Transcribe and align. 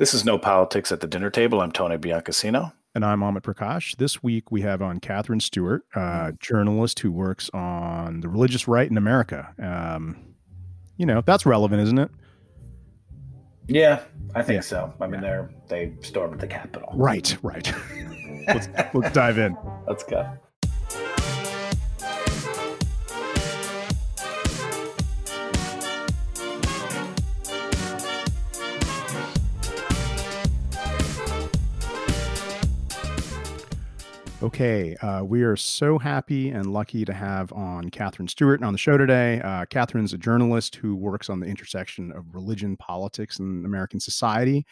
This 0.00 0.14
is 0.14 0.24
No 0.24 0.38
Politics 0.38 0.90
at 0.92 1.00
the 1.00 1.06
Dinner 1.06 1.28
Table. 1.28 1.60
I'm 1.60 1.72
Tony 1.72 1.98
Biancasino. 1.98 2.72
And 2.94 3.04
I'm 3.04 3.20
Amit 3.20 3.42
Prakash. 3.42 3.96
This 3.98 4.22
week 4.22 4.50
we 4.50 4.62
have 4.62 4.80
on 4.80 4.98
Katherine 4.98 5.40
Stewart, 5.40 5.82
uh, 5.94 6.32
journalist 6.40 7.00
who 7.00 7.12
works 7.12 7.50
on 7.52 8.20
the 8.20 8.28
religious 8.30 8.66
right 8.66 8.90
in 8.90 8.96
America. 8.96 9.52
Um, 9.62 10.16
you 10.96 11.04
know, 11.04 11.20
that's 11.20 11.44
relevant, 11.44 11.82
isn't 11.82 11.98
it? 11.98 12.10
Yeah, 13.68 14.00
I 14.34 14.42
think 14.42 14.62
yeah. 14.62 14.68
so. 14.68 14.94
I 15.02 15.06
mean, 15.06 15.20
they're 15.20 15.50
they 15.68 15.92
stormed 16.00 16.40
the 16.40 16.46
Capitol. 16.46 16.88
Right, 16.94 17.36
right. 17.42 17.70
let's, 18.48 18.68
let's 18.94 19.12
dive 19.12 19.36
in. 19.36 19.54
Let's 19.86 20.02
go. 20.02 20.26
Okay, 34.42 34.96
uh, 34.96 35.22
we 35.22 35.42
are 35.42 35.54
so 35.54 35.98
happy 35.98 36.48
and 36.48 36.72
lucky 36.72 37.04
to 37.04 37.12
have 37.12 37.52
on 37.52 37.90
Katherine 37.90 38.26
Stewart 38.26 38.62
on 38.62 38.72
the 38.72 38.78
show 38.78 38.96
today. 38.96 39.38
Uh, 39.42 39.66
Katherine's 39.66 40.14
a 40.14 40.18
journalist 40.18 40.76
who 40.76 40.96
works 40.96 41.28
on 41.28 41.40
the 41.40 41.46
intersection 41.46 42.10
of 42.12 42.34
religion, 42.34 42.74
politics, 42.78 43.38
and 43.38 43.66
American 43.66 44.00
society, 44.00 44.64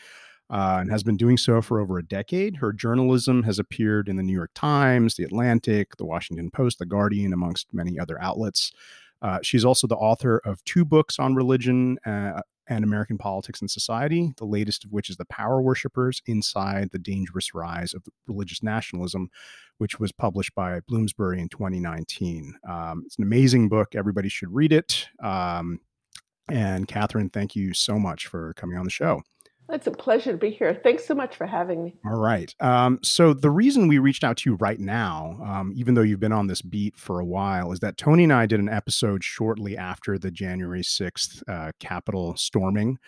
uh, 0.48 0.78
and 0.80 0.90
has 0.90 1.02
been 1.02 1.18
doing 1.18 1.36
so 1.36 1.60
for 1.60 1.80
over 1.80 1.98
a 1.98 2.02
decade. 2.02 2.56
Her 2.56 2.72
journalism 2.72 3.42
has 3.42 3.58
appeared 3.58 4.08
in 4.08 4.16
the 4.16 4.22
New 4.22 4.32
York 4.32 4.52
Times, 4.54 5.16
the 5.16 5.24
Atlantic, 5.24 5.98
the 5.98 6.06
Washington 6.06 6.50
Post, 6.50 6.78
the 6.78 6.86
Guardian, 6.86 7.34
amongst 7.34 7.74
many 7.74 7.98
other 7.98 8.18
outlets. 8.22 8.72
Uh, 9.20 9.38
she's 9.42 9.66
also 9.66 9.86
the 9.86 9.96
author 9.96 10.38
of 10.46 10.64
two 10.64 10.86
books 10.86 11.18
on 11.18 11.34
religion 11.34 11.98
uh, 12.06 12.40
and 12.68 12.84
American 12.84 13.18
politics 13.18 13.60
and 13.60 13.70
society, 13.70 14.32
the 14.36 14.44
latest 14.44 14.84
of 14.84 14.92
which 14.92 15.10
is 15.10 15.16
The 15.16 15.24
Power 15.26 15.62
Worshippers 15.62 16.22
Inside 16.26 16.90
the 16.92 16.98
Dangerous 16.98 17.54
Rise 17.54 17.94
of 17.94 18.02
Religious 18.26 18.62
Nationalism, 18.62 19.30
which 19.78 19.98
was 19.98 20.12
published 20.12 20.54
by 20.54 20.80
Bloomsbury 20.88 21.40
in 21.40 21.48
2019. 21.48 22.54
Um, 22.68 23.02
it's 23.06 23.16
an 23.16 23.24
amazing 23.24 23.68
book. 23.68 23.94
Everybody 23.94 24.28
should 24.28 24.52
read 24.52 24.72
it. 24.72 25.08
Um, 25.22 25.80
and 26.50 26.88
Katherine, 26.88 27.30
thank 27.30 27.54
you 27.54 27.74
so 27.74 27.98
much 27.98 28.26
for 28.26 28.54
coming 28.54 28.78
on 28.78 28.84
the 28.84 28.90
show. 28.90 29.22
It's 29.70 29.86
a 29.86 29.90
pleasure 29.90 30.32
to 30.32 30.38
be 30.38 30.50
here. 30.50 30.74
Thanks 30.82 31.06
so 31.06 31.14
much 31.14 31.36
for 31.36 31.46
having 31.46 31.84
me. 31.84 31.94
All 32.06 32.18
right. 32.18 32.54
Um, 32.60 33.00
so, 33.02 33.34
the 33.34 33.50
reason 33.50 33.86
we 33.86 33.98
reached 33.98 34.24
out 34.24 34.38
to 34.38 34.50
you 34.50 34.56
right 34.56 34.80
now, 34.80 35.38
um, 35.44 35.72
even 35.76 35.94
though 35.94 36.02
you've 36.02 36.20
been 36.20 36.32
on 36.32 36.46
this 36.46 36.62
beat 36.62 36.96
for 36.96 37.20
a 37.20 37.24
while, 37.24 37.70
is 37.72 37.80
that 37.80 37.98
Tony 37.98 38.24
and 38.24 38.32
I 38.32 38.46
did 38.46 38.60
an 38.60 38.70
episode 38.70 39.22
shortly 39.22 39.76
after 39.76 40.18
the 40.18 40.30
January 40.30 40.82
6th 40.82 41.42
uh, 41.48 41.72
Capitol 41.80 42.34
storming. 42.36 42.98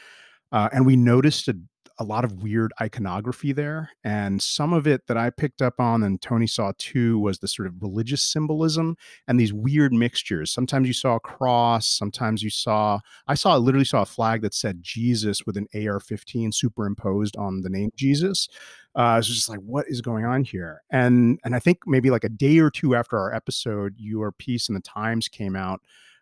Uh, 0.53 0.69
and 0.73 0.85
we 0.85 0.97
noticed 0.97 1.49
a 1.49 1.57
a 2.01 2.05
lot 2.05 2.25
of 2.25 2.43
weird 2.43 2.73
iconography 2.81 3.53
there. 3.53 3.91
And 4.03 4.43
some 4.43 4.73
of 4.73 4.87
it 4.87 5.07
that 5.07 5.19
I 5.19 5.29
picked 5.29 5.61
up 5.61 5.79
on 5.79 6.03
and 6.03 6.21
Tony 6.21 6.47
saw 6.47 6.73
too 6.79 7.19
was 7.19 7.39
the 7.39 7.47
sort 7.47 7.69
of 7.69 7.75
religious 7.81 8.23
symbolism 8.23 8.97
and 9.29 9.39
these 9.39 9.53
weird 9.53 9.93
mixtures. 9.93 10.51
Sometimes 10.51 10.89
you 10.89 10.95
saw 10.95 11.17
a 11.17 11.21
cross, 11.21 11.87
sometimes 11.87 12.43
you 12.43 12.49
saw, 12.49 13.01
I 13.29 13.35
saw, 13.35 13.55
literally 13.59 13.85
saw 13.85 14.01
a 14.01 14.07
flag 14.07 14.41
that 14.43 14.55
said 14.55 14.79
Jesus 14.81 15.45
with 15.45 15.59
an 15.59 15.67
AR 15.75 16.01
15 16.01 16.53
superimposed 16.53 17.37
on 17.37 17.61
the 17.61 17.71
name 17.71 17.91
Jesus. 17.95 18.49
Uh, 18.97 19.15
was 19.19 19.29
just 19.29 19.49
like, 19.49 19.61
what 19.61 19.85
is 19.87 20.01
going 20.01 20.25
on 20.25 20.43
here? 20.43 20.83
And 20.91 21.39
and 21.45 21.55
I 21.55 21.61
think 21.61 21.79
maybe 21.87 22.11
like 22.11 22.25
a 22.25 22.29
day 22.29 22.59
or 22.59 22.71
two 22.71 22.97
after 22.97 23.17
our 23.17 23.33
episode, 23.33 23.95
your 23.99 24.33
piece 24.33 24.69
in 24.69 24.75
the 24.75 24.81
Times 24.81 25.29
came 25.29 25.55
out 25.55 25.81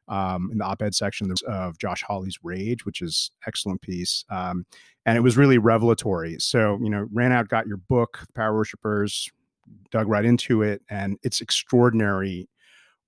um, 0.09 0.49
in 0.51 0.59
the 0.59 0.65
op-ed 0.65 0.95
section 0.95 1.33
of 1.47 1.79
Josh 1.79 2.03
Hawley's 2.03 2.39
Rage, 2.43 2.85
which 2.85 3.03
is 3.03 3.31
excellent 3.47 3.81
piece, 3.83 4.25
um, 4.31 4.67
and 5.07 5.17
it 5.17 5.21
was 5.21 5.37
really 5.37 5.59
revelatory. 5.59 6.37
So 6.39 6.79
you 6.83 6.91
know, 6.91 7.09
ran 7.13 7.33
out, 7.33 7.49
got 7.49 7.67
your 7.67 7.77
book, 7.77 8.21
Power 8.35 8.55
Worshippers, 8.55 9.31
dug 9.91 10.09
right 10.09 10.25
into 10.25 10.63
it, 10.63 10.83
and 10.89 11.19
it's 11.23 11.41
extraordinary 11.41 12.49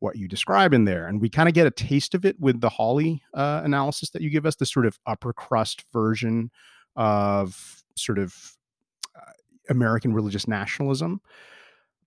what 0.00 0.16
you 0.16 0.26
describe 0.26 0.72
in 0.72 0.84
there. 0.84 1.06
And 1.06 1.20
we 1.20 1.28
kind 1.28 1.48
of 1.48 1.55
get 1.55 1.66
a 1.66 1.70
taste 1.70 2.14
of 2.14 2.24
it 2.24 2.40
with 2.40 2.60
the 2.60 2.70
Hawley 2.70 3.22
uh, 3.34 3.60
analysis 3.64 4.10
that 4.10 4.22
you 4.22 4.30
give 4.30 4.46
us, 4.46 4.56
the 4.56 4.66
sort 4.66 4.86
of 4.86 4.98
upper 5.06 5.33
crust 5.33 5.84
version 5.92 6.50
of 6.96 7.83
sort 7.96 8.18
of 8.18 8.56
uh, 9.14 9.33
American 9.68 10.12
religious 10.12 10.48
nationalism. 10.48 11.20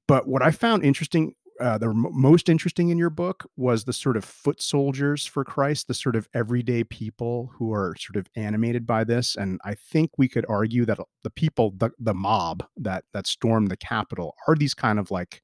But 0.08 0.28
what 0.28 0.42
I 0.42 0.52
found 0.52 0.84
interesting 0.84 1.36
uh, 1.60 1.78
the 1.78 1.94
most 1.94 2.50
interesting 2.50 2.90
in 2.90 2.98
your 2.98 3.10
book 3.10 3.50
was 3.56 3.84
the 3.84 3.94
sort 3.94 4.18
of 4.18 4.26
foot 4.26 4.62
soldiers 4.62 5.26
for 5.26 5.44
Christ, 5.44 5.88
the 5.88 5.94
sort 5.94 6.16
of 6.16 6.28
everyday 6.34 6.84
people 6.84 7.52
who 7.54 7.72
are 7.72 7.96
sort 8.00 8.16
of 8.16 8.28
animated 8.36 8.88
by 8.88 9.04
this. 9.04 9.36
And 9.36 9.60
I 9.64 9.76
think 9.76 10.12
we 10.18 10.28
could 10.28 10.46
argue 10.50 10.86
that 10.86 11.00
the 11.24 11.30
people, 11.30 11.74
the, 11.78 11.92
the 12.00 12.14
mob 12.14 12.66
that 12.78 13.06
that 13.14 13.28
stormed 13.28 13.70
the 13.70 13.78
Capitol, 13.78 14.36
are 14.48 14.56
these 14.56 14.74
kind 14.74 15.00
of 15.00 15.12
like 15.12 15.42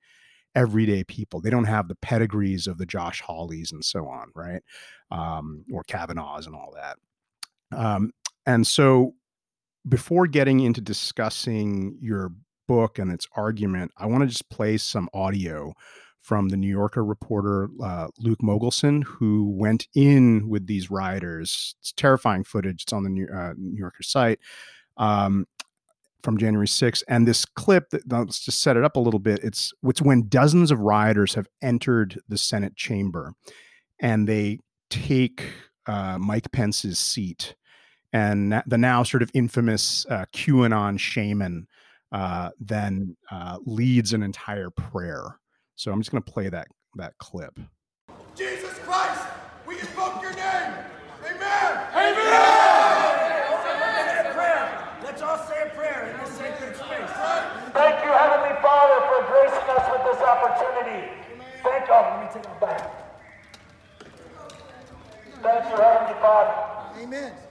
everyday 0.55 1.03
people. 1.03 1.41
They 1.41 1.49
don't 1.49 1.65
have 1.65 1.87
the 1.87 1.95
pedigrees 1.95 2.67
of 2.67 2.77
the 2.77 2.85
Josh 2.85 3.21
Hawleys 3.21 3.71
and 3.71 3.83
so 3.83 4.07
on, 4.07 4.31
right? 4.35 4.61
Um, 5.11 5.65
or 5.71 5.83
Kavanaughs 5.83 6.47
and 6.47 6.55
all 6.55 6.73
that. 6.75 6.97
Um, 7.71 8.11
and 8.45 8.65
so, 8.65 9.13
before 9.87 10.27
getting 10.27 10.59
into 10.59 10.81
discussing 10.81 11.97
your 12.01 12.31
book 12.69 12.99
and 12.99 13.11
its 13.11 13.27
argument, 13.35 13.91
I 13.97 14.05
want 14.05 14.21
to 14.21 14.27
just 14.27 14.47
play 14.49 14.77
some 14.77 15.09
audio 15.11 15.73
from 16.21 16.49
the 16.49 16.57
New 16.57 16.69
Yorker 16.69 17.03
reporter 17.03 17.67
uh, 17.83 18.09
Luke 18.19 18.41
Mogelson, 18.43 19.03
who 19.03 19.49
went 19.49 19.87
in 19.95 20.47
with 20.47 20.67
these 20.67 20.91
rioters. 20.91 21.73
It's 21.79 21.91
terrifying 21.91 22.43
footage. 22.43 22.83
It's 22.83 22.93
on 22.93 23.03
the 23.03 23.09
New, 23.09 23.27
uh, 23.27 23.53
New 23.57 23.75
Yorker 23.75 24.03
site 24.03 24.39
um, 24.97 25.47
from 26.21 26.37
January 26.37 26.67
6th. 26.67 27.01
And 27.07 27.27
this 27.27 27.43
clip, 27.43 27.89
that, 27.89 28.07
let's 28.07 28.45
just 28.45 28.61
set 28.61 28.77
it 28.77 28.83
up 28.83 28.95
a 28.95 28.99
little 28.99 29.19
bit. 29.19 29.39
It's 29.43 29.73
it's 29.81 30.03
when 30.03 30.27
dozens 30.29 30.69
of 30.69 30.79
rioters 30.79 31.33
have 31.33 31.47
entered 31.63 32.21
the 32.29 32.37
Senate 32.37 32.75
chamber, 32.75 33.33
and 33.99 34.27
they 34.27 34.59
take 34.91 35.43
uh, 35.87 36.19
Mike 36.19 36.51
Pence's 36.51 36.99
seat, 36.99 37.55
and 38.13 38.61
the 38.67 38.77
now 38.77 39.01
sort 39.01 39.23
of 39.23 39.31
infamous 39.33 40.05
uh, 40.07 40.25
QAnon 40.35 40.99
shaman 40.99 41.65
uh, 42.11 42.49
then 42.59 43.15
uh, 43.31 43.57
leads 43.65 44.13
an 44.13 44.23
entire 44.23 44.69
prayer 44.69 45.39
so 45.79 45.93
I'm 45.93 46.01
just 46.01 46.11
going 46.11 46.21
to 46.21 46.29
play 46.29 46.49
that 46.49 46.67
that 46.95 47.17
clip. 47.19 47.57
Jesus 48.35 48.77
Christ, 48.79 49.23
we 49.65 49.79
invoke 49.79 50.21
your 50.21 50.33
name. 50.33 50.73
Amen. 51.23 51.71
Amen. 51.95 52.75
Let's 55.01 55.21
all 55.21 55.37
say 55.47 55.63
a 55.63 55.69
prayer 55.73 56.11
in 56.11 56.19
this 56.19 56.35
sacred 56.35 56.75
space. 56.75 57.11
Thank 57.71 58.03
you, 58.03 58.11
Heavenly 58.11 58.61
Father, 58.61 58.99
for 59.07 59.23
gracing 59.31 59.69
us 59.69 59.87
with 59.89 60.03
this 60.11 60.21
opportunity. 60.21 61.07
Thank 61.63 61.87
you. 61.87 61.93
Let 61.93 62.19
me 62.19 62.27
take 62.33 62.43
it 62.43 62.59
back. 62.59 62.81
Thank 65.41 65.63
you, 65.69 65.77
Heavenly 65.81 66.19
Father. 66.19 67.01
Amen. 67.01 67.48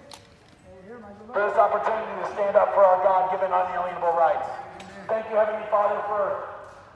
For 0.88 1.44
this 1.44 1.60
opportunity 1.60 2.16
to 2.24 2.32
stand 2.32 2.56
up 2.56 2.72
for 2.72 2.80
our 2.80 3.04
God-given 3.04 3.52
unalienable 3.52 4.16
rights. 4.16 4.48
Thank 5.04 5.28
you, 5.28 5.36
Heavenly 5.36 5.68
Father, 5.68 6.00
for 6.08 6.48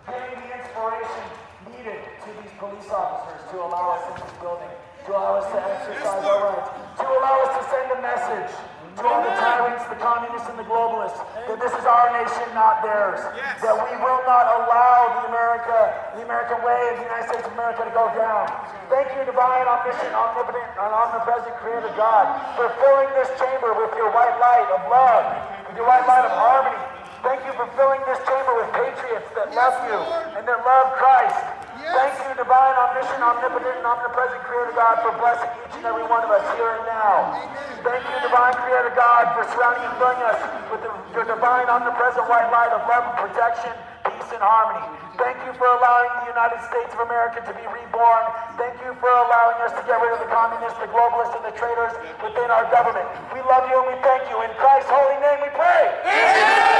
giving 0.08 0.32
the 0.32 0.48
inspiration 0.48 1.24
needed 1.68 2.00
to 2.24 2.28
these 2.40 2.48
police 2.56 2.88
officers 2.88 3.44
to 3.52 3.60
allow 3.60 3.92
us 3.92 4.08
in 4.08 4.24
this 4.24 4.32
building, 4.40 4.72
to 5.04 5.10
allow 5.12 5.44
us 5.44 5.46
to 5.52 5.60
exercise 5.60 6.24
our 6.24 6.40
rights, 6.40 6.72
to 6.72 7.04
allow 7.04 7.36
us 7.44 7.52
to 7.52 7.62
send 7.68 7.92
a 7.92 8.00
message 8.00 8.52
to 8.96 9.02
all 9.08 9.22
the 9.24 9.34
tyrants, 9.40 9.84
the 9.88 9.96
communists, 9.96 10.48
and 10.52 10.58
the 10.58 10.68
globalists 10.68 11.20
that 11.48 11.56
this 11.56 11.72
is 11.72 11.84
our 11.88 12.12
nation, 12.12 12.44
not 12.52 12.84
theirs. 12.84 13.20
That 13.64 13.72
we 13.72 13.92
will 14.00 14.22
not 14.28 14.44
allow 14.60 15.22
the 15.22 15.32
America, 15.32 15.78
the 16.16 16.24
American 16.28 16.60
way 16.60 16.80
of 16.92 16.94
the 17.00 17.06
United 17.08 17.26
States 17.32 17.46
of 17.48 17.52
America 17.56 17.88
to 17.88 17.94
go 17.96 18.12
down. 18.12 18.48
Thank 18.92 19.08
you, 19.16 19.24
divine, 19.24 19.64
omniscient, 19.64 20.12
omnipotent, 20.12 20.68
and 20.76 20.92
omnipresent 20.92 21.56
Creator 21.64 21.92
God, 21.96 22.26
for 22.58 22.68
filling 22.84 23.08
this 23.16 23.32
chamber 23.40 23.72
with 23.80 23.92
your 23.96 24.12
white 24.12 24.36
light 24.36 24.68
of 24.76 24.80
love, 24.92 25.24
with 25.68 25.76
your 25.80 25.88
white 25.88 26.04
light 26.04 26.28
of 26.28 26.34
harmony, 26.36 26.92
Thank 27.22 27.46
you 27.46 27.54
for 27.54 27.70
filling 27.78 28.02
this 28.02 28.18
chamber 28.26 28.50
with 28.58 28.66
patriots 28.74 29.30
that 29.38 29.54
love 29.54 29.78
you 29.86 29.94
and 30.34 30.42
that 30.42 30.58
love 30.66 30.90
Christ. 30.98 31.61
Thank 31.92 32.16
you, 32.24 32.32
divine, 32.40 32.72
omniscient, 32.72 33.20
omnipotent, 33.20 33.76
and 33.76 33.84
omnipresent 33.84 34.40
Creator 34.48 34.72
God, 34.72 34.96
for 35.04 35.12
blessing 35.20 35.52
each 35.60 35.76
and 35.76 35.84
every 35.84 36.08
one 36.08 36.24
of 36.24 36.32
us 36.32 36.40
here 36.56 36.72
and 36.72 36.88
now. 36.88 37.36
Thank 37.84 38.00
you, 38.00 38.16
divine 38.24 38.56
Creator 38.64 38.96
God, 38.96 39.28
for 39.36 39.44
surrounding 39.52 39.84
and 39.84 39.96
filling 40.00 40.22
us 40.24 40.40
with 40.72 40.80
the, 40.80 40.88
your 41.12 41.28
divine, 41.28 41.68
omnipresent 41.68 42.24
white 42.32 42.48
light 42.48 42.72
of 42.72 42.80
love 42.88 43.04
and 43.12 43.16
protection, 43.28 43.76
peace 44.08 44.30
and 44.32 44.40
harmony. 44.40 44.88
Thank 45.20 45.36
you 45.44 45.52
for 45.60 45.68
allowing 45.68 46.08
the 46.24 46.32
United 46.32 46.64
States 46.64 46.96
of 46.96 47.04
America 47.04 47.44
to 47.44 47.52
be 47.52 47.64
reborn. 47.68 48.24
Thank 48.56 48.80
you 48.80 48.96
for 48.96 49.12
allowing 49.12 49.60
us 49.68 49.76
to 49.76 49.84
get 49.84 50.00
rid 50.00 50.16
of 50.16 50.20
the 50.24 50.32
communists, 50.32 50.80
the 50.80 50.88
globalists, 50.88 51.36
and 51.36 51.44
the 51.44 51.52
traitors 51.60 51.92
within 52.24 52.48
our 52.48 52.64
government. 52.72 53.04
We 53.36 53.44
love 53.44 53.68
you 53.68 53.76
and 53.76 53.92
we 53.92 54.00
thank 54.00 54.24
you. 54.32 54.40
In 54.40 54.48
Christ's 54.56 54.88
holy 54.88 55.20
name 55.20 55.44
we 55.44 55.52
pray. 55.52 55.84
Amen. 56.08 56.72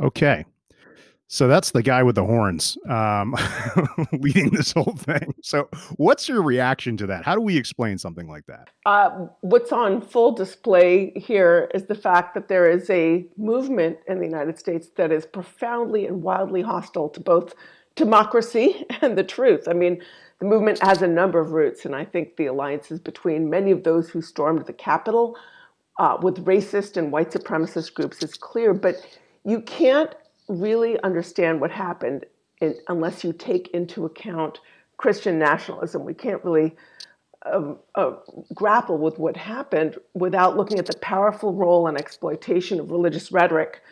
Okay. 0.00 0.48
So 1.30 1.46
that's 1.46 1.72
the 1.72 1.82
guy 1.82 2.02
with 2.02 2.14
the 2.14 2.24
horns 2.24 2.78
um, 2.88 3.36
leading 4.12 4.48
this 4.48 4.72
whole 4.72 4.96
thing. 4.96 5.34
So, 5.42 5.68
what's 5.96 6.26
your 6.26 6.42
reaction 6.42 6.96
to 6.96 7.06
that? 7.08 7.26
How 7.26 7.34
do 7.34 7.42
we 7.42 7.54
explain 7.58 7.98
something 7.98 8.26
like 8.26 8.46
that? 8.46 8.70
Uh, 8.86 9.26
what's 9.42 9.70
on 9.70 10.00
full 10.00 10.32
display 10.32 11.12
here 11.16 11.70
is 11.74 11.84
the 11.84 11.94
fact 11.94 12.34
that 12.34 12.48
there 12.48 12.70
is 12.70 12.88
a 12.88 13.26
movement 13.36 13.98
in 14.08 14.20
the 14.20 14.24
United 14.24 14.58
States 14.58 14.88
that 14.96 15.12
is 15.12 15.26
profoundly 15.26 16.06
and 16.06 16.22
wildly 16.22 16.62
hostile 16.62 17.10
to 17.10 17.20
both 17.20 17.54
democracy 17.94 18.86
and 19.02 19.18
the 19.18 19.24
truth. 19.24 19.68
I 19.68 19.74
mean, 19.74 20.00
the 20.38 20.46
movement 20.46 20.82
has 20.82 21.02
a 21.02 21.08
number 21.08 21.40
of 21.40 21.50
roots, 21.50 21.84
and 21.84 21.94
I 21.94 22.06
think 22.06 22.36
the 22.36 22.46
alliances 22.46 23.00
between 23.00 23.50
many 23.50 23.70
of 23.70 23.84
those 23.84 24.08
who 24.08 24.22
stormed 24.22 24.64
the 24.64 24.72
Capitol 24.72 25.36
uh, 25.98 26.16
with 26.22 26.46
racist 26.46 26.96
and 26.96 27.12
white 27.12 27.32
supremacist 27.32 27.92
groups 27.92 28.22
is 28.22 28.34
clear, 28.34 28.72
but 28.72 28.96
you 29.44 29.60
can't 29.60 30.14
really 30.48 31.00
understand 31.02 31.60
what 31.60 31.70
happened 31.70 32.24
in, 32.60 32.74
unless 32.88 33.24
you 33.24 33.32
take 33.32 33.68
into 33.68 34.04
account 34.04 34.60
Christian 34.96 35.38
nationalism. 35.38 36.04
We 36.04 36.14
can't 36.14 36.42
really 36.44 36.76
um, 37.46 37.78
uh, 37.94 38.12
grapple 38.54 38.98
with 38.98 39.18
what 39.18 39.36
happened 39.36 39.96
without 40.14 40.56
looking 40.56 40.78
at 40.78 40.86
the 40.86 40.96
powerful 40.98 41.52
role 41.52 41.86
and 41.86 41.96
exploitation 41.96 42.80
of 42.80 42.90
religious 42.90 43.30
rhetoric 43.30 43.82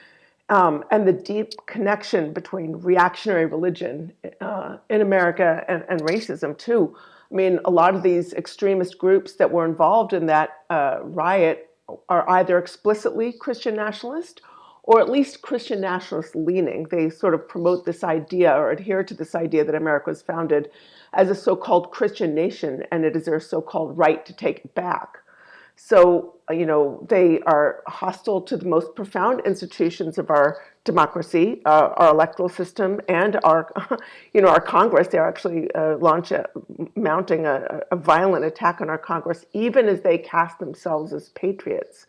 um, 0.48 0.84
and 0.90 1.06
the 1.06 1.12
deep 1.12 1.52
connection 1.66 2.32
between 2.32 2.76
reactionary 2.76 3.46
religion 3.46 4.12
uh, 4.40 4.76
in 4.90 5.00
America 5.00 5.64
and, 5.68 5.84
and, 5.88 6.00
racism, 6.02 6.56
too. 6.56 6.96
I 7.30 7.34
mean, 7.34 7.58
a 7.64 7.70
lot 7.70 7.94
of 7.96 8.02
these 8.02 8.32
extremist 8.34 8.98
groups 8.98 9.34
that 9.34 9.50
were 9.50 9.64
involved 9.64 10.12
in 10.12 10.26
that 10.26 10.50
uh, 10.70 10.98
riot 11.02 11.70
are 12.08 12.28
either 12.30 12.58
explicitly 12.58 13.32
Christian 13.32 13.74
nationalist 13.74 14.40
or 14.86 15.00
at 15.00 15.10
least 15.10 15.42
Christian 15.42 15.80
nationalist 15.80 16.34
leaning. 16.34 16.84
They 16.84 17.10
sort 17.10 17.34
of 17.34 17.48
promote 17.48 17.84
this 17.84 18.04
idea 18.04 18.56
or 18.56 18.70
adhere 18.70 19.02
to 19.02 19.14
this 19.14 19.34
idea 19.34 19.64
that 19.64 19.74
America 19.74 20.10
was 20.10 20.22
founded 20.22 20.70
as 21.12 21.28
a 21.28 21.34
so 21.34 21.56
called 21.56 21.90
Christian 21.90 22.34
nation 22.34 22.84
and 22.92 23.04
it 23.04 23.16
is 23.16 23.24
their 23.24 23.40
so 23.40 23.60
called 23.60 23.98
right 23.98 24.24
to 24.24 24.32
take 24.32 24.64
it 24.64 24.74
back. 24.74 25.18
So, 25.78 26.36
you 26.50 26.64
know, 26.64 27.04
they 27.08 27.40
are 27.40 27.82
hostile 27.86 28.40
to 28.42 28.56
the 28.56 28.64
most 28.64 28.94
profound 28.94 29.42
institutions 29.44 30.16
of 30.16 30.30
our 30.30 30.58
democracy, 30.84 31.60
uh, 31.66 31.90
our 31.96 32.10
electoral 32.14 32.48
system, 32.48 33.00
and 33.08 33.38
our, 33.44 33.70
you 34.32 34.40
know, 34.40 34.48
our 34.48 34.60
Congress. 34.60 35.08
They're 35.08 35.26
actually 35.26 35.70
uh, 35.74 35.98
launch 35.98 36.30
a, 36.30 36.48
mounting 36.94 37.44
a, 37.44 37.82
a 37.90 37.96
violent 37.96 38.46
attack 38.46 38.80
on 38.80 38.88
our 38.88 38.96
Congress, 38.96 39.44
even 39.52 39.86
as 39.86 40.00
they 40.00 40.16
cast 40.16 40.58
themselves 40.60 41.12
as 41.12 41.28
patriots. 41.30 42.06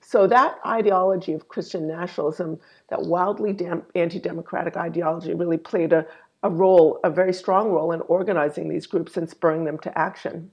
So 0.00 0.26
that 0.26 0.58
ideology 0.64 1.32
of 1.32 1.48
Christian 1.48 1.86
nationalism, 1.86 2.58
that 2.88 3.02
wildly 3.02 3.56
anti-democratic 3.94 4.76
ideology, 4.76 5.34
really 5.34 5.58
played 5.58 5.92
a, 5.92 6.06
a 6.42 6.50
role, 6.50 7.00
a 7.04 7.10
very 7.10 7.32
strong 7.32 7.70
role 7.70 7.92
in 7.92 8.00
organizing 8.02 8.68
these 8.68 8.86
groups 8.86 9.16
and 9.16 9.28
spurring 9.28 9.64
them 9.64 9.78
to 9.80 9.98
action. 9.98 10.50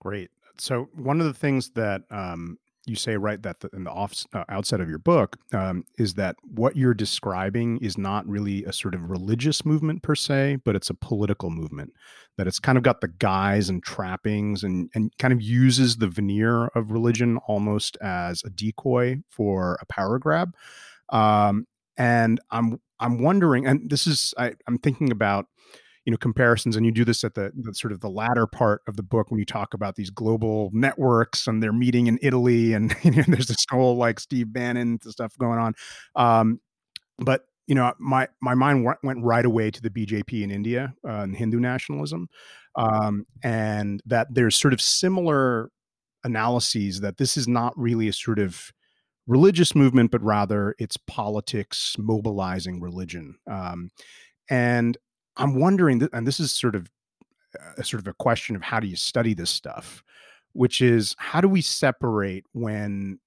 Great. 0.00 0.30
So 0.58 0.88
one 0.94 1.20
of 1.20 1.26
the 1.26 1.34
things 1.34 1.70
that 1.70 2.02
um, 2.10 2.58
you 2.86 2.96
say 2.96 3.16
right 3.16 3.42
that 3.42 3.60
the, 3.60 3.68
in 3.72 3.84
the 3.84 3.90
off, 3.90 4.24
uh, 4.32 4.44
outset 4.48 4.80
of 4.80 4.88
your 4.88 4.98
book 4.98 5.36
um, 5.52 5.84
is 5.98 6.14
that 6.14 6.36
what 6.42 6.76
you're 6.76 6.94
describing 6.94 7.78
is 7.78 7.98
not 7.98 8.26
really 8.26 8.64
a 8.64 8.72
sort 8.72 8.94
of 8.94 9.10
religious 9.10 9.64
movement 9.64 10.02
per 10.02 10.14
se, 10.14 10.58
but 10.64 10.74
it's 10.74 10.90
a 10.90 10.94
political 10.94 11.50
movement. 11.50 11.92
That 12.36 12.46
it's 12.46 12.58
kind 12.58 12.78
of 12.78 12.84
got 12.84 13.00
the 13.00 13.08
guise 13.08 13.68
and 13.68 13.82
trappings 13.82 14.64
and 14.64 14.88
and 14.94 15.12
kind 15.18 15.32
of 15.32 15.42
uses 15.42 15.98
the 15.98 16.08
veneer 16.08 16.66
of 16.68 16.90
religion 16.90 17.38
almost 17.46 17.98
as 18.00 18.42
a 18.44 18.50
decoy 18.50 19.22
for 19.28 19.78
a 19.82 19.86
power 19.86 20.18
grab. 20.18 20.54
Um, 21.10 21.66
and 21.98 22.40
I'm 22.50 22.80
I'm 22.98 23.22
wondering, 23.22 23.66
and 23.66 23.90
this 23.90 24.06
is 24.06 24.32
I, 24.38 24.52
I'm 24.66 24.78
thinking 24.78 25.12
about 25.12 25.46
you 26.10 26.14
know 26.14 26.18
comparisons 26.18 26.74
and 26.74 26.84
you 26.84 26.90
do 26.90 27.04
this 27.04 27.22
at 27.22 27.34
the, 27.34 27.52
the, 27.54 27.72
sort 27.72 27.92
of 27.92 28.00
the 28.00 28.10
latter 28.10 28.44
part 28.44 28.82
of 28.88 28.96
the 28.96 29.02
book 29.02 29.30
when 29.30 29.38
you 29.38 29.44
talk 29.44 29.74
about 29.74 29.94
these 29.94 30.10
global 30.10 30.68
networks 30.72 31.46
and 31.46 31.62
they're 31.62 31.72
meeting 31.72 32.08
in 32.08 32.18
italy 32.20 32.72
and 32.72 32.96
you 33.04 33.12
know, 33.12 33.22
there's 33.28 33.46
this 33.46 33.64
whole 33.70 33.96
like 33.96 34.18
steve 34.18 34.52
bannon 34.52 34.98
stuff 35.02 35.38
going 35.38 35.60
on. 35.60 35.72
Um, 36.16 36.60
but 37.18 37.42
you 37.68 37.76
know 37.76 37.92
my 38.00 38.26
my 38.42 38.54
mind 38.54 38.84
went 39.04 39.22
right 39.22 39.44
away 39.44 39.70
to 39.70 39.80
the 39.80 39.90
bjp 39.90 40.42
in 40.42 40.50
india 40.50 40.94
uh, 41.08 41.22
and 41.22 41.36
hindu 41.36 41.60
nationalism. 41.60 42.28
Um, 42.74 43.24
and 43.44 44.02
that 44.06 44.34
there's 44.34 44.56
sort 44.56 44.74
of 44.74 44.80
similar 44.80 45.70
analyses 46.24 47.00
that 47.02 47.18
this 47.18 47.36
is 47.36 47.46
not 47.46 47.72
really 47.78 48.08
a 48.08 48.12
sort 48.12 48.40
of 48.40 48.72
religious 49.28 49.76
movement 49.76 50.10
but 50.10 50.22
rather 50.22 50.74
it's 50.80 50.96
politics 50.96 51.94
mobilizing 52.00 52.80
religion. 52.80 53.36
Um, 53.48 53.90
and 54.50 54.98
I'm 55.36 55.58
wondering, 55.58 56.08
and 56.12 56.26
this 56.26 56.40
is 56.40 56.52
sort 56.52 56.74
of 56.74 56.90
a 57.76 57.84
sort 57.84 58.00
of 58.00 58.08
a 58.08 58.14
question 58.14 58.56
of 58.56 58.62
how 58.62 58.80
do 58.80 58.86
you 58.86 58.96
study 58.96 59.34
this 59.34 59.50
stuff, 59.50 60.02
which 60.52 60.80
is 60.80 61.14
how 61.18 61.40
do 61.40 61.48
we 61.48 61.62
separate 61.62 62.44
when 62.52 63.18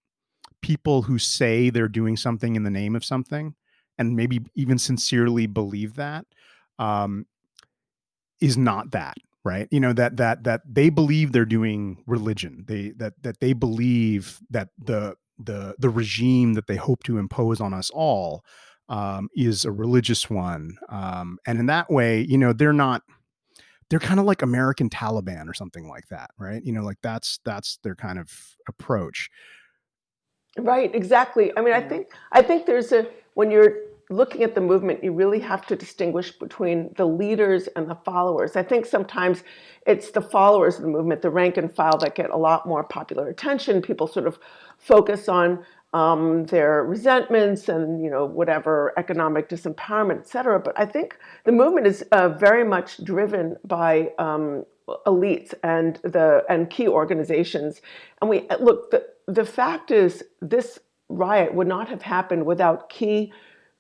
people 0.61 1.01
who 1.01 1.19
say 1.19 1.69
they're 1.69 1.87
doing 1.87 2.15
something 2.15 2.55
in 2.55 2.63
the 2.63 2.69
name 2.69 2.95
of 2.95 3.03
something 3.03 3.53
and 3.97 4.15
maybe 4.15 4.39
even 4.55 4.77
sincerely 4.77 5.45
believe 5.45 5.95
that 5.95 6.25
um, 6.79 7.25
is 8.39 8.57
not 8.57 8.91
that 8.91 9.17
right? 9.43 9.67
You 9.71 9.79
know 9.79 9.93
that 9.93 10.17
that 10.17 10.43
that 10.43 10.61
they 10.65 10.89
believe 10.89 11.31
they're 11.31 11.45
doing 11.45 12.01
religion. 12.07 12.63
They 12.67 12.91
that 12.97 13.13
that 13.23 13.39
they 13.39 13.53
believe 13.53 14.39
that 14.49 14.69
the 14.77 15.15
the 15.37 15.75
the 15.77 15.89
regime 15.89 16.53
that 16.53 16.67
they 16.67 16.75
hope 16.75 17.03
to 17.03 17.17
impose 17.17 17.59
on 17.59 17.73
us 17.73 17.89
all 17.89 18.43
um, 18.93 19.27
is 19.35 19.65
a 19.65 19.71
religious 19.71 20.29
one. 20.29 20.77
Um, 20.89 21.39
and 21.47 21.59
in 21.59 21.65
that 21.65 21.89
way, 21.89 22.21
you 22.21 22.37
know, 22.37 22.53
they're 22.53 22.71
not, 22.71 23.01
they're 23.89 23.99
kind 23.99 24.19
of 24.19 24.27
like 24.27 24.43
American 24.43 24.87
Taliban 24.87 25.49
or 25.49 25.53
something 25.55 25.87
like 25.87 26.07
that, 26.09 26.29
right? 26.37 26.63
You 26.63 26.73
know, 26.73 26.83
like 26.83 26.99
that's, 27.01 27.39
that's 27.43 27.79
their 27.83 27.95
kind 27.95 28.19
of 28.19 28.29
approach. 28.67 29.31
Right, 30.59 30.93
exactly. 30.93 31.51
I 31.57 31.61
mean, 31.61 31.73
I 31.73 31.81
think, 31.81 32.11
I 32.31 32.43
think 32.43 32.67
there's 32.67 32.91
a, 32.91 33.07
when 33.33 33.49
you're 33.49 33.73
looking 34.11 34.43
at 34.43 34.53
the 34.53 34.61
movement, 34.61 35.03
you 35.03 35.11
really 35.11 35.39
have 35.39 35.65
to 35.65 35.75
distinguish 35.75 36.31
between 36.31 36.93
the 36.95 37.05
leaders 37.05 37.67
and 37.75 37.89
the 37.89 37.97
followers. 38.05 38.55
I 38.55 38.61
think 38.61 38.85
sometimes 38.85 39.43
it's 39.87 40.11
the 40.11 40.21
followers 40.21 40.75
of 40.75 40.83
the 40.83 40.89
movement, 40.89 41.23
the 41.23 41.31
rank 41.31 41.57
and 41.57 41.73
file, 41.73 41.97
that 41.97 42.13
get 42.13 42.29
a 42.29 42.37
lot 42.37 42.67
more 42.67 42.83
popular 42.83 43.27
attention. 43.27 43.81
People 43.81 44.05
sort 44.05 44.27
of 44.27 44.37
focus 44.77 45.27
on 45.27 45.65
um, 45.93 46.45
their 46.45 46.83
resentments 46.83 47.69
and 47.69 48.03
you 48.03 48.09
know 48.09 48.25
whatever 48.25 48.93
economic 48.97 49.49
disempowerment, 49.49 50.19
et 50.19 50.27
cetera. 50.27 50.59
But 50.59 50.77
I 50.79 50.85
think 50.85 51.17
the 51.45 51.51
movement 51.51 51.87
is 51.87 52.03
uh, 52.11 52.29
very 52.29 52.63
much 52.63 53.03
driven 53.03 53.57
by 53.63 54.11
um, 54.17 54.65
elites 55.05 55.53
and 55.63 55.97
the 56.03 56.43
and 56.49 56.69
key 56.69 56.87
organizations. 56.87 57.81
And 58.21 58.29
we 58.29 58.47
look 58.59 58.91
the 58.91 59.05
the 59.27 59.45
fact 59.45 59.91
is 59.91 60.23
this 60.41 60.79
riot 61.09 61.53
would 61.53 61.67
not 61.67 61.87
have 61.89 62.01
happened 62.01 62.45
without 62.45 62.89
key 62.89 63.31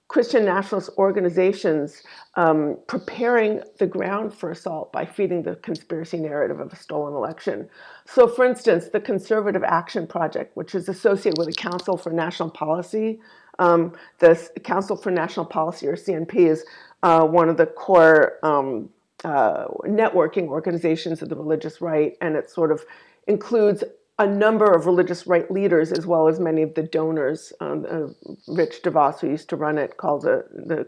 Christian 0.07 0.45
nationalist 0.45 0.91
organizations 0.97 2.03
um, 2.35 2.77
preparing 2.87 3.61
the 3.79 3.87
ground 3.87 4.33
for 4.33 4.51
assault 4.51 4.91
by 4.91 5.05
feeding 5.05 5.41
the 5.41 5.55
conspiracy 5.55 6.17
narrative 6.17 6.59
of 6.59 6.71
a 6.71 6.75
stolen 6.75 7.13
election. 7.13 7.67
So, 8.05 8.27
for 8.27 8.45
instance, 8.45 8.89
the 8.89 8.99
Conservative 8.99 9.63
Action 9.63 10.05
Project, 10.05 10.55
which 10.55 10.75
is 10.75 10.89
associated 10.89 11.37
with 11.37 11.47
the 11.47 11.53
Council 11.53 11.97
for 11.97 12.11
National 12.11 12.49
Policy, 12.49 13.21
um, 13.59 13.93
the 14.19 14.35
Council 14.63 14.95
for 14.95 15.11
National 15.11 15.45
Policy, 15.45 15.87
or 15.87 15.95
CNP, 15.95 16.35
is 16.35 16.65
uh, 17.01 17.25
one 17.25 17.49
of 17.49 17.57
the 17.57 17.65
core 17.65 18.39
um, 18.43 18.89
uh, 19.23 19.65
networking 19.85 20.47
organizations 20.47 21.21
of 21.21 21.29
the 21.29 21.35
religious 21.35 21.81
right, 21.81 22.17
and 22.21 22.35
it 22.35 22.49
sort 22.49 22.71
of 22.71 22.83
includes 23.27 23.83
a 24.19 24.27
number 24.27 24.71
of 24.71 24.85
religious 24.85 25.25
right 25.25 25.49
leaders, 25.49 25.91
as 25.91 26.05
well 26.05 26.27
as 26.27 26.39
many 26.39 26.61
of 26.61 26.73
the 26.75 26.83
donors. 26.83 27.51
Um, 27.59 27.85
uh, 27.89 28.07
Rich 28.47 28.83
DeVos, 28.83 29.19
who 29.19 29.29
used 29.29 29.49
to 29.49 29.55
run 29.55 29.77
it, 29.77 29.97
called 29.97 30.25
it 30.25 30.45
the 30.67 30.87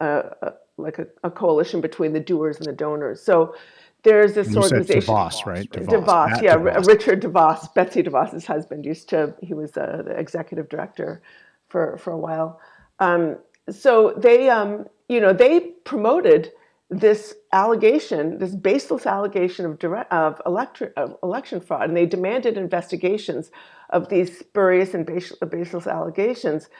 uh, 0.00 0.30
uh, 0.42 0.50
like 0.76 0.98
a, 0.98 1.06
a, 1.22 1.30
coalition 1.30 1.80
between 1.80 2.12
the 2.12 2.20
doers 2.20 2.56
and 2.56 2.66
the 2.66 2.72
donors. 2.72 3.22
So 3.22 3.54
there's 4.02 4.34
this 4.34 4.56
organization. 4.56 5.14
DeVos, 5.14 5.46
right? 5.46 5.70
DeVos, 5.70 6.04
DeVos 6.04 6.42
yeah, 6.42 6.56
DeVos. 6.56 6.86
Richard 6.86 7.22
DeVos, 7.22 7.72
Betsy 7.74 8.02
DeVos's 8.02 8.44
husband, 8.44 8.84
used 8.84 9.08
to. 9.10 9.34
He 9.40 9.54
was 9.54 9.76
uh, 9.76 10.02
the 10.04 10.18
executive 10.18 10.68
director 10.68 11.22
for 11.68 11.96
for 11.96 12.12
a 12.12 12.18
while. 12.18 12.60
Um, 12.98 13.38
so 13.70 14.14
they, 14.16 14.50
um, 14.50 14.86
you 15.08 15.20
know, 15.20 15.32
they 15.32 15.60
promoted 15.60 16.52
this 16.90 17.34
allegation, 17.54 18.38
this 18.38 18.54
baseless 18.56 19.06
allegation 19.06 19.66
of, 19.66 19.78
direct, 19.80 20.12
of, 20.12 20.42
electri- 20.46 20.92
of, 20.96 21.16
election 21.22 21.60
fraud, 21.60 21.88
and 21.88 21.96
they 21.96 22.06
demanded 22.06 22.58
investigations 22.58 23.50
of 23.90 24.10
these 24.10 24.40
spurious 24.40 24.94
and 24.94 25.06
baseless 25.50 25.86
allegations. 25.88 26.70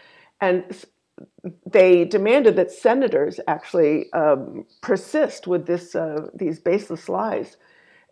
And 0.42 0.64
they 1.66 2.04
demanded 2.06 2.56
that 2.56 2.72
senators 2.72 3.40
actually 3.48 4.12
um, 4.12 4.66
persist 4.82 5.46
with 5.46 5.66
this, 5.66 5.94
uh, 5.94 6.28
these 6.34 6.60
baseless 6.60 7.08
lies. 7.08 7.58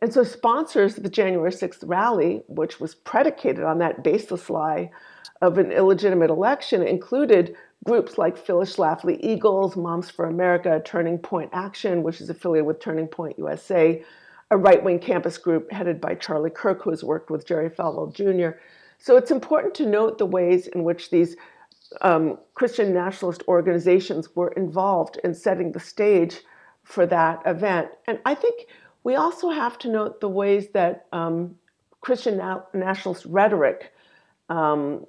And 0.03 0.13
so, 0.13 0.25
sponsors 0.25 0.97
of 0.97 1.05
the 1.05 1.09
January 1.09 1.53
6th 1.53 1.85
rally, 1.87 2.43
which 2.49 2.81
was 2.81 2.93
predicated 2.93 3.63
on 3.63 3.79
that 3.79 4.03
baseless 4.03 4.51
lie 4.51 4.91
of 5.41 5.59
an 5.59 5.71
illegitimate 5.71 6.29
election, 6.29 6.83
included 6.83 7.55
groups 7.85 8.19
like 8.19 8.37
Phyllis 8.37 8.75
Schlafly 8.75 9.19
Eagles, 9.21 9.77
Moms 9.77 10.11
for 10.11 10.25
America, 10.25 10.83
Turning 10.85 11.19
Point 11.19 11.51
Action, 11.53 12.03
which 12.03 12.21
is 12.21 12.29
affiliated 12.29 12.67
with 12.67 12.81
Turning 12.81 13.07
Point 13.07 13.39
USA, 13.39 14.05
a 14.51 14.57
right 14.57 14.83
wing 14.83 14.99
campus 14.99 15.39
group 15.39 15.71
headed 15.71 16.01
by 16.01 16.17
Charlie 16.17 16.51
Kirk, 16.51 16.83
who 16.83 16.91
has 16.91 17.05
worked 17.05 17.31
with 17.31 17.47
Jerry 17.47 17.71
Falwell 17.71 18.13
Jr. 18.13 18.59
So 18.99 19.17
it's 19.17 19.31
important 19.31 19.73
to 19.77 19.87
note 19.87 20.19
the 20.19 20.27
ways 20.27 20.67
in 20.67 20.83
which 20.83 21.11
these 21.11 21.37
um, 22.01 22.39
Christian 22.55 22.93
nationalist 22.93 23.45
organizations 23.47 24.35
were 24.35 24.51
involved 24.57 25.21
in 25.23 25.33
setting 25.33 25.71
the 25.71 25.81
stage 25.81 26.41
for 26.83 27.07
that 27.07 27.41
event. 27.47 27.91
And 28.09 28.19
I 28.25 28.35
think 28.35 28.67
we 29.05 29.17
also 29.17 29.51
have 29.51 29.79
to 29.79 29.89
note 29.89 30.21
the 30.21 30.29
ways 30.29 30.69
that 30.75 31.07
um, 31.13 31.57
Christian 32.01 32.39
na- 32.39 32.63
nationalist 32.73 33.25
rhetoric 33.27 33.93
um, 34.49 35.07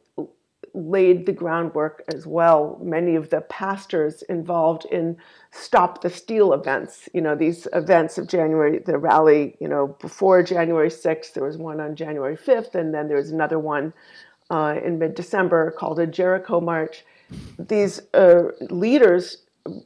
laid 0.74 1.26
the 1.26 1.32
groundwork 1.32 2.04
as 2.08 2.26
well. 2.26 2.80
Many 2.82 3.16
of 3.16 3.30
the 3.30 3.42
pastors 3.42 4.24
involved 4.24 4.86
in 4.86 5.18
Stop 5.52 6.02
the 6.02 6.10
Steal 6.10 6.54
events, 6.54 7.08
you 7.14 7.22
know, 7.22 7.36
these 7.36 7.68
events 7.74 8.18
of 8.18 8.28
January, 8.28 8.80
the 8.80 8.98
rally, 8.98 9.56
you 9.60 9.68
know, 9.68 9.96
before 10.00 10.42
January 10.42 10.90
6th, 10.90 11.34
there 11.34 11.44
was 11.44 11.58
one 11.58 11.80
on 11.80 11.96
January 11.96 12.36
5th, 12.36 12.74
and 12.74 12.94
then 12.94 13.08
there 13.08 13.18
was 13.18 13.32
another 13.32 13.60
one 13.60 13.94
uh, 14.50 14.80
in 14.84 14.98
mid 14.98 15.14
December 15.14 15.72
called 15.72 16.00
a 16.00 16.08
Jericho 16.08 16.60
March. 16.60 17.06
These 17.60 18.02
uh, 18.14 18.50
leaders 18.70 19.43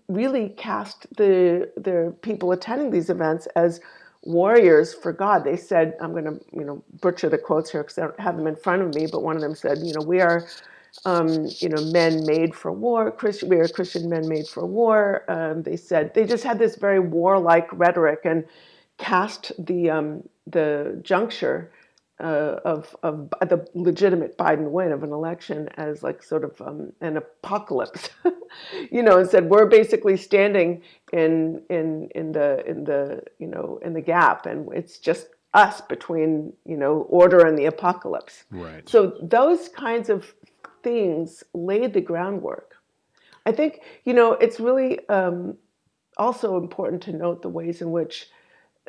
really 0.07 0.50
cast 0.51 1.07
the 1.17 1.72
the 1.77 2.15
people 2.22 2.51
attending 2.51 2.91
these 2.91 3.10
events 3.10 3.48
as 3.55 3.81
warriors 4.24 4.93
for 4.93 5.13
God. 5.13 5.43
They 5.46 5.57
said, 5.57 5.96
I'm 6.01 6.12
going 6.13 6.25
to 6.25 6.39
you 6.53 6.65
know 6.65 6.84
butcher 7.01 7.29
the 7.29 7.38
quotes 7.39 7.72
here 7.72 7.84
because 7.84 7.98
I 8.00 8.03
don't 8.03 8.19
have 8.19 8.38
them 8.38 8.48
in 8.48 8.55
front 8.55 8.84
of 8.84 8.96
me, 8.96 9.07
but 9.12 9.24
one 9.24 9.36
of 9.38 9.41
them 9.41 9.55
said, 9.55 9.79
you 9.84 9.93
know, 9.93 10.03
we 10.05 10.22
are. 10.22 10.48
Um, 11.05 11.48
you 11.60 11.69
know, 11.69 11.81
men 11.91 12.25
made 12.25 12.55
for 12.55 12.72
war. 12.72 13.12
Christian, 13.12 13.50
we 13.50 13.57
are 13.57 13.67
Christian 13.67 14.10
men 14.10 14.27
made 14.27 14.48
for 14.48 14.65
war. 14.65 15.24
Um, 15.29 15.63
they 15.63 15.77
said 15.77 16.13
they 16.15 16.25
just 16.25 16.43
had 16.43 16.60
this 16.60 16.77
very 16.77 17.00
warlike 17.00 17.69
rhetoric 17.74 18.22
and 18.25 18.46
cast 18.98 19.51
the 19.65 19.89
um, 19.91 20.24
the 20.48 21.00
juncture 21.03 21.72
uh, 22.19 22.59
of 22.65 22.95
of 23.03 23.29
the 23.41 23.67
legitimate 23.74 24.38
Biden 24.38 24.71
win 24.71 24.91
of 24.91 25.03
an 25.03 25.12
election 25.12 25.69
as 25.77 26.01
like 26.01 26.24
sort 26.24 26.43
of 26.43 26.59
um, 26.62 26.91
an 27.01 27.17
apocalypse, 27.17 28.09
you 28.91 29.03
know, 29.03 29.19
and 29.19 29.29
said 29.29 29.50
we're 29.50 29.67
basically 29.67 30.17
standing 30.17 30.81
in 31.13 31.62
in 31.69 32.09
in 32.15 32.31
the 32.31 32.63
in 32.65 32.83
the 32.83 33.24
you 33.39 33.47
know 33.47 33.79
in 33.83 33.93
the 33.93 34.01
gap, 34.01 34.45
and 34.45 34.67
it's 34.74 34.97
just 34.97 35.27
us 35.53 35.81
between 35.81 36.53
you 36.65 36.77
know 36.77 37.01
order 37.09 37.45
and 37.45 37.57
the 37.57 37.65
apocalypse. 37.65 38.45
Right. 38.50 38.88
So 38.89 39.17
those 39.21 39.69
kinds 39.69 40.09
of 40.09 40.33
things 40.83 41.43
laid 41.53 41.93
the 41.93 42.01
groundwork. 42.01 42.74
I 43.45 43.51
think 43.51 43.81
you 44.05 44.13
know 44.13 44.33
it's 44.33 44.59
really 44.59 45.07
um, 45.09 45.55
also 46.17 46.57
important 46.57 47.03
to 47.03 47.13
note 47.13 47.43
the 47.43 47.50
ways 47.50 47.81
in 47.81 47.91
which 47.91 48.27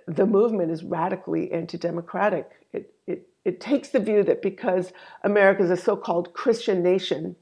the 0.06 0.26
movement 0.26 0.70
is 0.70 0.84
radically 0.84 1.50
anti-democratic. 1.52 2.50
It, 2.72 2.94
it, 3.06 3.28
it 3.44 3.60
takes 3.60 3.88
the 3.88 4.00
view 4.00 4.22
that 4.24 4.42
because 4.42 4.92
America 5.24 5.62
is 5.62 5.70
a 5.70 5.76
so-called 5.76 6.32
Christian 6.32 6.82
nation, 6.82 7.36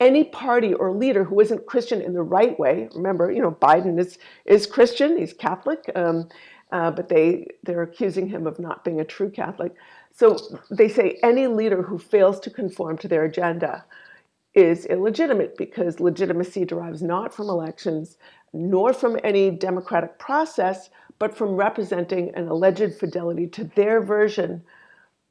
any 0.00 0.24
party 0.24 0.74
or 0.74 0.92
leader 0.92 1.24
who 1.24 1.40
isn't 1.40 1.66
Christian 1.66 2.00
in 2.00 2.14
the 2.14 2.22
right 2.22 2.58
way, 2.58 2.88
remember, 2.94 3.30
you 3.30 3.40
know, 3.40 3.52
Biden 3.52 3.98
is, 3.98 4.18
is 4.44 4.66
Christian, 4.66 5.16
he's 5.16 5.32
Catholic, 5.32 5.90
um, 5.94 6.28
uh, 6.72 6.90
but 6.90 7.08
they, 7.08 7.46
they're 7.62 7.82
accusing 7.82 8.28
him 8.28 8.46
of 8.46 8.58
not 8.58 8.84
being 8.84 9.00
a 9.00 9.04
true 9.04 9.30
Catholic. 9.30 9.74
So 10.12 10.36
they 10.70 10.88
say 10.88 11.18
any 11.22 11.46
leader 11.46 11.82
who 11.82 11.98
fails 11.98 12.40
to 12.40 12.50
conform 12.50 12.98
to 12.98 13.08
their 13.08 13.24
agenda 13.24 13.84
is 14.54 14.86
illegitimate 14.86 15.56
because 15.56 16.00
legitimacy 16.00 16.64
derives 16.64 17.02
not 17.02 17.34
from 17.34 17.48
elections 17.48 18.16
nor 18.52 18.92
from 18.92 19.18
any 19.24 19.50
democratic 19.50 20.18
process, 20.18 20.90
but 21.24 21.34
from 21.34 21.56
representing 21.56 22.34
an 22.34 22.48
alleged 22.48 22.92
fidelity 22.96 23.46
to 23.46 23.64
their 23.64 24.02
version 24.02 24.62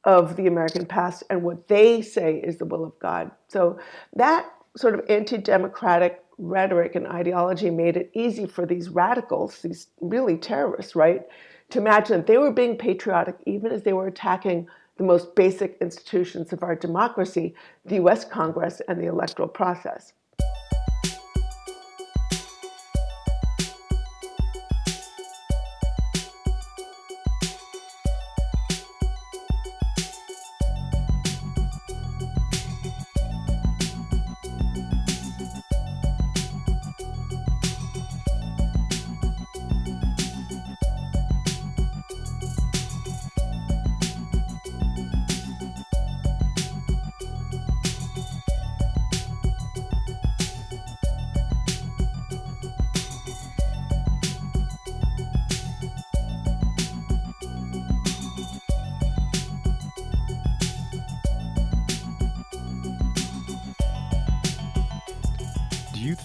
of 0.02 0.34
the 0.34 0.48
American 0.48 0.84
past 0.84 1.22
and 1.30 1.40
what 1.40 1.68
they 1.68 2.02
say 2.02 2.38
is 2.38 2.58
the 2.58 2.64
will 2.64 2.84
of 2.84 2.98
God. 2.98 3.30
So 3.46 3.78
that 4.16 4.52
sort 4.76 4.94
of 4.96 5.08
anti 5.08 5.36
democratic 5.36 6.24
rhetoric 6.36 6.96
and 6.96 7.06
ideology 7.06 7.70
made 7.70 7.96
it 7.96 8.10
easy 8.12 8.44
for 8.44 8.66
these 8.66 8.88
radicals, 8.88 9.62
these 9.62 9.86
really 10.00 10.36
terrorists, 10.36 10.96
right, 10.96 11.22
to 11.70 11.78
imagine 11.78 12.16
that 12.16 12.26
they 12.26 12.38
were 12.38 12.50
being 12.50 12.76
patriotic 12.76 13.36
even 13.46 13.70
as 13.70 13.84
they 13.84 13.92
were 13.92 14.08
attacking 14.08 14.66
the 14.96 15.04
most 15.04 15.36
basic 15.36 15.78
institutions 15.80 16.52
of 16.52 16.64
our 16.64 16.74
democracy, 16.74 17.54
the 17.84 18.00
US 18.04 18.24
Congress 18.24 18.82
and 18.88 19.00
the 19.00 19.06
electoral 19.06 19.46
process. 19.46 20.12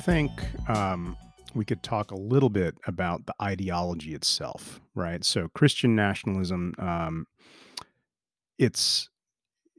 Think 0.09 0.31
um, 0.67 1.15
we 1.53 1.63
could 1.63 1.83
talk 1.83 2.09
a 2.09 2.15
little 2.15 2.49
bit 2.49 2.75
about 2.87 3.27
the 3.27 3.33
ideology 3.39 4.15
itself, 4.15 4.81
right? 4.95 5.23
So 5.23 5.49
Christian 5.49 5.95
nationalism, 5.95 6.73
um, 6.79 7.27
it's 8.57 9.07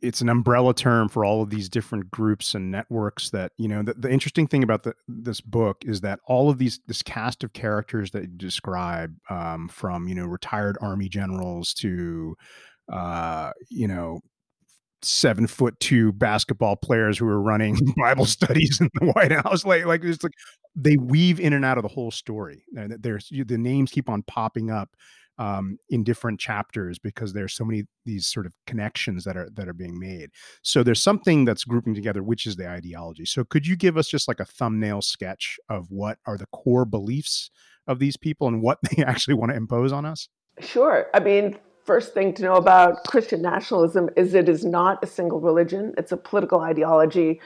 it's 0.02 0.20
an 0.20 0.28
umbrella 0.28 0.72
term 0.72 1.08
for 1.08 1.24
all 1.24 1.42
of 1.42 1.50
these 1.50 1.68
different 1.68 2.10
groups 2.12 2.54
and 2.54 2.70
networks 2.70 3.30
that 3.30 3.50
you 3.58 3.66
know 3.66 3.82
the, 3.82 3.92
the 3.94 4.10
interesting 4.10 4.46
thing 4.46 4.62
about 4.62 4.84
the, 4.84 4.94
this 5.08 5.40
book 5.40 5.78
is 5.84 6.00
that 6.00 6.20
all 6.26 6.48
of 6.48 6.58
these 6.58 6.78
this 6.86 7.02
cast 7.02 7.42
of 7.42 7.52
characters 7.52 8.12
that 8.12 8.22
you 8.22 8.28
describe 8.28 9.12
um, 9.30 9.68
from 9.68 10.06
you 10.06 10.14
know 10.14 10.26
retired 10.26 10.78
army 10.80 11.08
generals 11.08 11.74
to 11.74 12.36
uh, 12.92 13.50
you 13.68 13.88
know 13.88 14.20
seven 15.02 15.46
foot 15.46 15.78
two 15.80 16.12
basketball 16.12 16.76
players 16.76 17.18
who 17.18 17.26
are 17.26 17.40
running 17.40 17.78
Bible 17.96 18.26
studies 18.26 18.80
in 18.80 18.88
the 18.94 19.06
White 19.14 19.32
House. 19.32 19.64
Like, 19.64 19.84
like 19.86 20.04
it's 20.04 20.22
like 20.22 20.34
they 20.74 20.96
weave 20.96 21.40
in 21.40 21.52
and 21.52 21.64
out 21.64 21.78
of 21.78 21.82
the 21.82 21.88
whole 21.88 22.10
story. 22.10 22.64
And 22.76 22.96
there's 23.00 23.28
the 23.30 23.58
names 23.58 23.90
keep 23.90 24.08
on 24.08 24.22
popping 24.22 24.70
up 24.70 24.90
um, 25.38 25.78
in 25.88 26.04
different 26.04 26.38
chapters 26.38 26.98
because 26.98 27.32
there's 27.32 27.54
so 27.54 27.64
many 27.64 27.84
these 28.04 28.26
sort 28.26 28.44
of 28.44 28.52
connections 28.66 29.24
that 29.24 29.36
are 29.36 29.48
that 29.54 29.68
are 29.68 29.74
being 29.74 29.98
made. 29.98 30.30
So 30.62 30.82
there's 30.82 31.02
something 31.02 31.46
that's 31.46 31.64
grouping 31.64 31.94
together, 31.94 32.22
which 32.22 32.46
is 32.46 32.56
the 32.56 32.68
ideology. 32.68 33.24
So 33.24 33.44
could 33.44 33.66
you 33.66 33.74
give 33.74 33.96
us 33.96 34.06
just 34.08 34.28
like 34.28 34.38
a 34.38 34.44
thumbnail 34.44 35.00
sketch 35.00 35.58
of 35.70 35.86
what 35.90 36.18
are 36.26 36.36
the 36.36 36.46
core 36.52 36.84
beliefs 36.84 37.50
of 37.86 37.98
these 37.98 38.18
people 38.18 38.48
and 38.48 38.60
what 38.62 38.78
they 38.90 39.02
actually 39.02 39.34
want 39.34 39.50
to 39.50 39.56
impose 39.56 39.92
on 39.92 40.04
us? 40.04 40.28
Sure. 40.60 41.06
I 41.14 41.20
mean, 41.20 41.58
first 41.90 42.14
thing 42.14 42.32
to 42.32 42.44
know 42.44 42.54
about 42.54 43.02
Christian 43.02 43.42
nationalism 43.42 44.08
is 44.14 44.32
it 44.32 44.48
is 44.48 44.64
not 44.64 45.02
a 45.02 45.08
single 45.08 45.40
religion, 45.40 45.92
it's 45.98 46.12
a 46.12 46.16
political 46.16 46.60
ideology. 46.60 47.40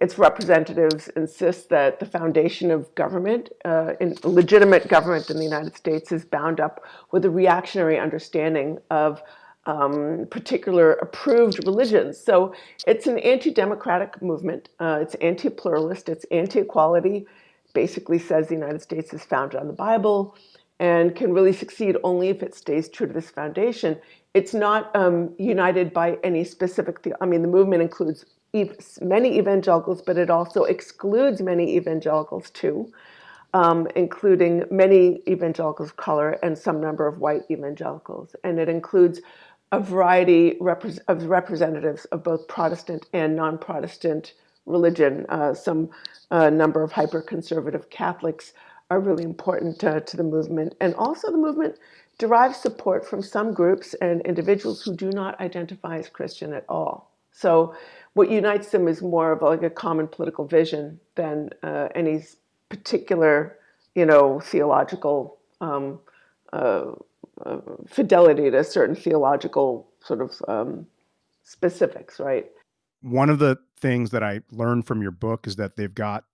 Its 0.00 0.18
representatives 0.18 1.06
insist 1.14 1.68
that 1.68 2.00
the 2.00 2.04
foundation 2.04 2.72
of 2.72 2.92
government, 2.96 3.50
uh, 3.64 3.92
legitimate 4.24 4.88
government 4.88 5.30
in 5.30 5.36
the 5.36 5.44
United 5.44 5.76
States, 5.76 6.10
is 6.10 6.24
bound 6.24 6.58
up 6.58 6.82
with 7.12 7.24
a 7.24 7.30
reactionary 7.30 7.96
understanding 7.96 8.80
of 8.90 9.22
um, 9.66 10.26
particular 10.28 10.94
approved 10.94 11.64
religions. 11.64 12.18
So 12.18 12.52
it's 12.88 13.06
an 13.06 13.20
anti 13.20 13.52
democratic 13.52 14.20
movement, 14.20 14.70
uh, 14.80 14.98
it's 15.02 15.14
anti 15.30 15.50
pluralist, 15.50 16.08
it's 16.08 16.26
anti 16.32 16.58
equality, 16.58 17.28
basically 17.74 18.18
says 18.18 18.48
the 18.48 18.54
United 18.54 18.82
States 18.82 19.14
is 19.14 19.22
founded 19.22 19.60
on 19.60 19.68
the 19.68 19.72
Bible 19.72 20.36
and 20.80 21.16
can 21.16 21.32
really 21.32 21.52
succeed 21.54 21.96
only 22.04 22.28
if 22.30 22.42
it 22.42 22.54
stays 22.54 22.88
true 22.88 23.06
to 23.08 23.12
this 23.14 23.30
foundation. 23.30 23.98
It's 24.34 24.54
not 24.54 24.94
um, 24.96 25.34
united 25.38 25.92
by 25.94 26.18
any 26.24 26.44
specific. 26.44 27.02
The- 27.02 27.16
I 27.22 27.26
mean, 27.26 27.42
the 27.42 27.48
movement 27.48 27.82
includes 27.82 28.26
ev- 28.54 28.76
many 29.02 29.38
evangelicals, 29.38 30.02
but 30.02 30.18
it 30.18 30.30
also 30.30 30.64
excludes 30.64 31.42
many 31.42 31.76
evangelicals 31.76 32.50
too. 32.50 32.88
um, 33.54 33.88
including 33.96 34.64
many 34.70 35.22
evangelicals 35.28 35.90
of 35.90 35.96
color 35.96 36.32
and 36.42 36.58
some 36.58 36.80
number 36.80 37.06
of 37.06 37.18
white 37.20 37.42
evangelicals. 37.50 38.36
And 38.44 38.58
it 38.60 38.68
includes 38.68 39.20
a 39.72 39.80
variety 39.80 40.56
repre- 40.60 41.00
of 41.08 41.24
representatives 41.24 42.06
of 42.06 42.24
both 42.24 42.48
Protestant 42.48 43.06
and 43.12 43.36
non 43.36 43.58
Protestant 43.58 44.34
religion. 44.66 45.26
Uh, 45.28 45.54
some 45.54 45.90
uh, 46.30 46.50
number 46.50 46.82
of 46.82 46.92
hyper 46.92 47.22
conservative 47.22 47.90
Catholics 47.90 48.52
are 48.90 49.00
really 49.00 49.24
important 49.24 49.82
uh, 49.84 50.00
to 50.00 50.16
the 50.16 50.22
movement. 50.22 50.74
And 50.80 50.94
also, 50.94 51.30
the 51.30 51.38
movement 51.38 51.76
derives 52.18 52.58
support 52.58 53.08
from 53.08 53.22
some 53.22 53.52
groups 53.52 53.94
and 53.94 54.20
individuals 54.22 54.82
who 54.82 54.94
do 54.94 55.10
not 55.10 55.40
identify 55.40 55.98
as 55.98 56.08
Christian 56.08 56.52
at 56.52 56.64
all. 56.68 57.10
So, 57.32 57.74
what 58.12 58.30
unites 58.30 58.70
them 58.70 58.86
is 58.86 59.02
more 59.02 59.32
of 59.32 59.42
like 59.42 59.62
a 59.62 59.70
common 59.70 60.06
political 60.06 60.46
vision 60.46 61.00
than 61.16 61.50
uh, 61.62 61.88
any 61.94 62.22
particular, 62.68 63.58
you 63.94 64.06
know, 64.06 64.38
theological 64.40 65.38
um, 65.60 65.98
uh, 66.52 66.92
uh, 67.44 67.58
fidelity 67.88 68.50
to 68.50 68.62
certain 68.62 68.94
theological 68.94 69.88
sort 70.00 70.20
of 70.20 70.40
um, 70.46 70.86
specifics, 71.42 72.20
right? 72.20 72.46
One 73.02 73.28
of 73.28 73.40
the 73.40 73.58
things 73.76 74.10
that 74.10 74.22
I 74.22 74.40
learned 74.52 74.86
from 74.86 75.02
your 75.02 75.10
book 75.10 75.46
is 75.46 75.56
that 75.56 75.76
they've 75.76 75.94
got, 75.94 76.24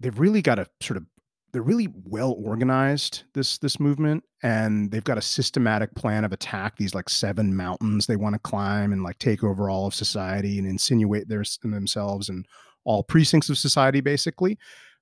they've 0.00 0.18
really 0.18 0.40
got 0.40 0.58
a 0.58 0.66
sort 0.80 0.96
of 0.96 1.04
they're 1.52 1.62
really 1.62 1.88
well 2.04 2.36
organized 2.42 3.22
this 3.32 3.58
this 3.58 3.80
movement 3.80 4.22
and 4.42 4.90
they've 4.90 5.04
got 5.04 5.18
a 5.18 5.22
systematic 5.22 5.94
plan 5.94 6.24
of 6.24 6.32
attack 6.32 6.76
these 6.76 6.94
like 6.94 7.08
seven 7.08 7.56
mountains 7.56 8.06
they 8.06 8.16
want 8.16 8.34
to 8.34 8.38
climb 8.40 8.92
and 8.92 9.02
like 9.02 9.18
take 9.18 9.42
over 9.42 9.70
all 9.70 9.86
of 9.86 9.94
society 9.94 10.58
and 10.58 10.66
insinuate 10.66 11.28
their, 11.28 11.44
themselves 11.62 12.28
in 12.28 12.44
all 12.84 13.02
precincts 13.02 13.48
of 13.48 13.58
society 13.58 14.00
basically. 14.00 14.58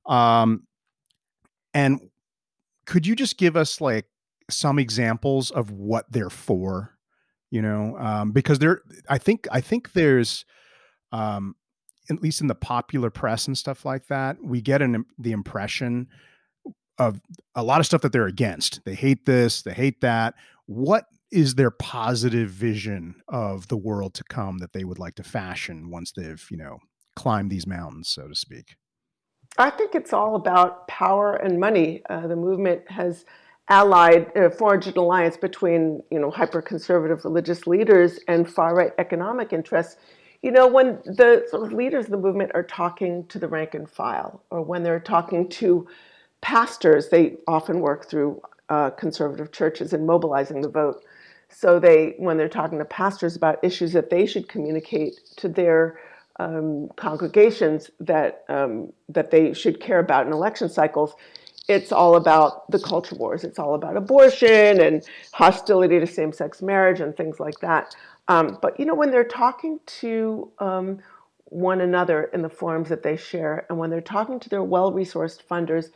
Um, 0.07 0.65
and 1.73 2.01
could 2.87 3.07
you 3.07 3.17
just 3.17 3.37
give 3.37 3.57
us 3.57 3.81
like 3.81 4.07
some 4.51 4.79
examples 4.79 5.51
of 5.51 5.71
what 5.71 6.07
they're 6.11 6.31
for 6.31 6.95
you 7.51 7.63
know? 7.63 7.97
Um, 7.99 8.33
because 8.33 8.59
there 8.59 8.83
i 9.09 9.17
think 9.17 9.47
i 9.53 9.61
think 9.61 9.93
there's 9.93 10.45
um, 11.13 11.55
at 12.11 12.21
least 12.21 12.41
in 12.41 12.49
the 12.49 12.55
popular 12.55 13.11
press 13.11 13.47
and 13.47 13.57
stuff 13.57 13.85
like 13.85 14.09
that 14.09 14.37
we 14.43 14.61
get 14.61 14.83
an 14.83 15.05
the 15.19 15.33
impression 15.33 16.09
of 16.99 17.21
a 17.55 17.63
lot 17.63 17.81
of 17.81 17.87
stuff 17.87 18.03
that 18.03 18.13
they're 18.13 18.27
against. 18.27 18.85
They 18.85 18.95
hate 18.95 19.27
this, 19.27 19.63
they 19.63 19.73
hate 19.73 20.01
that. 20.01 20.35
What 20.67 21.05
is 21.31 21.57
their 21.57 21.71
positive 21.71 22.49
vision 22.49 23.17
of 23.29 23.69
the 23.69 23.77
world 23.77 24.15
to 24.15 24.25
come 24.25 24.59
that 24.59 24.73
they 24.73 24.85
would 24.85 24.99
like 24.99 25.17
to 25.17 25.25
fashion 25.25 25.91
once 25.91 26.13
they've, 26.13 26.47
you 26.51 26.57
know, 26.57 26.79
climbed 27.17 27.51
these 27.51 27.67
mountains, 27.67 28.09
so 28.09 28.29
to 28.29 28.35
speak? 28.35 28.77
I 29.59 29.71
think 29.71 29.95
it's 29.95 30.13
all 30.13 30.37
about 30.37 30.89
power 30.89 31.35
and 31.35 31.61
money. 31.61 32.03
Uh, 32.09 32.27
the 32.27 32.37
movement 32.37 32.91
has 32.91 33.25
allied, 33.69 34.31
uh, 34.37 34.51
forged 34.51 34.89
an 34.89 34.99
alliance 34.99 35.37
between, 35.37 36.03
you 36.11 36.19
know, 36.19 36.31
hyper-conservative 36.31 37.25
religious 37.25 37.67
leaders 37.67 38.19
and 38.29 38.49
far-right 38.49 38.93
economic 38.99 39.53
interests. 39.53 39.97
You 40.43 40.51
know, 40.51 40.67
when 40.67 40.99
the 41.05 41.47
sort 41.51 41.67
of 41.67 41.73
leaders 41.73 42.05
of 42.07 42.11
the 42.11 42.19
movement 42.19 42.53
are 42.55 42.63
talking 42.63 43.27
to 43.29 43.39
the 43.39 43.49
rank 43.49 43.75
and 43.75 43.91
file, 43.91 44.43
or 44.51 44.63
when 44.63 44.83
they're 44.83 45.01
talking 45.01 45.49
to 45.51 45.89
pastors, 46.45 47.09
they 47.09 47.37
often 47.49 47.81
work 47.81 48.09
through 48.11 48.41
uh, 48.69 48.91
conservative 48.91 49.51
churches 49.51 49.95
in 49.95 50.05
mobilizing 50.05 50.61
the 50.61 50.69
vote. 50.69 51.03
So 51.49 51.81
they, 51.81 52.15
when 52.19 52.37
they're 52.37 52.51
talking 52.51 52.79
to 52.79 52.85
pastors 52.85 53.35
about 53.35 53.65
issues 53.65 53.93
that 53.95 54.11
they 54.11 54.27
should 54.27 54.47
communicate 54.47 55.21
to 55.37 55.49
their 55.49 55.99
um, 56.39 56.91
congregations 56.97 57.91
that 58.01 58.45
um, 58.49 58.93
that 59.09 59.31
they 59.31 59.55
should 59.55 59.81
care 59.81 60.01
about 60.01 60.27
in 60.27 60.33
election 60.33 60.69
cycles, 60.69 61.15
it's 61.69 61.93
all 61.93 62.17
about 62.17 62.71
the 62.71 62.79
culture 62.79 63.17
wars. 63.17 63.45
It's 63.45 63.59
all 63.59 63.75
about 63.75 63.97
abortion 63.97 64.81
and 64.81 65.03
hostility 65.33 65.99
to 66.01 66.07
same-sex 66.07 66.61
marriage 66.61 67.01
and 67.01 67.17
things 67.17 67.41
like 67.41 67.59
that. 67.61 67.95
Um, 68.29 68.59
but 68.61 68.79
you 68.79 68.85
know, 68.85 68.95
when 68.95 69.11
they're 69.11 69.25
talking 69.45 69.79
to 70.03 70.51
um, 70.59 70.99
one 71.45 71.81
another 71.81 72.25
in 72.35 72.43
the 72.43 72.51
forums 72.51 72.89
that 72.89 73.03
they 73.03 73.17
share, 73.17 73.65
and 73.69 73.79
when 73.79 73.89
they're 73.91 74.01
talking 74.01 74.41
to 74.41 74.49
their 74.49 74.65
well-resourced 74.65 75.41
funders, 75.51 75.87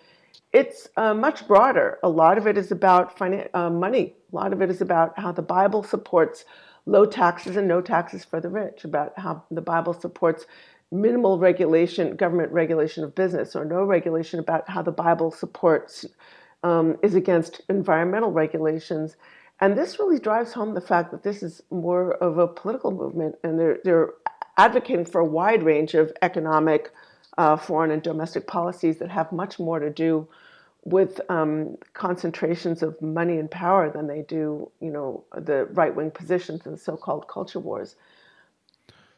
it's 0.52 0.88
uh, 0.96 1.14
much 1.14 1.46
broader. 1.46 1.98
A 2.02 2.08
lot 2.08 2.38
of 2.38 2.46
it 2.46 2.56
is 2.56 2.72
about 2.72 3.16
finan- 3.18 3.48
uh, 3.54 3.70
money. 3.70 4.14
A 4.32 4.36
lot 4.36 4.52
of 4.52 4.62
it 4.62 4.70
is 4.70 4.80
about 4.80 5.18
how 5.18 5.32
the 5.32 5.42
Bible 5.42 5.82
supports 5.82 6.44
low 6.86 7.04
taxes 7.04 7.56
and 7.56 7.68
no 7.68 7.80
taxes 7.80 8.24
for 8.24 8.40
the 8.40 8.48
rich, 8.48 8.84
about 8.84 9.12
how 9.18 9.44
the 9.50 9.60
Bible 9.60 9.92
supports 9.92 10.46
minimal 10.90 11.38
regulation, 11.38 12.16
government 12.16 12.50
regulation 12.50 13.04
of 13.04 13.14
business, 13.14 13.54
or 13.54 13.64
no 13.64 13.84
regulation, 13.84 14.40
about 14.40 14.68
how 14.68 14.80
the 14.80 14.90
Bible 14.92 15.30
supports, 15.30 16.06
um, 16.62 16.96
is 17.02 17.14
against 17.14 17.60
environmental 17.68 18.32
regulations. 18.32 19.16
And 19.60 19.76
this 19.76 19.98
really 19.98 20.18
drives 20.18 20.52
home 20.52 20.74
the 20.74 20.80
fact 20.80 21.10
that 21.10 21.22
this 21.22 21.42
is 21.42 21.62
more 21.70 22.14
of 22.14 22.38
a 22.38 22.46
political 22.46 22.90
movement, 22.90 23.34
and 23.44 23.58
they're, 23.58 23.78
they're 23.84 24.14
advocating 24.56 25.04
for 25.04 25.20
a 25.20 25.26
wide 25.26 25.62
range 25.62 25.94
of 25.94 26.12
economic, 26.22 26.90
uh, 27.36 27.56
foreign 27.56 27.90
and 27.90 28.02
domestic 28.02 28.46
policies 28.46 28.98
that 28.98 29.10
have 29.10 29.30
much 29.32 29.58
more 29.58 29.78
to 29.78 29.90
do 29.90 30.26
with 30.84 31.20
um, 31.28 31.76
concentrations 31.92 32.82
of 32.82 33.00
money 33.02 33.38
and 33.38 33.50
power 33.50 33.90
than 33.90 34.06
they 34.06 34.22
do, 34.22 34.70
you 34.80 34.90
know, 34.90 35.24
the 35.36 35.66
right 35.72 35.94
wing 35.94 36.10
positions 36.10 36.66
in 36.66 36.76
so-called 36.76 37.28
culture 37.28 37.60
wars. 37.60 37.96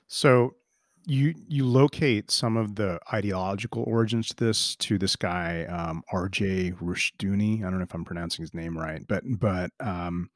So 0.09 0.55
you 1.07 1.35
you 1.49 1.65
locate 1.65 2.31
some 2.31 2.57
of 2.57 2.75
the 2.75 3.01
ideological 3.13 3.85
origins 3.87 4.29
to 4.29 4.37
this 4.37 4.77
to 4.77 4.99
this 4.99 5.17
guy 5.17 5.65
um, 5.65 6.03
R.J. 6.13 6.73
Rushdoony. 6.73 7.61
I 7.61 7.71
don't 7.71 7.79
know 7.79 7.85
if 7.85 7.95
I'm 7.95 8.05
pronouncing 8.05 8.43
his 8.43 8.53
name 8.53 8.77
right, 8.77 9.03
but 9.07 9.23
but 9.27 9.71
um, 9.81 10.31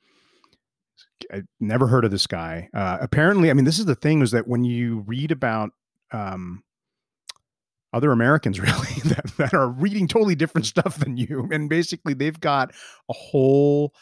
I 1.32 1.42
never 1.60 1.86
heard 1.86 2.04
of 2.04 2.10
this 2.10 2.26
guy. 2.26 2.70
Uh, 2.72 2.98
apparently, 3.00 3.50
I 3.50 3.54
mean, 3.54 3.64
this 3.64 3.78
is 3.78 3.84
the 3.84 3.94
thing: 3.94 4.22
is 4.22 4.30
that 4.30 4.48
when 4.48 4.64
you 4.64 5.04
read 5.06 5.30
about 5.32 5.70
um, 6.12 6.62
other 7.94 8.12
Americans 8.12 8.60
really 8.60 9.00
that, 9.04 9.32
that 9.38 9.54
are 9.54 9.68
reading 9.68 10.06
totally 10.06 10.34
different 10.34 10.66
stuff 10.66 10.98
than 10.98 11.16
you. 11.16 11.48
And 11.50 11.68
basically 11.68 12.12
they've 12.12 12.38
got 12.38 12.72
a 13.08 13.12
whole, 13.14 13.94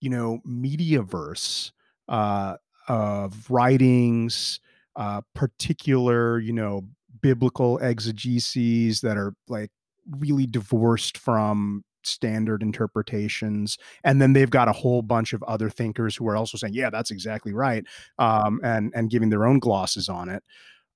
you 0.00 0.10
know, 0.10 0.40
media 0.44 1.02
verse 1.02 1.72
uh, 2.08 2.56
of 2.88 3.50
writings, 3.50 4.60
uh, 4.96 5.20
particular, 5.34 6.40
you 6.40 6.52
know, 6.52 6.88
biblical 7.20 7.78
exegeses 7.80 9.00
that 9.02 9.16
are 9.16 9.34
like 9.48 9.70
really 10.18 10.46
divorced 10.46 11.18
from 11.18 11.84
standard 12.04 12.62
interpretations 12.62 13.76
and 14.04 14.22
then 14.22 14.32
they've 14.32 14.50
got 14.50 14.68
a 14.68 14.72
whole 14.72 15.02
bunch 15.02 15.32
of 15.32 15.42
other 15.42 15.68
thinkers 15.68 16.16
who 16.16 16.26
are 16.28 16.36
also 16.36 16.56
saying 16.56 16.72
yeah 16.72 16.88
that's 16.88 17.10
exactly 17.10 17.52
right 17.52 17.84
um, 18.18 18.60
and 18.62 18.92
and 18.94 19.10
giving 19.10 19.28
their 19.28 19.44
own 19.44 19.58
glosses 19.58 20.08
on 20.08 20.28
it 20.28 20.42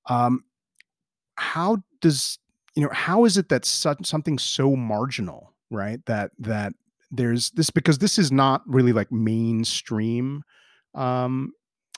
um, 0.09 0.45
how 1.35 1.77
does 2.03 2.39
you 2.75 2.83
know 2.83 2.91
how 2.93 3.25
is 3.25 3.39
it 3.39 3.49
that 3.49 3.65
such, 3.65 4.05
something 4.05 4.39
so 4.39 4.77
marginal 4.77 5.55
right 5.71 6.05
that 6.07 6.31
that 6.39 6.75
there's 7.11 7.51
this 7.51 7.71
because 7.71 7.99
this 7.99 8.19
is 8.19 8.31
not 8.31 8.63
really 8.67 8.93
like 8.93 9.11
mainstream 9.11 10.43
um 10.95 11.53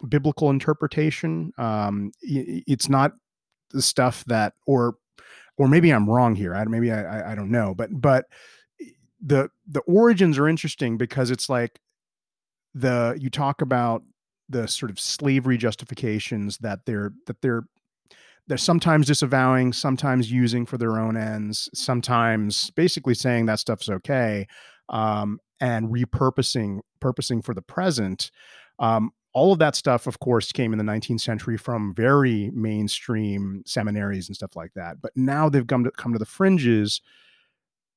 biblical 0.08 0.50
interpretation 0.50 1.52
um 1.58 2.12
it's 2.22 2.88
not 2.88 3.12
the 3.70 3.82
stuff 3.82 4.24
that 4.26 4.52
or 4.66 4.94
or 5.56 5.68
maybe 5.68 5.90
i'm 5.90 6.08
wrong 6.08 6.34
here 6.34 6.54
I, 6.54 6.64
maybe 6.64 6.92
I, 6.92 7.32
I 7.32 7.34
don't 7.34 7.50
know 7.50 7.74
but 7.74 7.90
but 7.92 8.26
the 9.24 9.48
the 9.66 9.80
origins 9.80 10.38
are 10.38 10.48
interesting 10.48 10.96
because 10.96 11.30
it's 11.30 11.48
like 11.48 11.80
the 12.74 13.16
you 13.20 13.30
talk 13.30 13.62
about 13.62 14.02
the 14.48 14.68
sort 14.68 14.90
of 14.90 15.00
slavery 15.00 15.56
justifications 15.56 16.58
that 16.58 16.80
they're 16.84 17.12
that 17.26 17.40
they're 17.40 17.64
they're 18.46 18.58
sometimes 18.58 19.06
disavowing, 19.06 19.72
sometimes 19.72 20.30
using 20.30 20.66
for 20.66 20.76
their 20.76 20.98
own 20.98 21.16
ends, 21.16 21.68
sometimes 21.74 22.70
basically 22.70 23.14
saying 23.14 23.46
that 23.46 23.58
stuff's 23.58 23.88
okay, 23.88 24.46
um, 24.88 25.38
and 25.60 25.88
repurposing, 25.88 26.80
purposing 27.00 27.40
for 27.40 27.54
the 27.54 27.62
present. 27.62 28.30
Um, 28.78 29.12
all 29.32 29.52
of 29.52 29.58
that 29.58 29.74
stuff, 29.74 30.06
of 30.06 30.20
course, 30.20 30.52
came 30.52 30.72
in 30.72 30.78
the 30.78 30.84
19th 30.84 31.20
century 31.20 31.56
from 31.56 31.94
very 31.94 32.50
mainstream 32.54 33.62
seminaries 33.66 34.28
and 34.28 34.36
stuff 34.36 34.54
like 34.54 34.72
that. 34.74 35.00
But 35.00 35.12
now 35.16 35.48
they've 35.48 35.66
come 35.66 35.84
to 35.84 35.90
come 35.90 36.12
to 36.12 36.18
the 36.18 36.26
fringes, 36.26 37.00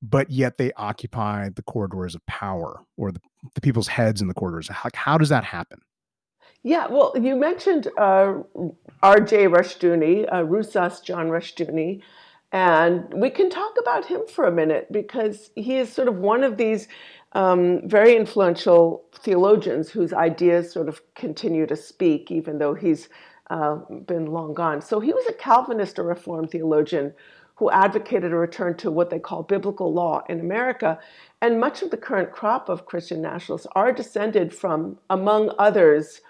but 0.02 0.30
yet 0.30 0.58
they 0.58 0.72
occupy 0.72 1.50
the 1.50 1.62
corridors 1.62 2.14
of 2.14 2.24
power 2.26 2.80
or 2.96 3.12
the, 3.12 3.20
the 3.54 3.60
people's 3.60 3.88
heads 3.88 4.20
in 4.20 4.28
the 4.28 4.34
corridors. 4.34 4.68
How, 4.68 4.88
how 4.94 5.18
does 5.18 5.28
that 5.28 5.44
happen? 5.44 5.80
Yeah, 6.68 6.86
well, 6.90 7.14
you 7.18 7.34
mentioned 7.34 7.88
uh, 7.96 8.34
R.J. 9.02 9.46
Rushdoony, 9.46 10.28
uh, 10.30 10.42
Rousas 10.42 11.02
John 11.02 11.30
Rushdoony, 11.30 12.02
and 12.52 13.10
we 13.14 13.30
can 13.30 13.48
talk 13.48 13.72
about 13.80 14.04
him 14.04 14.20
for 14.28 14.44
a 14.44 14.52
minute 14.52 14.92
because 14.92 15.48
he 15.54 15.78
is 15.78 15.90
sort 15.90 16.08
of 16.08 16.16
one 16.18 16.44
of 16.44 16.58
these 16.58 16.86
um, 17.32 17.88
very 17.88 18.14
influential 18.14 19.02
theologians 19.14 19.88
whose 19.88 20.12
ideas 20.12 20.70
sort 20.70 20.90
of 20.90 21.00
continue 21.14 21.66
to 21.66 21.74
speak, 21.74 22.30
even 22.30 22.58
though 22.58 22.74
he's 22.74 23.08
uh, 23.48 23.76
been 24.06 24.26
long 24.26 24.52
gone. 24.52 24.82
So 24.82 25.00
he 25.00 25.14
was 25.14 25.24
a 25.26 25.32
Calvinist 25.32 25.98
or 25.98 26.02
Reformed 26.02 26.50
theologian 26.50 27.14
who 27.54 27.70
advocated 27.70 28.30
a 28.30 28.36
return 28.36 28.76
to 28.76 28.90
what 28.90 29.08
they 29.08 29.18
call 29.18 29.42
biblical 29.42 29.90
law 29.90 30.22
in 30.28 30.38
America. 30.38 30.98
And 31.40 31.58
much 31.58 31.80
of 31.80 31.90
the 31.90 31.96
current 31.96 32.30
crop 32.30 32.68
of 32.68 32.84
Christian 32.84 33.22
nationalists 33.22 33.66
are 33.74 33.90
descended 33.90 34.54
from, 34.54 34.98
among 35.08 35.52
others, 35.58 36.20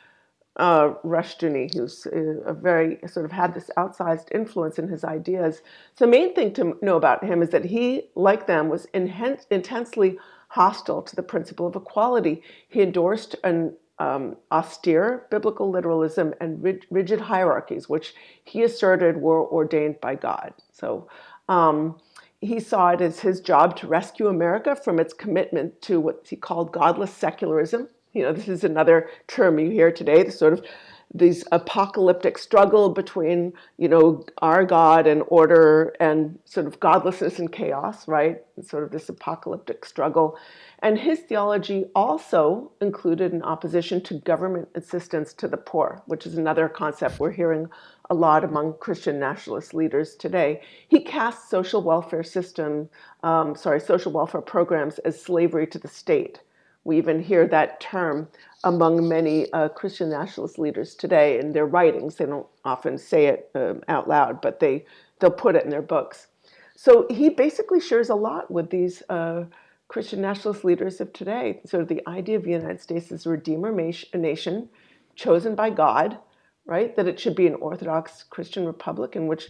uh, 0.59 0.95
Rushdoony, 1.05 1.73
who's 1.75 2.07
uh, 2.07 2.41
a 2.45 2.53
very 2.53 2.99
sort 3.07 3.25
of 3.25 3.33
had 3.33 3.55
this 3.55 3.71
outsized 3.77 4.33
influence 4.33 4.79
in 4.79 4.89
his 4.89 5.05
ideas. 5.05 5.63
So 5.95 6.05
the 6.05 6.11
main 6.11 6.35
thing 6.35 6.53
to 6.55 6.77
know 6.83 6.97
about 6.97 7.25
him 7.25 7.43
is 7.43 7.51
that 7.51 7.65
he, 7.65 8.11
like 8.15 8.47
them, 8.47 8.69
was 8.69 8.87
intensely 8.93 10.19
hostile 10.49 11.03
to 11.03 11.17
the 11.17 11.23
principle 11.23 11.67
of 11.67 11.77
equality. 11.77 12.43
He 12.69 12.83
endorsed 12.83 13.37
an 13.45 13.75
um, 14.01 14.37
austere 14.51 15.27
biblical 15.31 15.71
literalism 15.71 16.35
and 16.41 16.63
rigid 16.91 17.21
hierarchies, 17.21 17.89
which 17.89 18.15
he 18.45 18.63
asserted 18.63 19.17
were 19.17 19.47
ordained 19.47 20.01
by 20.01 20.15
God. 20.15 20.55
So 20.73 21.09
um, 21.49 21.99
he 22.41 22.61
saw 22.61 22.91
it 22.91 23.01
as 23.01 23.21
his 23.21 23.41
job 23.41 23.77
to 23.77 23.87
rescue 23.87 24.29
America 24.29 24.77
from 24.77 24.99
its 24.99 25.13
commitment 25.13 25.81
to 25.83 26.01
what 26.01 26.27
he 26.29 26.37
called 26.37 26.73
godless 26.73 27.13
secularism. 27.13 27.89
You 28.13 28.23
know, 28.23 28.33
this 28.33 28.49
is 28.49 28.65
another 28.65 29.09
term 29.27 29.59
you 29.59 29.71
hear 29.71 29.93
today, 29.93 30.23
the 30.23 30.33
sort 30.33 30.53
of 30.53 30.65
these 31.15 31.43
apocalyptic 31.53 32.37
struggle 32.37 32.91
between 32.91 33.53
you 33.79 33.89
know 33.89 34.25
our 34.39 34.65
god 34.65 35.07
and 35.07 35.23
order 35.29 35.95
and 36.01 36.39
sort 36.45 36.67
of 36.67 36.79
godlessness 36.81 37.39
and 37.39 37.51
chaos 37.51 38.07
right? 38.07 38.43
Sort 38.63 38.85
of 38.85 38.91
this 38.91 39.09
apocalyptic 39.09 39.87
struggle. 39.87 40.37
And 40.81 40.99
his 40.99 41.21
theology 41.21 41.87
also 41.95 42.73
included 42.81 43.33
an 43.33 43.43
opposition 43.43 44.03
to 44.03 44.15
government 44.21 44.69
assistance 44.75 45.33
to 45.35 45.49
the 45.49 45.57
poor 45.57 46.03
which 46.07 46.27
is 46.27 46.37
another 46.37 46.69
concept 46.69 47.19
we're 47.19 47.31
hearing 47.31 47.69
a 48.11 48.15
lot 48.15 48.45
among 48.45 48.75
christian 48.75 49.19
nationalist 49.19 49.73
leaders 49.73 50.15
today. 50.15 50.61
He 50.89 51.01
cast 51.01 51.49
social 51.49 51.83
welfare 51.83 52.23
system 52.23 52.91
um, 53.23 53.57
sorry 53.57 53.81
social 53.81 54.13
welfare 54.13 54.43
programs 54.43 54.99
as 54.99 55.21
slavery 55.21 55.67
to 55.69 55.79
the 55.79 55.89
state 55.89 56.41
we 56.85 56.97
even 56.99 57.23
hear 57.23 57.47
that 57.47 57.81
term 57.81 58.29
among 58.65 59.09
many 59.09 59.53
uh, 59.53 59.69
Christian 59.69 60.11
nationalist 60.11 60.59
leaders 60.59 60.95
today 60.95 61.39
in 61.39 61.53
their 61.53 61.67
writings. 61.67 62.17
They 62.17 62.27
don't 62.27 62.47
often 62.65 62.99
say 62.99 63.27
it 63.27 63.51
um, 63.55 63.83
out 63.89 64.09
loud, 64.09 64.41
but 64.41 64.61
they, 64.61 64.85
they'll 65.19 65.31
put 65.31 65.57
it 65.57 65.65
in 65.65 65.71
their 65.71 65.83
books. 65.83 66.29
So 66.77 67.07
he 67.11 67.29
basically 67.29 67.81
shares 67.81 68.09
a 68.09 68.15
lot 68.15 68.51
with 68.51 68.71
these 68.71 69.03
uh, 69.09 69.45
Christian 69.89 70.21
nationalist 70.21 70.65
leaders 70.65 71.01
of 71.01 71.13
today. 71.13 71.61
So 71.67 71.85
the 71.85 72.07
idea 72.07 72.37
of 72.37 72.45
the 72.45 72.53
United 72.53 72.81
States 72.81 73.11
as 73.11 73.27
a 73.27 73.31
redeemer 73.31 73.73
nation 73.73 74.69
chosen 75.15 75.55
by 75.55 75.71
God, 75.71 76.19
right? 76.67 76.95
That 76.95 77.09
it 77.09 77.19
should 77.19 77.35
be 77.35 77.47
an 77.47 77.55
Orthodox 77.57 78.25
Christian 78.31 78.67
republic 78.67 79.17
in 79.17 79.27
which 79.27 79.49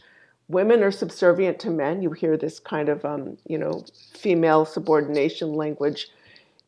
women 0.49 0.83
are 0.83 0.91
subservient 0.91 1.59
to 1.61 1.71
men. 1.71 2.03
You 2.03 2.13
hear 2.13 2.37
this 2.37 2.59
kind 2.59 2.89
of, 2.89 3.05
um, 3.05 3.37
you 3.47 3.59
know, 3.59 3.85
female 4.15 4.65
subordination 4.65 5.53
language 5.53 6.09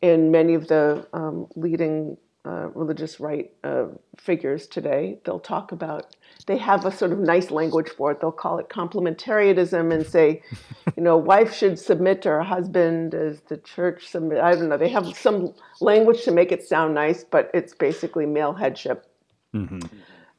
in 0.02 0.30
many 0.30 0.54
of 0.54 0.68
the 0.68 1.06
um, 1.12 1.46
leading 1.56 2.16
uh, 2.46 2.68
religious 2.74 3.20
right 3.20 3.52
uh, 3.64 3.86
figures 4.18 4.66
today. 4.66 5.18
They'll 5.24 5.40
talk 5.40 5.72
about, 5.72 6.16
they 6.46 6.56
have 6.56 6.86
a 6.86 6.90
sort 6.90 7.12
of 7.12 7.18
nice 7.18 7.50
language 7.50 7.90
for 7.90 8.12
it. 8.12 8.20
They'll 8.20 8.32
call 8.32 8.58
it 8.58 8.70
complementarianism 8.70 9.92
and 9.92 10.06
say, 10.06 10.42
you 10.96 11.02
know, 11.02 11.18
wife 11.18 11.54
should 11.54 11.78
submit 11.78 12.22
to 12.22 12.30
her 12.30 12.42
husband 12.42 13.14
as 13.14 13.42
the 13.42 13.58
church 13.58 14.08
submit. 14.08 14.38
I 14.38 14.52
don't 14.52 14.70
know. 14.70 14.78
They 14.78 14.88
have 14.88 15.14
some 15.16 15.52
language 15.80 16.22
to 16.22 16.32
make 16.32 16.50
it 16.50 16.62
sound 16.62 16.94
nice, 16.94 17.24
but 17.24 17.50
it's 17.52 17.74
basically 17.74 18.24
male 18.24 18.54
headship. 18.54 19.06
Mm-hmm. 19.54 19.80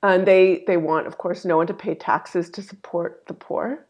And 0.01 0.25
they, 0.25 0.63
they 0.65 0.77
want, 0.77 1.05
of 1.05 1.19
course, 1.19 1.45
no 1.45 1.57
one 1.57 1.67
to 1.67 1.73
pay 1.75 1.93
taxes 1.93 2.49
to 2.51 2.63
support 2.63 3.25
the 3.27 3.35
poor. 3.35 3.85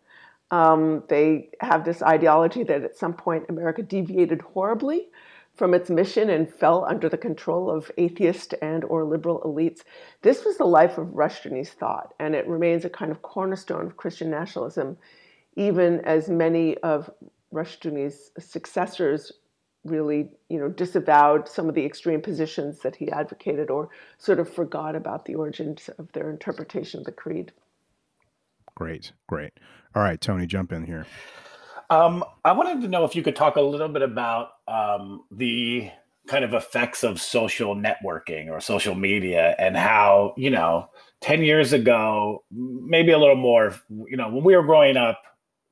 Um, 0.52 1.04
they 1.08 1.50
have 1.62 1.86
this 1.86 2.02
ideology 2.02 2.64
that 2.64 2.84
at 2.84 2.98
some 2.98 3.14
point 3.14 3.46
America 3.48 3.82
deviated 3.82 4.42
horribly 4.42 5.08
from 5.56 5.74
its 5.74 5.90
mission 5.90 6.30
and 6.30 6.52
fell 6.52 6.86
under 6.86 7.10
the 7.10 7.18
control 7.18 7.70
of 7.70 7.92
atheist 7.98 8.54
and 8.62 8.84
or 8.86 9.04
liberal 9.04 9.42
elites. 9.42 9.82
This 10.22 10.46
was 10.46 10.58
the 10.58 10.66
life 10.66 10.98
of 10.98 11.08
Rushdoony's 11.08 11.72
thought, 11.72 12.14
and 12.20 12.36
it 12.36 12.48
remains 12.48 12.86
a 12.86 12.90
kind 12.90 13.12
of 13.12 13.22
cornerstone 13.22 13.86
of 13.86 13.98
Christian 13.98 14.30
nationalism, 14.30 14.98
even 15.56 16.00
as 16.02 16.30
many 16.30 16.78
of 16.78 17.10
Rushdoony's 17.54 18.32
successors 18.40 19.32
really, 19.84 20.30
you 20.48 20.60
know, 20.60 20.70
disavowed 20.70 21.50
some 21.50 21.68
of 21.68 21.76
the 21.76 21.86
extreme 21.86 22.22
positions 22.22 22.80
that 22.80 22.96
he 22.96 23.12
advocated 23.12 23.70
or 23.70 23.90
sort 24.18 24.40
of 24.40 24.52
forgot 24.52 24.96
about 24.96 25.26
the 25.26 25.36
origins 25.36 25.90
of 25.98 26.12
their 26.14 26.30
interpretation 26.30 27.00
of 27.00 27.06
the 27.06 27.12
creed. 27.12 27.52
Great, 28.76 29.12
great. 29.28 29.54
All 29.96 30.04
right, 30.04 30.22
Tony, 30.22 30.46
jump 30.46 30.72
in 30.72 30.86
here. 30.86 31.06
Um, 31.92 32.24
I 32.46 32.54
wanted 32.54 32.82
to 32.84 32.88
know 32.88 33.04
if 33.04 33.18
you 33.18 33.22
could 33.22 33.36
talk 33.36 33.58
a 33.58 33.62
little 33.62 33.90
bit 33.90 34.02
about 34.02 34.52
um, 34.70 35.26
the 35.30 35.92
kind 36.26 36.46
of 36.46 36.54
effects 36.54 37.04
of 37.04 37.20
social 37.20 37.76
networking 37.76 38.50
or 38.50 38.62
social 38.62 38.96
media 38.96 39.56
and 39.60 39.76
how, 39.76 40.34
you 40.38 40.50
know, 40.50 40.90
10 41.20 41.44
years 41.44 41.74
ago, 41.74 42.46
maybe 42.50 43.12
a 43.12 43.18
little 43.18 43.36
more, 43.36 43.76
you 44.08 44.16
know, 44.16 44.30
when 44.30 44.42
we 44.42 44.56
were 44.56 44.64
growing 44.64 44.96
up, 44.96 45.22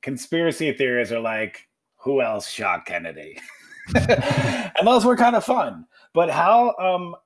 conspiracy 0.02 0.70
theories 0.74 1.10
are 1.10 1.20
like, 1.20 1.66
who 1.96 2.20
else 2.20 2.50
shot 2.50 2.84
Kennedy? 2.84 3.38
and 3.94 4.86
those 4.86 5.06
were 5.06 5.16
kind 5.16 5.34
of 5.34 5.42
fun. 5.42 5.86
But 6.12 6.28
how 6.28 6.76
um 6.76 7.16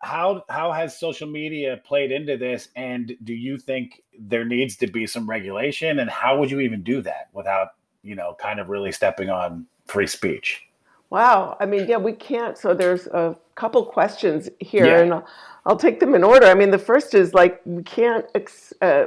how 0.00 0.44
how 0.48 0.70
has 0.70 0.98
social 0.98 1.28
media 1.28 1.80
played 1.84 2.12
into 2.12 2.36
this 2.36 2.68
and 2.76 3.16
do 3.24 3.34
you 3.34 3.58
think 3.58 4.02
there 4.18 4.44
needs 4.44 4.76
to 4.76 4.86
be 4.86 5.06
some 5.06 5.28
regulation 5.28 5.98
and 5.98 6.10
how 6.10 6.38
would 6.38 6.50
you 6.50 6.60
even 6.60 6.82
do 6.82 7.00
that 7.02 7.30
without 7.32 7.68
you 8.04 8.14
know, 8.14 8.36
kind 8.38 8.60
of 8.60 8.68
really 8.68 8.92
stepping 8.92 9.30
on 9.30 9.66
free 9.86 10.06
speech. 10.06 10.62
Wow. 11.10 11.56
I 11.60 11.66
mean, 11.66 11.88
yeah, 11.88 11.96
we 11.96 12.12
can't. 12.12 12.58
So 12.58 12.74
there's 12.74 13.06
a 13.08 13.36
couple 13.54 13.84
questions 13.86 14.48
here, 14.60 14.86
yeah. 14.86 15.00
and 15.00 15.14
I'll, 15.14 15.26
I'll, 15.66 15.76
take 15.76 16.00
them 16.00 16.14
in 16.14 16.24
order. 16.24 16.46
I 16.46 16.54
mean, 16.54 16.70
the 16.70 16.78
first 16.78 17.14
is 17.14 17.34
like 17.34 17.60
we 17.64 17.82
can't 17.82 18.26
ex, 18.34 18.72
uh, 18.82 19.06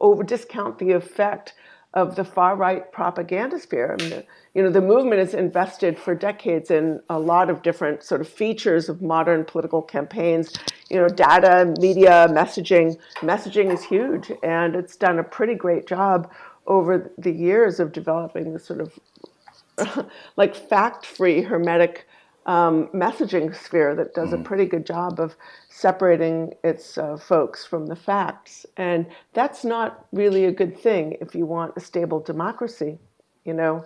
over 0.00 0.22
discount 0.22 0.78
the 0.78 0.92
effect 0.92 1.54
of 1.94 2.16
the 2.16 2.24
far 2.24 2.54
right 2.54 2.92
propaganda 2.92 3.58
sphere. 3.58 3.96
I 3.98 4.02
mean, 4.02 4.22
you 4.54 4.62
know, 4.62 4.70
the 4.70 4.82
movement 4.82 5.20
has 5.20 5.32
invested 5.32 5.98
for 5.98 6.14
decades 6.14 6.70
in 6.70 7.00
a 7.08 7.18
lot 7.18 7.48
of 7.48 7.62
different 7.62 8.02
sort 8.02 8.20
of 8.20 8.28
features 8.28 8.88
of 8.88 9.00
modern 9.00 9.44
political 9.44 9.80
campaigns. 9.80 10.52
You 10.90 10.98
know, 10.98 11.08
data, 11.08 11.74
media, 11.80 12.28
messaging. 12.30 12.98
Messaging 13.20 13.72
is 13.72 13.82
huge, 13.82 14.30
and 14.42 14.74
it's 14.74 14.96
done 14.96 15.18
a 15.18 15.24
pretty 15.24 15.54
great 15.54 15.86
job 15.86 16.30
over 16.68 17.10
the 17.18 17.32
years 17.32 17.80
of 17.80 17.92
developing 17.92 18.52
this 18.52 18.64
sort 18.64 18.80
of 18.80 20.08
like 20.36 20.54
fact-free 20.54 21.42
hermetic 21.42 22.06
um, 22.46 22.88
messaging 22.94 23.54
sphere 23.54 23.94
that 23.94 24.14
does 24.14 24.30
mm. 24.30 24.40
a 24.40 24.44
pretty 24.44 24.64
good 24.64 24.86
job 24.86 25.20
of 25.20 25.34
separating 25.68 26.54
its 26.64 26.96
uh, 26.96 27.16
folks 27.16 27.66
from 27.66 27.86
the 27.86 27.96
facts 27.96 28.64
and 28.76 29.06
that's 29.32 29.64
not 29.64 30.06
really 30.12 30.44
a 30.44 30.52
good 30.52 30.78
thing 30.78 31.16
if 31.20 31.34
you 31.34 31.44
want 31.44 31.72
a 31.76 31.80
stable 31.80 32.20
democracy 32.20 32.98
you 33.44 33.52
know 33.52 33.84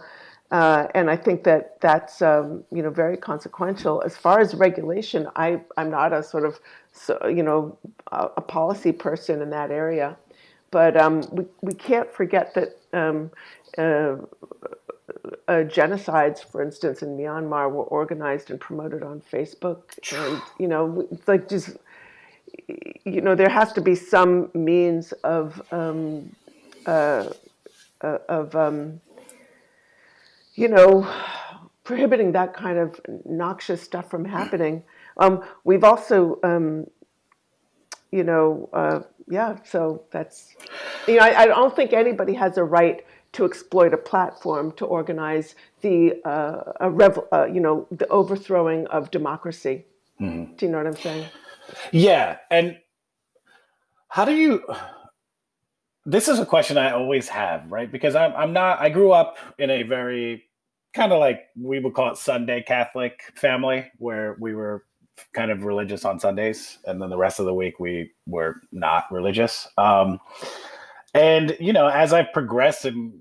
uh, 0.52 0.86
and 0.94 1.10
I 1.10 1.16
think 1.16 1.44
that 1.44 1.80
that's 1.80 2.20
um, 2.20 2.62
you 2.70 2.82
know 2.82 2.90
very 2.90 3.16
consequential. 3.16 4.02
As 4.04 4.18
far 4.18 4.38
as 4.38 4.54
regulation, 4.54 5.26
I 5.34 5.62
I'm 5.78 5.90
not 5.90 6.12
a 6.12 6.22
sort 6.22 6.44
of 6.44 6.60
so, 6.92 7.18
you 7.26 7.42
know 7.42 7.78
a, 8.12 8.28
a 8.36 8.40
policy 8.42 8.92
person 8.92 9.40
in 9.40 9.48
that 9.48 9.70
area. 9.70 10.14
But 10.72 10.96
um, 10.96 11.22
we, 11.30 11.44
we 11.60 11.74
can't 11.74 12.12
forget 12.12 12.54
that 12.54 12.76
um, 12.92 13.30
uh, 13.78 14.16
uh, 15.46 15.62
genocides, 15.68 16.42
for 16.42 16.62
instance, 16.62 17.02
in 17.02 17.16
Myanmar 17.16 17.70
were 17.70 17.84
organized 17.84 18.50
and 18.50 18.58
promoted 18.58 19.04
on 19.04 19.20
Facebook. 19.20 19.82
And, 20.12 20.42
you 20.58 20.66
know, 20.66 21.06
it's 21.12 21.28
like 21.28 21.48
just, 21.48 21.76
you 23.04 23.20
know, 23.20 23.36
there 23.36 23.50
has 23.50 23.72
to 23.74 23.80
be 23.80 23.94
some 23.94 24.50
means 24.54 25.12
of, 25.22 25.62
um, 25.70 26.34
uh, 26.86 27.28
uh 28.00 28.18
of 28.28 28.56
um, 28.56 29.00
you 30.54 30.68
know, 30.68 31.06
prohibiting 31.84 32.32
that 32.32 32.54
kind 32.54 32.78
of 32.78 33.00
noxious 33.24 33.82
stuff 33.82 34.10
from 34.10 34.24
happening. 34.24 34.82
Um, 35.18 35.44
we've 35.64 35.84
also, 35.84 36.38
um, 36.42 36.86
you 38.10 38.24
know, 38.24 38.68
uh, 38.72 39.00
yeah, 39.32 39.56
so 39.64 40.02
that's, 40.10 40.54
you 41.08 41.16
know, 41.16 41.22
I, 41.22 41.42
I, 41.42 41.46
don't 41.46 41.74
think 41.74 41.94
anybody 41.94 42.34
has 42.34 42.58
a 42.58 42.64
right 42.64 43.02
to 43.32 43.46
exploit 43.46 43.94
a 43.94 43.96
platform 43.96 44.72
to 44.72 44.84
organize 44.84 45.54
the, 45.80 46.20
uh, 46.26 46.72
a 46.80 46.90
rev, 46.90 47.18
uh, 47.32 47.46
you 47.46 47.60
know, 47.60 47.86
the 47.90 48.06
overthrowing 48.08 48.86
of 48.88 49.10
democracy. 49.10 49.86
Mm-hmm. 50.20 50.54
Do 50.56 50.66
you 50.66 50.70
know 50.70 50.76
what 50.76 50.86
I'm 50.86 50.96
saying? 50.96 51.26
Yeah, 51.92 52.36
and 52.50 52.78
how 54.08 54.26
do 54.26 54.34
you? 54.34 54.62
This 56.04 56.28
is 56.28 56.38
a 56.38 56.44
question 56.44 56.76
I 56.76 56.90
always 56.90 57.28
have, 57.28 57.70
right? 57.72 57.90
Because 57.90 58.14
I'm 58.14 58.34
I'm 58.34 58.52
not. 58.52 58.80
I 58.80 58.90
grew 58.90 59.12
up 59.12 59.38
in 59.58 59.70
a 59.70 59.84
very 59.84 60.44
kind 60.92 61.12
of 61.12 61.20
like 61.20 61.44
we 61.56 61.78
would 61.78 61.94
call 61.94 62.10
it 62.10 62.18
Sunday 62.18 62.62
Catholic 62.62 63.22
family, 63.36 63.90
where 63.98 64.36
we 64.38 64.54
were 64.54 64.84
kind 65.32 65.50
of 65.50 65.64
religious 65.64 66.04
on 66.04 66.20
Sundays, 66.20 66.78
and 66.86 67.00
then 67.00 67.10
the 67.10 67.16
rest 67.16 67.40
of 67.40 67.46
the 67.46 67.54
week 67.54 67.80
we 67.80 68.12
were 68.26 68.56
not 68.72 69.10
religious. 69.10 69.68
Um, 69.78 70.20
and 71.14 71.56
you 71.60 71.72
know, 71.72 71.88
as 71.88 72.12
I've 72.12 72.32
progressed 72.32 72.84
and 72.84 73.12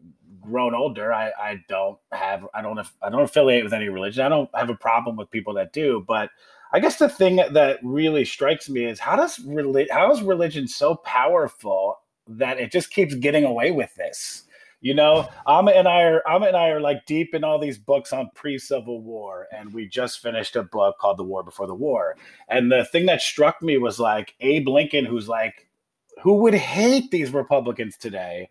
grown 0.42 0.74
older, 0.74 1.14
I, 1.14 1.32
I 1.40 1.64
don't 1.68 1.98
have 2.12 2.48
I 2.54 2.62
don't 2.62 2.80
I 3.02 3.10
don't 3.10 3.22
affiliate 3.22 3.64
with 3.64 3.74
any 3.74 3.90
religion. 3.90 4.26
I 4.26 4.30
don't 4.30 4.50
have 4.56 4.70
a 4.70 4.76
problem 4.76 5.16
with 5.16 5.30
people 5.32 5.54
that 5.56 5.74
do, 5.74 6.04
but 6.08 6.30
I 6.74 6.80
guess 6.80 6.98
the 6.98 7.10
thing 7.10 7.38
that 7.38 7.80
really 7.84 8.26
strikes 8.26 8.70
me 8.70 8.86
is 8.86 9.00
how 9.00 9.16
does 9.16 9.40
relig- 9.40 9.92
how 9.92 10.12
is 10.12 10.22
religion 10.22 10.68
so 10.68 10.96
powerful 10.96 11.98
that 12.28 12.60
it 12.60 12.72
just 12.72 12.92
keeps 12.92 13.14
getting 13.16 13.44
away 13.44 13.72
with 13.72 13.94
this? 13.96 14.44
You 14.82 14.96
know, 14.96 15.30
Amma 15.48 15.72
and 15.72 15.88
I 15.88 16.02
are 16.02 16.28
Amma 16.28 16.48
and 16.48 16.58
I 16.58 16.70
are 16.70 16.82
like 16.82 17.06
deep 17.06 17.36
in 17.36 17.44
all 17.44 17.60
these 17.60 17.78
books 17.78 18.12
on 18.12 18.32
pre-Civil 18.34 19.02
War, 19.02 19.48
and 19.56 19.72
we 19.72 19.88
just 19.88 20.22
finished 20.22 20.56
a 20.56 20.64
book 20.64 20.98
called 20.98 21.18
The 21.18 21.24
War 21.24 21.44
Before 21.44 21.68
the 21.68 21.76
War. 21.76 22.18
And 22.50 22.72
the 22.72 22.86
thing 22.86 23.06
that 23.06 23.22
struck 23.22 23.62
me 23.62 23.78
was 23.78 24.00
like 24.00 24.34
Abe 24.40 24.68
Lincoln, 24.68 25.06
who's 25.06 25.30
like, 25.30 25.68
who 26.24 26.34
would 26.38 26.56
hate 26.56 27.12
these 27.12 27.32
Republicans 27.32 27.96
today, 27.96 28.50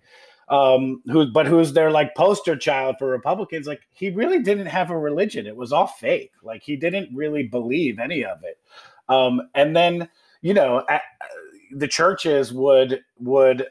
um, 0.49 1.03
who 1.07 1.27
but 1.27 1.47
who's 1.47 1.73
their 1.73 1.90
like 1.90 2.14
poster 2.14 2.57
child 2.57 2.97
for 2.99 3.09
Republicans. 3.09 3.66
Like 3.66 3.83
he 3.90 4.11
really 4.11 4.40
didn't 4.40 4.66
have 4.66 4.90
a 4.90 4.99
religion; 4.99 5.49
it 5.49 5.57
was 5.57 5.73
all 5.73 5.88
fake. 5.88 6.33
Like 6.45 6.62
he 6.62 6.77
didn't 6.77 7.14
really 7.14 7.43
believe 7.43 7.99
any 7.99 8.25
of 8.25 8.45
it. 8.45 8.59
Um, 9.09 9.43
and 9.57 9.75
then 9.75 10.09
you 10.43 10.55
know, 10.55 10.85
at, 10.88 11.03
the 11.73 11.88
churches 11.88 12.53
would 12.53 13.01
would 13.19 13.66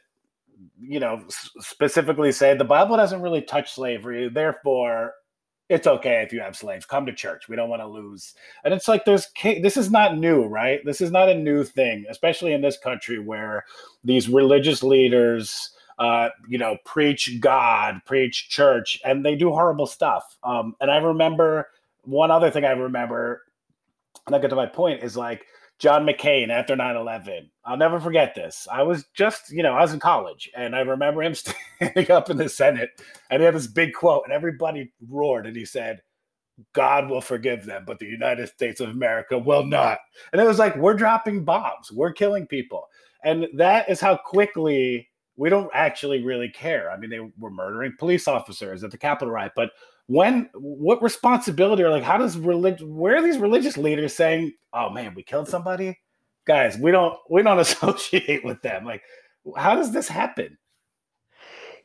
you 0.79 0.99
know 0.99 1.23
specifically 1.59 2.31
say 2.31 2.55
the 2.55 2.63
Bible 2.63 2.97
doesn't 2.97 3.21
really 3.21 3.41
touch 3.41 3.73
slavery, 3.73 4.29
therefore 4.29 5.13
it's 5.69 5.87
okay 5.87 6.23
if 6.23 6.33
you 6.33 6.41
have 6.41 6.55
slaves. 6.55 6.85
Come 6.85 7.05
to 7.05 7.13
church. 7.13 7.47
We 7.47 7.55
don't 7.55 7.69
want 7.69 7.83
to 7.83 7.87
lose. 7.87 8.33
And 8.63 8.73
it's 8.73 8.87
like 8.87 9.05
there's 9.05 9.27
this 9.43 9.77
is 9.77 9.91
not 9.91 10.17
new, 10.17 10.45
right? 10.45 10.79
This 10.83 10.99
is 10.99 11.11
not 11.11 11.29
a 11.29 11.35
new 11.35 11.63
thing, 11.63 12.05
especially 12.09 12.53
in 12.53 12.61
this 12.61 12.77
country 12.77 13.19
where 13.19 13.65
these 14.03 14.27
religious 14.29 14.81
leaders 14.81 15.71
uh, 15.99 16.29
you 16.47 16.57
know, 16.57 16.77
preach 16.85 17.39
God, 17.41 17.99
preach 18.05 18.49
church, 18.49 18.99
and 19.03 19.25
they 19.25 19.35
do 19.35 19.51
horrible 19.51 19.85
stuff. 19.85 20.37
Um, 20.43 20.73
and 20.79 20.89
I 20.89 20.97
remember 20.97 21.67
one 22.03 22.31
other 22.31 22.49
thing 22.49 22.63
I 22.63 22.71
remember, 22.71 23.43
and 24.25 24.33
I 24.33 24.39
get 24.39 24.49
to 24.49 24.55
my 24.55 24.65
point, 24.65 25.03
is 25.03 25.17
like 25.17 25.45
John 25.77 26.05
McCain 26.05 26.49
after 26.49 26.75
9 26.75 26.95
11. 26.95 27.51
I'll 27.69 27.77
never 27.77 27.99
forget 27.99 28.33
this. 28.33 28.67
I 28.71 28.81
was 28.81 29.05
just, 29.13 29.51
you 29.51 29.61
know, 29.61 29.73
I 29.73 29.81
was 29.81 29.93
in 29.93 29.99
college, 29.99 30.49
and 30.57 30.75
I 30.75 30.79
remember 30.79 31.21
him 31.21 31.35
standing 31.35 32.09
up 32.09 32.31
in 32.31 32.37
the 32.37 32.49
Senate, 32.49 32.89
and 33.29 33.41
he 33.41 33.45
had 33.45 33.53
this 33.53 33.67
big 33.67 33.93
quote, 33.93 34.23
and 34.25 34.33
everybody 34.33 34.91
roared, 35.07 35.45
and 35.45 35.55
he 35.55 35.65
said, 35.65 36.01
God 36.73 37.09
will 37.09 37.21
forgive 37.21 37.65
them, 37.65 37.83
but 37.85 37.99
the 37.99 38.07
United 38.07 38.49
States 38.49 38.81
of 38.81 38.89
America 38.89 39.37
will 39.37 39.63
not. 39.63 39.99
And 40.33 40.41
it 40.41 40.45
was 40.45 40.57
like, 40.57 40.75
we're 40.77 40.95
dropping 40.95 41.45
bombs, 41.45 41.91
we're 41.91 42.11
killing 42.11 42.47
people. 42.47 42.87
And 43.23 43.45
that 43.53 43.87
is 43.87 44.01
how 44.01 44.17
quickly 44.17 45.07
we 45.35 45.49
don't 45.49 45.69
actually 45.71 46.23
really 46.23 46.49
care. 46.49 46.89
I 46.89 46.97
mean, 46.97 47.11
they 47.11 47.19
were 47.19 47.51
murdering 47.51 47.93
police 47.99 48.27
officers 48.27 48.83
at 48.83 48.89
the 48.89 48.97
Capitol 48.97 49.31
riot, 49.31 49.51
but 49.55 49.69
when 50.07 50.49
what 50.55 51.03
responsibility 51.03 51.83
or 51.83 51.91
like 51.91 52.01
how 52.01 52.17
does 52.17 52.35
religion 52.35 52.95
where 52.95 53.15
are 53.15 53.21
these 53.21 53.37
religious 53.37 53.77
leaders 53.77 54.15
saying, 54.15 54.51
"Oh 54.73 54.89
man, 54.89 55.13
we 55.13 55.21
killed 55.21 55.47
somebody"? 55.47 55.99
Guys, 56.49 56.79
we 56.79 56.89
don't 56.89 57.15
we 57.29 57.43
don't 57.43 57.59
associate 57.67 58.43
with 58.43 58.59
them. 58.63 58.83
Like 58.83 59.03
how 59.55 59.75
does 59.75 59.91
this 59.91 60.07
happen? 60.07 60.57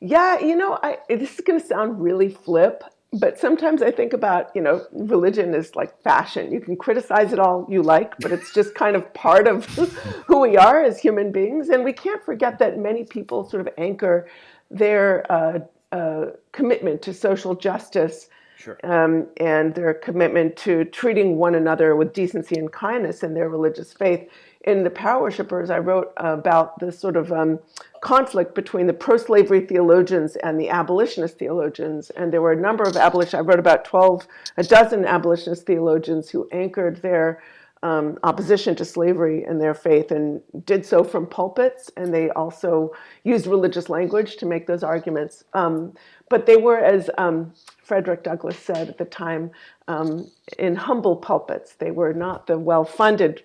Yeah, 0.01 0.39
you 0.41 0.57
know, 0.57 0.79
I 0.83 0.97
this 1.11 1.35
is 1.35 1.41
going 1.43 1.61
to 1.61 1.67
sound 1.67 2.01
really 2.03 2.31
flip, 2.31 2.83
but 3.13 3.39
sometimes 3.39 3.83
I 3.83 3.91
think 3.91 4.15
about, 4.15 4.51
you 4.55 4.63
know, 4.63 4.87
religion 4.93 5.55
is 5.55 5.77
like 5.77 6.01
fashion. 6.03 6.51
You 6.51 6.61
can 6.61 6.77
criticize 6.77 7.35
it 7.35 7.39
all 7.39 7.67
you 7.69 7.83
like, 7.83 8.15
but 8.21 8.33
it's 8.33 8.55
just 8.55 8.75
kind 8.75 8.97
of 8.97 9.13
part 9.13 9.47
of 9.47 9.67
who 10.27 10.41
we 10.41 10.57
are 10.57 10.83
as 10.83 10.99
human 10.99 11.31
beings. 11.31 11.69
And 11.69 11.85
we 11.85 11.93
can't 11.93 12.25
forget 12.25 12.59
that 12.61 12.79
many 12.79 13.05
people 13.05 13.47
sort 13.47 13.67
of 13.67 13.73
anchor 13.77 14.29
their 14.71 15.31
uh, 15.31 15.59
uh, 15.93 16.31
commitment 16.53 17.03
to 17.03 17.13
social 17.13 17.55
justice 17.55 18.31
sure. 18.57 18.79
um, 18.83 19.27
and 19.37 19.75
their 19.75 19.95
commitment 19.95 20.57
to 20.57 20.85
treating 20.87 21.37
one 21.37 21.55
another 21.55 21.95
with 21.97 22.13
decency 22.13 22.57
and 22.57 22.73
kindness 22.73 23.23
in 23.23 23.35
their 23.35 23.49
religious 23.49 23.93
faith. 23.93 24.29
In 24.65 24.83
The 24.83 24.91
Power 24.91 25.23
Worshippers, 25.23 25.69
I 25.69 25.79
wrote 25.79 26.13
about 26.17 26.79
the 26.79 26.91
sort 26.91 27.17
of 27.17 27.31
um, 27.31 27.59
conflict 28.01 28.55
between 28.55 28.87
the 28.87 28.95
pro-slavery 28.95 29.67
theologians 29.67 30.37
and 30.37 30.59
the 30.59 30.71
abolitionist 30.71 31.39
theologians. 31.39 32.09
And 32.11 32.33
there 32.33 32.41
were 32.41 32.53
a 32.53 32.61
number 32.61 32.83
of 32.83 32.97
abolitionists, 32.97 33.35
I 33.35 33.41
wrote 33.41 33.59
about 33.59 33.85
12, 33.85 34.27
a 34.57 34.63
dozen 34.63 35.05
abolitionist 35.05 35.67
theologians 35.67 36.31
who 36.31 36.49
anchored 36.51 37.03
their 37.03 37.43
um, 37.83 38.19
opposition 38.23 38.75
to 38.77 38.87
slavery 38.87 39.45
in 39.45 39.59
their 39.59 39.75
faith 39.75 40.11
and 40.11 40.41
did 40.65 40.87
so 40.87 41.05
from 41.05 41.27
pulpits. 41.27 41.91
And 41.99 42.15
they 42.15 42.31
also 42.31 42.93
used 43.23 43.47
religious 43.47 43.91
language 43.91 44.37
to 44.37 44.47
make 44.47 44.67
those 44.67 44.83
arguments. 44.83 45.45
Um, 45.53 45.93
but 46.31 46.47
they 46.47 46.57
were, 46.57 46.79
as 46.79 47.11
um, 47.19 47.53
Frederick 47.83 48.23
Douglass 48.23 48.59
said 48.59 48.89
at 48.89 48.97
the 48.97 49.05
time, 49.05 49.51
um, 49.89 50.31
in 50.59 50.75
humble 50.75 51.17
pulpits. 51.17 51.75
They 51.75 51.91
were 51.91 52.15
not 52.15 52.47
the 52.47 52.59
well-funded 52.59 53.43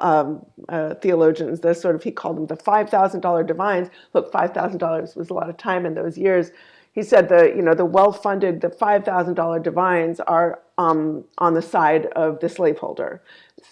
um, 0.00 0.44
uh, 0.68 0.94
theologians, 0.94 1.60
the 1.60 1.74
sort 1.74 1.94
of, 1.94 2.02
he 2.02 2.10
called 2.10 2.36
them 2.36 2.46
the 2.46 2.56
$5,000 2.56 3.46
divines. 3.46 3.88
Look, 4.12 4.32
$5,000 4.32 5.16
was 5.16 5.30
a 5.30 5.34
lot 5.34 5.48
of 5.48 5.56
time 5.56 5.86
in 5.86 5.94
those 5.94 6.16
years. 6.16 6.50
He 6.92 7.02
said 7.02 7.28
the, 7.28 7.52
you 7.54 7.62
know, 7.62 7.74
the 7.74 7.84
well-funded, 7.84 8.60
the 8.60 8.68
$5,000 8.68 9.62
divines 9.62 10.20
are 10.20 10.60
um, 10.78 11.24
on 11.38 11.54
the 11.54 11.62
side 11.62 12.06
of 12.14 12.38
the 12.40 12.48
slaveholder. 12.48 13.22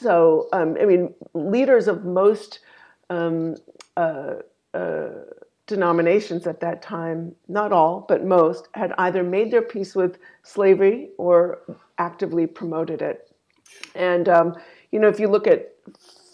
So, 0.01 0.49
um, 0.53 0.77
I 0.81 0.87
mean, 0.87 1.15
leaders 1.35 1.87
of 1.87 2.05
most 2.05 2.61
um, 3.11 3.57
uh, 3.97 4.35
uh, 4.75 5.09
denominations 5.67 6.47
at 6.47 6.61
that 6.61 6.83
time, 6.83 7.35
not 7.49 7.73
all, 7.73 8.05
but 8.09 8.25
most, 8.25 8.69
had 8.75 8.93
either 8.99 9.23
made 9.23 9.51
their 9.51 9.63
peace 9.63 9.95
with 9.95 10.19
slavery 10.43 11.11
or 11.17 11.61
actively 11.99 12.47
promoted 12.47 13.03
it. 13.03 13.31
And, 13.95 14.29
um, 14.29 14.57
you 14.93 15.01
know, 15.01 15.09
if 15.09 15.19
you 15.19 15.27
look 15.29 15.47
at 15.47 15.73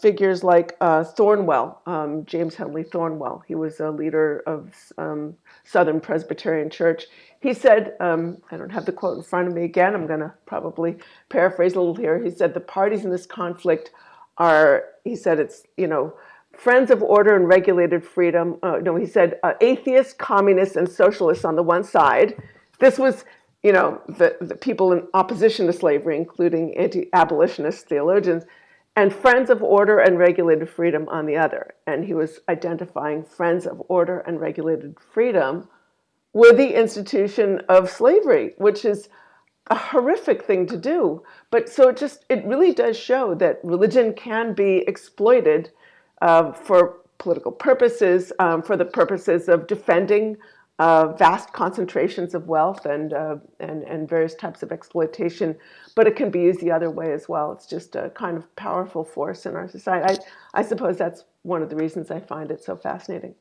figures 0.00 0.44
like 0.44 0.76
uh, 0.80 1.02
Thornwell, 1.02 1.78
um, 1.86 2.24
James 2.26 2.54
Henley 2.54 2.84
Thornwell, 2.84 3.42
he 3.46 3.54
was 3.54 3.80
a 3.80 3.90
leader 3.90 4.42
of 4.46 4.72
um, 4.98 5.34
Southern 5.64 6.00
Presbyterian 6.00 6.70
Church. 6.70 7.06
He 7.40 7.54
said, 7.54 7.94
um, 8.00 8.38
I 8.50 8.56
don't 8.56 8.70
have 8.70 8.84
the 8.84 8.92
quote 8.92 9.16
in 9.16 9.22
front 9.22 9.48
of 9.48 9.54
me 9.54 9.64
again, 9.64 9.94
I'm 9.94 10.06
going 10.06 10.20
to 10.20 10.34
probably 10.46 10.96
paraphrase 11.28 11.74
a 11.74 11.80
little 11.80 11.94
here. 11.94 12.22
He 12.22 12.30
said, 12.30 12.52
The 12.52 12.60
parties 12.60 13.04
in 13.04 13.10
this 13.10 13.26
conflict 13.26 13.90
are, 14.36 14.84
he 15.04 15.16
said, 15.16 15.40
it's, 15.40 15.62
you 15.76 15.86
know, 15.86 16.14
friends 16.52 16.90
of 16.90 17.02
order 17.02 17.34
and 17.36 17.48
regulated 17.48 18.04
freedom. 18.04 18.58
Uh, 18.62 18.78
no, 18.82 18.96
he 18.96 19.06
said, 19.06 19.38
uh, 19.42 19.54
atheists, 19.60 20.12
communists, 20.12 20.76
and 20.76 20.88
socialists 20.88 21.44
on 21.44 21.56
the 21.56 21.62
one 21.62 21.84
side. 21.84 22.40
This 22.78 22.98
was 22.98 23.24
you 23.68 23.74
know, 23.74 24.00
the, 24.08 24.34
the 24.40 24.56
people 24.56 24.94
in 24.94 25.06
opposition 25.12 25.66
to 25.66 25.74
slavery, 25.74 26.16
including 26.16 26.74
anti-abolitionist 26.78 27.86
theologians, 27.86 28.44
and 28.96 29.12
friends 29.12 29.50
of 29.50 29.62
order 29.62 29.98
and 29.98 30.18
regulated 30.18 30.70
freedom 30.70 31.06
on 31.10 31.26
the 31.26 31.36
other. 31.36 31.74
And 31.86 32.02
he 32.02 32.14
was 32.14 32.40
identifying 32.48 33.22
friends 33.22 33.66
of 33.66 33.82
order 33.88 34.20
and 34.20 34.40
regulated 34.40 34.96
freedom 35.12 35.68
with 36.32 36.56
the 36.56 36.80
institution 36.82 37.60
of 37.68 37.90
slavery, 37.90 38.54
which 38.56 38.86
is 38.86 39.10
a 39.66 39.74
horrific 39.74 40.44
thing 40.44 40.64
to 40.68 40.78
do. 40.78 41.22
But 41.50 41.68
so 41.68 41.90
it 41.90 41.98
just, 41.98 42.24
it 42.30 42.46
really 42.46 42.72
does 42.72 42.96
show 42.96 43.34
that 43.34 43.60
religion 43.62 44.14
can 44.14 44.54
be 44.54 44.78
exploited 44.92 45.72
uh, 46.22 46.52
for 46.52 47.00
political 47.18 47.52
purposes, 47.52 48.32
um, 48.38 48.62
for 48.62 48.78
the 48.78 48.86
purposes 48.86 49.46
of 49.46 49.66
defending 49.66 50.38
uh, 50.78 51.08
vast 51.14 51.52
concentrations 51.52 52.34
of 52.34 52.46
wealth 52.46 52.86
and, 52.86 53.12
uh, 53.12 53.36
and, 53.58 53.82
and 53.84 54.08
various 54.08 54.34
types 54.34 54.62
of 54.62 54.70
exploitation, 54.70 55.56
but 55.96 56.06
it 56.06 56.14
can 56.14 56.30
be 56.30 56.40
used 56.40 56.60
the 56.60 56.70
other 56.70 56.90
way 56.90 57.12
as 57.12 57.28
well. 57.28 57.52
It's 57.52 57.66
just 57.66 57.96
a 57.96 58.10
kind 58.10 58.36
of 58.36 58.54
powerful 58.56 59.04
force 59.04 59.46
in 59.46 59.56
our 59.56 59.68
society. 59.68 60.20
I, 60.54 60.60
I 60.60 60.62
suppose 60.62 60.96
that's 60.96 61.24
one 61.42 61.62
of 61.62 61.70
the 61.70 61.76
reasons 61.76 62.10
I 62.10 62.20
find 62.20 62.50
it 62.50 62.62
so 62.62 62.76
fascinating. 62.76 63.34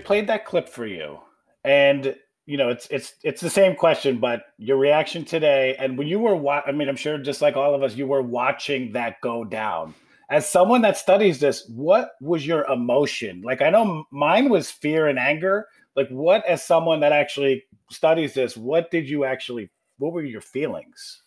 Played 0.00 0.26
that 0.28 0.44
clip 0.44 0.68
for 0.68 0.86
you, 0.86 1.20
and 1.64 2.14
you 2.46 2.56
know, 2.56 2.68
it's 2.68 2.88
it's 2.90 3.14
it's 3.22 3.40
the 3.40 3.48
same 3.48 3.76
question, 3.76 4.18
but 4.18 4.42
your 4.58 4.76
reaction 4.76 5.24
today, 5.24 5.76
and 5.78 5.96
when 5.96 6.08
you 6.08 6.18
were, 6.18 6.34
wa- 6.34 6.62
I 6.66 6.72
mean, 6.72 6.88
I'm 6.88 6.96
sure 6.96 7.16
just 7.18 7.40
like 7.40 7.56
all 7.56 7.74
of 7.74 7.82
us, 7.84 7.94
you 7.94 8.08
were 8.08 8.22
watching 8.22 8.92
that 8.92 9.20
go 9.20 9.44
down. 9.44 9.94
As 10.30 10.50
someone 10.50 10.82
that 10.82 10.96
studies 10.96 11.38
this, 11.38 11.68
what 11.68 12.12
was 12.20 12.46
your 12.46 12.64
emotion? 12.64 13.42
Like, 13.42 13.62
I 13.62 13.70
know 13.70 14.04
mine 14.10 14.48
was 14.48 14.70
fear 14.70 15.06
and 15.06 15.18
anger. 15.18 15.68
Like, 15.96 16.08
what, 16.08 16.44
as 16.46 16.64
someone 16.64 17.00
that 17.00 17.12
actually 17.12 17.64
studies 17.90 18.34
this, 18.34 18.56
what 18.56 18.90
did 18.90 19.08
you 19.08 19.24
actually? 19.24 19.70
What 19.98 20.12
were 20.12 20.24
your 20.24 20.40
feelings? 20.40 21.22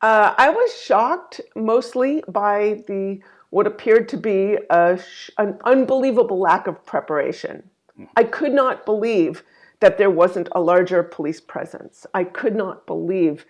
Uh, 0.00 0.34
I 0.36 0.50
was 0.50 0.76
shocked 0.80 1.40
mostly 1.54 2.24
by 2.26 2.82
the 2.88 3.20
what 3.50 3.66
appeared 3.66 4.08
to 4.08 4.16
be 4.16 4.58
a, 4.70 4.98
an 5.38 5.58
unbelievable 5.64 6.40
lack 6.40 6.66
of 6.66 6.84
preparation. 6.84 7.68
I 8.16 8.24
could 8.24 8.52
not 8.52 8.84
believe 8.86 9.42
that 9.80 9.98
there 9.98 10.10
wasn't 10.10 10.48
a 10.52 10.60
larger 10.60 11.02
police 11.02 11.40
presence. 11.40 12.06
I 12.14 12.24
could 12.24 12.54
not 12.54 12.86
believe 12.86 13.44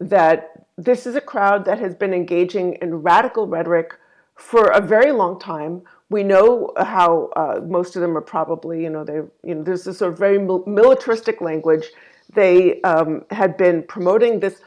that 0.00 0.66
this 0.76 1.06
is 1.06 1.14
a 1.14 1.20
crowd 1.20 1.64
that 1.66 1.78
has 1.78 1.94
been 1.94 2.14
engaging 2.14 2.74
in 2.82 3.02
radical 3.02 3.46
rhetoric 3.46 3.94
for 4.34 4.68
a 4.68 4.80
very 4.80 5.12
long 5.12 5.38
time. 5.38 5.82
We 6.10 6.22
know 6.22 6.72
how 6.76 7.30
uh, 7.36 7.60
most 7.66 7.96
of 7.96 8.02
them 8.02 8.16
are 8.16 8.22
probably, 8.22 8.82
you 8.82 8.90
know, 8.90 9.04
they, 9.04 9.20
you 9.48 9.54
know, 9.54 9.62
there's 9.62 9.84
this 9.84 9.98
sort 9.98 10.12
of 10.12 10.18
very 10.18 10.38
militaristic 10.38 11.40
language. 11.40 11.86
They 12.34 12.80
um, 12.82 13.24
had 13.30 13.56
been 13.56 13.84
promoting 13.84 14.40
this 14.40 14.60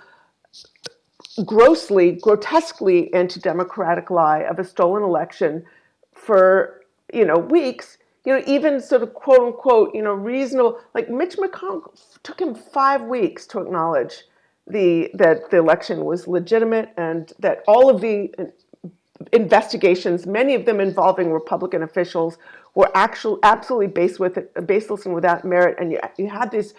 grossly, 1.46 2.14
grotesquely 2.14 3.14
anti-democratic 3.14 4.10
lie 4.10 4.40
of 4.40 4.60
a 4.60 4.64
stolen 4.64 5.04
election 5.04 5.66
for, 6.14 6.82
you 7.14 7.26
know, 7.26 7.38
weeks 7.38 7.98
you 8.28 8.34
know, 8.34 8.44
even 8.46 8.82
sort 8.82 9.04
of 9.04 9.14
quote 9.14 9.40
unquote, 9.40 9.96
you 9.96 10.02
know, 10.02 10.12
reasonable, 10.12 10.82
like 10.94 11.10
Mitch 11.10 11.38
McConnell 11.38 11.98
took 12.24 12.42
him 12.42 12.54
five 12.54 13.04
weeks 13.04 13.48
to 13.48 13.60
acknowledge 13.60 14.26
the 14.68 15.10
that 15.14 15.50
the 15.50 15.56
election 15.56 16.04
was 16.04 16.28
legitimate 16.28 16.90
and 16.98 17.32
that 17.40 17.64
all 17.70 17.90
of 17.90 18.02
the 18.02 18.30
investigations, 19.32 20.28
many 20.28 20.56
of 20.56 20.66
them 20.66 20.82
involving 20.82 21.32
Republican 21.32 21.84
officials, 21.84 22.38
were 22.76 22.92
actually 22.96 23.40
absolutely 23.44 23.88
based 23.88 24.20
with 24.20 24.38
baseless 24.68 25.06
and 25.06 25.16
without 25.16 25.46
merit. 25.46 25.78
And 25.80 25.94
you, 25.94 26.00
you 26.18 26.30
had 26.30 26.52
this 26.52 26.74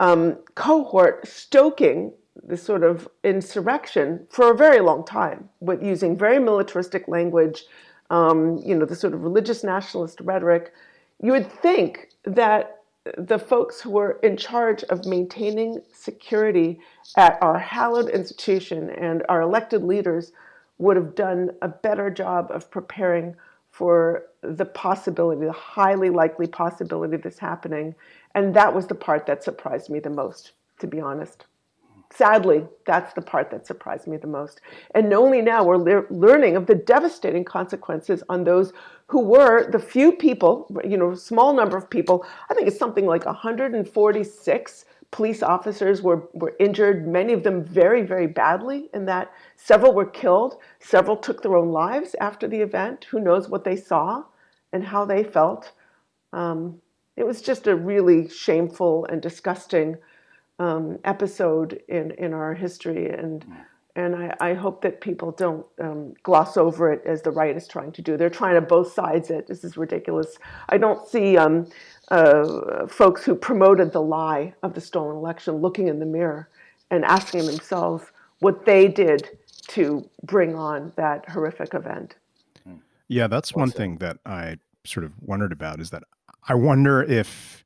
um, 0.00 0.38
cohort 0.54 1.28
stoking 1.28 2.14
this 2.42 2.62
sort 2.62 2.82
of 2.82 3.06
insurrection 3.22 4.26
for 4.30 4.50
a 4.50 4.56
very 4.56 4.80
long 4.80 5.04
time 5.04 5.50
with 5.60 5.82
using 5.82 6.16
very 6.16 6.38
militaristic 6.38 7.06
language, 7.06 7.64
um, 8.08 8.62
you 8.64 8.74
know, 8.74 8.86
the 8.86 8.96
sort 8.96 9.12
of 9.12 9.22
religious 9.22 9.62
nationalist 9.62 10.20
rhetoric, 10.22 10.72
you 11.22 11.32
would 11.32 11.50
think 11.50 12.10
that 12.24 12.82
the 13.16 13.38
folks 13.38 13.80
who 13.80 13.90
were 13.90 14.18
in 14.22 14.36
charge 14.36 14.82
of 14.84 15.06
maintaining 15.06 15.80
security 15.92 16.80
at 17.16 17.38
our 17.40 17.58
hallowed 17.58 18.08
institution 18.08 18.90
and 18.90 19.22
our 19.28 19.42
elected 19.42 19.82
leaders 19.82 20.32
would 20.78 20.96
have 20.96 21.14
done 21.14 21.50
a 21.62 21.68
better 21.68 22.10
job 22.10 22.48
of 22.50 22.70
preparing 22.70 23.34
for 23.70 24.24
the 24.42 24.64
possibility, 24.64 25.44
the 25.44 25.52
highly 25.52 26.10
likely 26.10 26.46
possibility 26.46 27.14
of 27.14 27.22
this 27.22 27.38
happening. 27.38 27.94
And 28.34 28.54
that 28.54 28.74
was 28.74 28.86
the 28.86 28.94
part 28.94 29.26
that 29.26 29.44
surprised 29.44 29.88
me 29.88 30.00
the 30.00 30.10
most, 30.10 30.52
to 30.80 30.86
be 30.86 31.00
honest 31.00 31.46
sadly, 32.12 32.64
that's 32.86 33.12
the 33.14 33.22
part 33.22 33.50
that 33.50 33.66
surprised 33.66 34.06
me 34.06 34.16
the 34.16 34.26
most. 34.26 34.60
And 34.94 35.12
only 35.12 35.42
now 35.42 35.64
we're 35.64 35.76
le- 35.76 36.06
learning 36.10 36.56
of 36.56 36.66
the 36.66 36.74
devastating 36.74 37.44
consequences 37.44 38.22
on 38.28 38.44
those 38.44 38.72
who 39.08 39.20
were 39.20 39.70
the 39.70 39.78
few 39.78 40.12
people, 40.12 40.68
you 40.84 40.96
know, 40.96 41.14
small 41.14 41.52
number 41.54 41.76
of 41.76 41.90
people. 41.90 42.24
I 42.50 42.54
think 42.54 42.68
it's 42.68 42.78
something 42.78 43.06
like 43.06 43.24
146 43.24 44.84
police 45.10 45.42
officers 45.42 46.02
were, 46.02 46.28
were 46.34 46.54
injured, 46.58 47.06
many 47.06 47.32
of 47.32 47.42
them 47.42 47.64
very, 47.64 48.02
very 48.02 48.26
badly, 48.26 48.90
in 48.92 49.04
that 49.06 49.32
several 49.54 49.94
were 49.94 50.06
killed. 50.06 50.56
Several 50.80 51.16
took 51.16 51.42
their 51.42 51.56
own 51.56 51.70
lives 51.70 52.14
after 52.20 52.48
the 52.48 52.60
event. 52.60 53.04
Who 53.04 53.20
knows 53.20 53.48
what 53.48 53.64
they 53.64 53.76
saw 53.76 54.24
and 54.72 54.84
how 54.84 55.04
they 55.04 55.22
felt. 55.22 55.72
Um, 56.32 56.80
it 57.16 57.24
was 57.24 57.40
just 57.40 57.66
a 57.66 57.76
really 57.76 58.28
shameful 58.28 59.06
and 59.06 59.22
disgusting 59.22 59.96
um, 60.58 60.98
episode 61.04 61.80
in, 61.88 62.12
in 62.12 62.32
our 62.32 62.54
history. 62.54 63.10
And, 63.10 63.44
and 63.94 64.14
I, 64.14 64.36
I 64.40 64.54
hope 64.54 64.82
that 64.82 65.00
people 65.00 65.32
don't 65.32 65.66
um, 65.80 66.14
gloss 66.22 66.56
over 66.56 66.92
it 66.92 67.02
as 67.06 67.22
the 67.22 67.30
right 67.30 67.56
is 67.56 67.66
trying 67.66 67.92
to 67.92 68.02
do. 68.02 68.16
They're 68.16 68.30
trying 68.30 68.54
to 68.54 68.60
both 68.60 68.92
sides 68.92 69.30
it. 69.30 69.46
This 69.46 69.64
is 69.64 69.76
ridiculous. 69.76 70.38
I 70.68 70.78
don't 70.78 71.06
see 71.08 71.36
um, 71.36 71.68
uh, 72.10 72.86
folks 72.86 73.24
who 73.24 73.34
promoted 73.34 73.92
the 73.92 74.02
lie 74.02 74.54
of 74.62 74.74
the 74.74 74.80
stolen 74.80 75.16
election 75.16 75.56
looking 75.56 75.88
in 75.88 75.98
the 75.98 76.06
mirror 76.06 76.48
and 76.90 77.04
asking 77.04 77.46
themselves 77.46 78.04
what 78.40 78.64
they 78.64 78.88
did 78.88 79.38
to 79.68 80.08
bring 80.22 80.54
on 80.54 80.92
that 80.96 81.28
horrific 81.28 81.74
event. 81.74 82.16
Yeah, 83.08 83.28
that's 83.28 83.54
one 83.54 83.70
thing 83.70 83.98
that 83.98 84.18
I 84.26 84.58
sort 84.84 85.04
of 85.04 85.12
wondered 85.20 85.52
about 85.52 85.80
is 85.80 85.90
that 85.90 86.02
I 86.48 86.54
wonder 86.54 87.02
if 87.02 87.64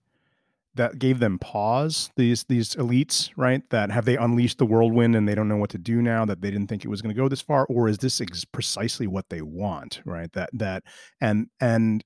that 0.75 0.99
gave 0.99 1.19
them 1.19 1.39
pause 1.39 2.11
these 2.17 2.45
these 2.45 2.75
elites 2.77 3.31
right 3.37 3.69
that 3.71 3.91
have 3.91 4.05
they 4.05 4.17
unleashed 4.17 4.59
the 4.59 4.67
whirlwind 4.67 5.17
and 5.17 5.29
they 5.29 5.35
don't 5.35 5.49
know 5.49 5.57
what 5.57 5.71
to 5.71 5.79
do 5.79 6.01
now 6.01 6.25
that 6.25 6.41
they 6.41 6.51
didn't 6.51 6.69
think 6.69 6.85
it 6.85 6.89
was 6.89 7.03
going 7.03 7.15
to 7.15 7.21
go 7.21 7.29
this 7.29 7.43
far 7.43 7.67
or 7.67 7.89
is 7.89 7.99
this 7.99 8.21
ex- 8.21 8.45
precisely 8.45 9.07
what 9.07 9.29
they 9.31 9.43
want 9.43 10.01
right 10.05 10.33
that 10.33 10.51
that 10.53 10.83
and 11.21 11.49
and 11.61 12.05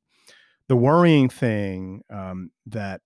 the 0.68 0.76
worrying 0.76 1.28
thing 1.28 2.02
um, 2.10 2.50
that 2.66 3.00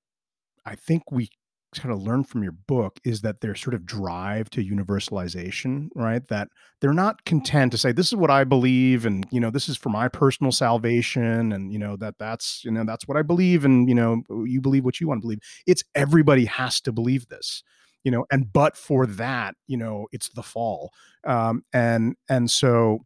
i 0.64 0.75
think 0.75 1.11
we 1.11 1.29
kind 1.74 1.92
of 1.92 2.00
learn 2.00 2.24
from 2.24 2.42
your 2.42 2.52
book 2.52 2.98
is 3.04 3.20
that 3.22 3.40
their 3.40 3.54
sort 3.54 3.74
of 3.74 3.85
drive 3.85 4.48
to 4.50 4.64
universalization, 4.64 5.88
right? 5.94 6.26
That 6.28 6.48
they're 6.81 6.92
not 6.92 7.24
content 7.24 7.72
to 7.72 7.78
say 7.78 7.92
this 7.92 8.07
is 8.09 8.16
what 8.16 8.31
I 8.31 8.44
believe 8.44 9.04
and 9.04 9.26
you 9.31 9.40
know 9.40 9.50
this 9.50 9.68
is 9.68 9.76
for 9.76 9.88
my 9.90 10.09
personal 10.09 10.52
salvation 10.52 11.52
and 11.52 11.72
you 11.72 11.78
know 11.78 11.96
that 11.96 12.14
that's 12.18 12.62
you 12.64 12.70
know 12.70 12.85
that's 12.85 13.07
what 13.07 13.16
I 13.16 13.22
believe 13.22 13.64
and 13.64 13.88
you 13.88 13.94
know 13.94 14.22
you 14.44 14.61
believe 14.61 14.85
what 14.85 15.00
you 15.00 15.09
want 15.09 15.18
to 15.18 15.22
believe. 15.22 15.40
It's 15.66 15.85
everybody 15.94 16.46
has 16.46 16.81
to 16.83 16.92
believe 16.92 17.28
this. 17.28 17.62
You 18.04 18.12
know, 18.12 18.24
and 18.31 18.50
but 18.52 18.76
for 18.76 19.07
that, 19.07 19.57
you 19.66 19.76
know, 19.76 20.07
it's 20.12 20.28
the 20.31 20.42
fall. 20.42 20.92
Um 21.24 21.64
and 21.72 22.16
and 22.28 22.50
so 22.50 23.00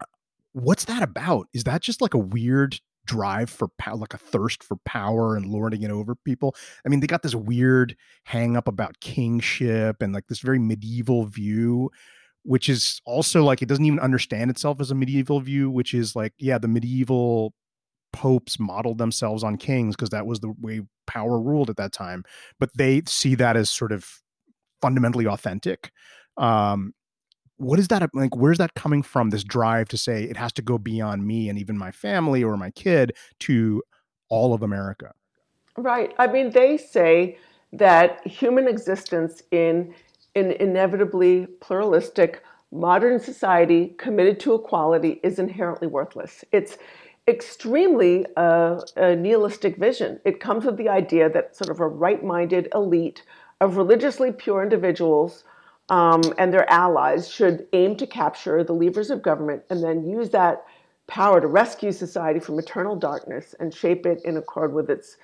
uh, 0.00 0.04
what's 0.52 0.84
that 0.84 1.02
about? 1.02 1.48
Is 1.52 1.64
that 1.64 1.82
just 1.82 2.00
like 2.00 2.14
a 2.14 2.18
weird 2.18 2.80
drive 3.10 3.50
for 3.50 3.66
power, 3.76 3.96
like 3.96 4.14
a 4.14 4.18
thirst 4.18 4.62
for 4.62 4.76
power 4.84 5.36
and 5.36 5.46
lording 5.46 5.82
it 5.82 5.90
over 5.90 6.14
people. 6.14 6.54
I 6.86 6.88
mean, 6.88 7.00
they 7.00 7.08
got 7.08 7.22
this 7.22 7.34
weird 7.34 7.96
hang 8.22 8.56
up 8.56 8.68
about 8.68 9.00
kingship 9.00 10.00
and 10.00 10.14
like 10.14 10.28
this 10.28 10.38
very 10.38 10.60
medieval 10.60 11.24
view, 11.24 11.90
which 12.44 12.68
is 12.68 13.00
also 13.04 13.42
like 13.42 13.62
it 13.62 13.68
doesn't 13.68 13.84
even 13.84 13.98
understand 13.98 14.48
itself 14.48 14.80
as 14.80 14.92
a 14.92 14.94
medieval 14.94 15.40
view, 15.40 15.68
which 15.72 15.92
is 15.92 16.14
like, 16.14 16.34
yeah, 16.38 16.56
the 16.56 16.68
medieval 16.68 17.52
popes 18.12 18.60
modeled 18.60 18.98
themselves 18.98 19.42
on 19.42 19.56
kings 19.56 19.96
because 19.96 20.10
that 20.10 20.26
was 20.26 20.38
the 20.38 20.52
way 20.60 20.82
power 21.08 21.40
ruled 21.40 21.68
at 21.68 21.76
that 21.76 21.92
time. 21.92 22.22
But 22.60 22.70
they 22.76 23.02
see 23.08 23.34
that 23.34 23.56
as 23.56 23.70
sort 23.70 23.90
of 23.90 24.06
fundamentally 24.80 25.26
authentic. 25.26 25.90
Um, 26.36 26.94
what 27.60 27.78
is 27.78 27.88
that 27.88 28.08
like 28.14 28.34
where's 28.34 28.58
that 28.58 28.74
coming 28.74 29.02
from 29.02 29.30
this 29.30 29.44
drive 29.44 29.86
to 29.88 29.98
say 29.98 30.24
it 30.24 30.36
has 30.36 30.52
to 30.54 30.62
go 30.62 30.78
beyond 30.78 31.26
me 31.26 31.48
and 31.48 31.58
even 31.58 31.76
my 31.76 31.90
family 31.90 32.42
or 32.42 32.56
my 32.56 32.70
kid 32.70 33.12
to 33.38 33.82
all 34.28 34.54
of 34.54 34.62
america? 34.62 35.12
Right. 35.76 36.14
I 36.18 36.26
mean 36.26 36.50
they 36.50 36.76
say 36.78 37.38
that 37.72 38.26
human 38.26 38.66
existence 38.66 39.42
in 39.50 39.94
an 40.34 40.52
inevitably 40.52 41.46
pluralistic 41.60 42.42
modern 42.72 43.18
society 43.20 43.94
committed 43.98 44.40
to 44.40 44.54
equality 44.54 45.20
is 45.22 45.38
inherently 45.38 45.88
worthless. 45.88 46.44
It's 46.52 46.78
extremely 47.28 48.26
uh, 48.36 48.80
a 48.96 49.14
nihilistic 49.14 49.76
vision. 49.76 50.20
It 50.24 50.40
comes 50.40 50.64
with 50.64 50.76
the 50.76 50.88
idea 50.88 51.28
that 51.28 51.56
sort 51.56 51.70
of 51.70 51.80
a 51.80 51.86
right-minded 51.86 52.68
elite 52.74 53.22
of 53.60 53.76
religiously 53.76 54.32
pure 54.32 54.62
individuals 54.62 55.44
um, 55.90 56.22
and 56.38 56.52
their 56.52 56.70
allies 56.70 57.28
should 57.28 57.66
aim 57.72 57.96
to 57.96 58.06
capture 58.06 58.64
the 58.64 58.72
levers 58.72 59.10
of 59.10 59.22
government 59.22 59.62
and 59.70 59.82
then 59.82 60.04
use 60.04 60.30
that 60.30 60.64
power 61.08 61.40
to 61.40 61.48
rescue 61.48 61.90
society 61.90 62.38
from 62.38 62.58
eternal 62.58 62.96
darkness 62.96 63.54
and 63.58 63.74
shape 63.74 64.06
it 64.06 64.20
in 64.24 64.36
accord 64.36 64.72
with 64.72 64.88
its 64.88 65.16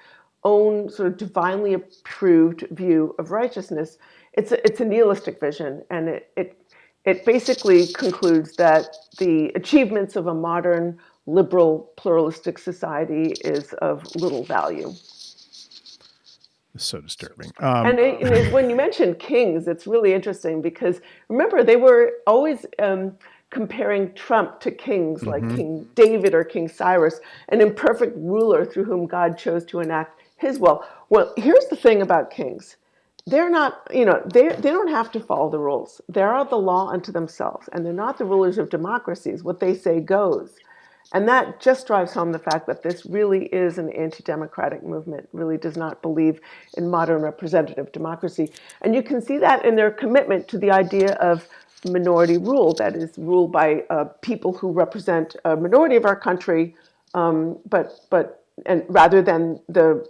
own 0.42 0.90
sort 0.90 1.08
of 1.08 1.16
divinely 1.16 1.74
approved 1.74 2.66
view 2.72 3.14
of 3.18 3.30
righteousness. 3.30 3.98
It's 4.32 4.52
a, 4.52 4.64
it's 4.66 4.80
a 4.80 4.84
nihilistic 4.84 5.40
vision, 5.40 5.82
and 5.90 6.08
it, 6.08 6.30
it 6.36 6.60
it 7.04 7.24
basically 7.24 7.86
concludes 7.86 8.56
that 8.56 8.88
the 9.18 9.52
achievements 9.54 10.16
of 10.16 10.26
a 10.26 10.34
modern 10.34 10.98
liberal 11.26 11.92
pluralistic 11.96 12.58
society 12.58 13.32
is 13.44 13.72
of 13.74 14.04
little 14.16 14.42
value 14.44 14.92
so 16.78 17.00
disturbing. 17.00 17.52
Um, 17.60 17.86
and, 17.86 17.98
it, 17.98 18.22
and 18.22 18.52
when 18.52 18.68
you 18.70 18.76
mentioned 18.76 19.18
kings, 19.18 19.66
it's 19.66 19.86
really 19.86 20.12
interesting 20.12 20.60
because 20.60 21.00
remember 21.28 21.64
they 21.64 21.76
were 21.76 22.12
always 22.26 22.66
um, 22.78 23.16
comparing 23.50 24.12
Trump 24.14 24.60
to 24.60 24.70
kings 24.70 25.24
like 25.24 25.42
mm-hmm. 25.42 25.56
King 25.56 25.88
David 25.94 26.34
or 26.34 26.44
King 26.44 26.68
Cyrus, 26.68 27.20
an 27.48 27.60
imperfect 27.60 28.16
ruler 28.16 28.64
through 28.64 28.84
whom 28.84 29.06
God 29.06 29.38
chose 29.38 29.64
to 29.66 29.80
enact 29.80 30.20
his 30.36 30.58
will. 30.58 30.84
Well, 31.08 31.32
here's 31.36 31.66
the 31.66 31.76
thing 31.76 32.02
about 32.02 32.30
kings. 32.30 32.76
They're 33.26 33.50
not, 33.50 33.88
you 33.92 34.04
know, 34.04 34.22
they, 34.32 34.48
they 34.48 34.70
don't 34.70 34.90
have 34.90 35.10
to 35.12 35.20
follow 35.20 35.50
the 35.50 35.58
rules. 35.58 36.00
They 36.08 36.22
are 36.22 36.44
the 36.44 36.56
law 36.56 36.88
unto 36.88 37.10
themselves, 37.10 37.68
and 37.72 37.84
they're 37.84 37.92
not 37.92 38.18
the 38.18 38.24
rulers 38.24 38.58
of 38.58 38.68
democracies. 38.70 39.42
What 39.42 39.58
they 39.58 39.74
say 39.74 40.00
goes. 40.00 40.54
And 41.12 41.28
that 41.28 41.60
just 41.60 41.86
drives 41.86 42.12
home 42.12 42.32
the 42.32 42.38
fact 42.38 42.66
that 42.66 42.82
this 42.82 43.06
really 43.06 43.46
is 43.46 43.78
an 43.78 43.90
anti 43.90 44.22
democratic 44.24 44.82
movement, 44.82 45.28
really 45.32 45.56
does 45.56 45.76
not 45.76 46.02
believe 46.02 46.40
in 46.76 46.90
modern 46.90 47.22
representative 47.22 47.92
democracy. 47.92 48.50
And 48.82 48.94
you 48.94 49.02
can 49.02 49.22
see 49.22 49.38
that 49.38 49.64
in 49.64 49.76
their 49.76 49.90
commitment 49.90 50.48
to 50.48 50.58
the 50.58 50.70
idea 50.70 51.14
of 51.14 51.48
minority 51.84 52.38
rule, 52.38 52.74
that 52.74 52.96
is, 52.96 53.16
rule 53.16 53.46
by 53.46 53.84
uh, 53.90 54.04
people 54.20 54.52
who 54.52 54.72
represent 54.72 55.36
a 55.44 55.56
minority 55.56 55.96
of 55.96 56.04
our 56.04 56.16
country, 56.16 56.74
um, 57.14 57.58
but, 57.68 58.00
but 58.10 58.44
and 58.64 58.84
rather 58.88 59.22
than 59.22 59.60
the 59.68 60.08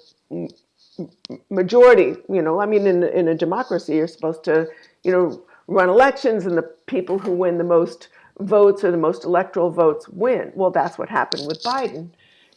majority, 1.51 2.16
you 2.28 2.42
know, 2.42 2.61
I 2.61 2.66
mean, 2.66 2.86
in, 2.86 3.03
in 3.03 3.28
a 3.28 3.34
democracy, 3.34 3.97
you're 3.97 4.09
supposed 4.09 4.44
to, 4.44 4.68
you 5.03 5.12
know, 5.12 5.42
run 5.66 5.88
elections 5.88 6.47
and 6.47 6.57
the 6.57 6.62
people 6.86 7.18
who 7.18 7.32
win 7.32 7.59
the 7.59 7.64
most 7.64 8.09
votes 8.41 8.84
or 8.84 8.91
the 8.91 8.97
most 8.97 9.24
electoral 9.24 9.70
votes 9.70 10.09
win. 10.09 10.53
Well, 10.55 10.70
that's 10.70 10.99
what 10.99 11.09
happened 11.09 11.47
with 11.47 11.62
Biden, 11.62 12.11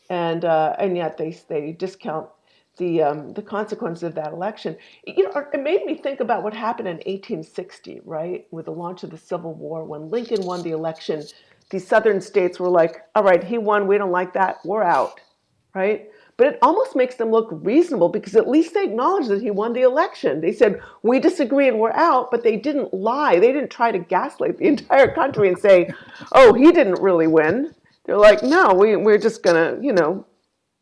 and 0.10 0.46
uh, 0.46 0.76
and 0.80 0.98
yet 0.98 1.18
they 1.18 1.38
they 1.48 1.72
discount 1.72 2.30
the 2.78 3.04
um, 3.04 3.34
the 3.34 3.42
consequences 3.42 4.04
of 4.04 4.16
that 4.16 4.34
election. 4.34 4.78
You 5.06 5.24
know, 5.24 5.46
it 5.54 5.64
made 5.64 5.86
me 5.86 5.96
think 5.96 6.20
about 6.20 6.44
what 6.44 6.54
happened 6.54 6.88
in 6.88 6.98
1860, 6.98 8.02
right, 8.06 8.48
with 8.52 8.66
the 8.66 8.72
launch 8.72 9.04
of 9.04 9.12
the 9.12 9.18
Civil 9.18 9.54
War 9.54 9.84
when 9.86 10.10
Lincoln 10.10 10.46
won 10.46 10.64
the 10.64 10.72
election. 10.72 11.24
These 11.70 11.88
southern 11.88 12.20
states 12.22 12.60
were 12.60 12.70
like, 12.70 13.04
"All 13.16 13.24
right, 13.24 13.44
he 13.44 13.58
won. 13.58 13.88
We 13.88 13.98
don't 13.98 14.12
like 14.12 14.34
that. 14.34 14.60
We're 14.66 14.84
out." 14.84 15.20
Right? 15.76 16.10
But 16.40 16.48
it 16.48 16.60
almost 16.62 16.96
makes 16.96 17.16
them 17.16 17.32
look 17.32 17.50
reasonable 17.52 18.08
because 18.08 18.34
at 18.38 18.48
least 18.48 18.74
they 18.74 18.86
acknowledge 18.86 19.28
that 19.28 19.42
he 19.42 19.52
won 19.52 19.74
the 19.74 19.82
election. 19.82 20.40
They 20.40 20.54
said, 20.54 20.80
we 21.04 21.20
disagree 21.20 21.68
and 21.68 21.78
we're 21.78 21.92
out, 21.92 22.32
but 22.32 22.44
they 22.44 22.56
didn't 22.56 22.94
lie. 22.94 23.40
They 23.40 23.52
didn't 23.52 23.72
try 23.72 23.92
to 23.92 24.00
gaslight 24.00 24.58
the 24.58 24.68
entire 24.68 25.14
country 25.14 25.50
and 25.50 25.60
say, 25.60 25.94
oh, 26.32 26.54
he 26.54 26.72
didn't 26.72 27.02
really 27.02 27.28
win. 27.28 27.76
They're 28.06 28.18
like, 28.18 28.42
no, 28.42 28.74
we, 28.74 28.96
we're 28.96 29.18
just 29.18 29.44
going 29.44 29.58
to, 29.58 29.86
you 29.86 29.92
know, 29.92 30.26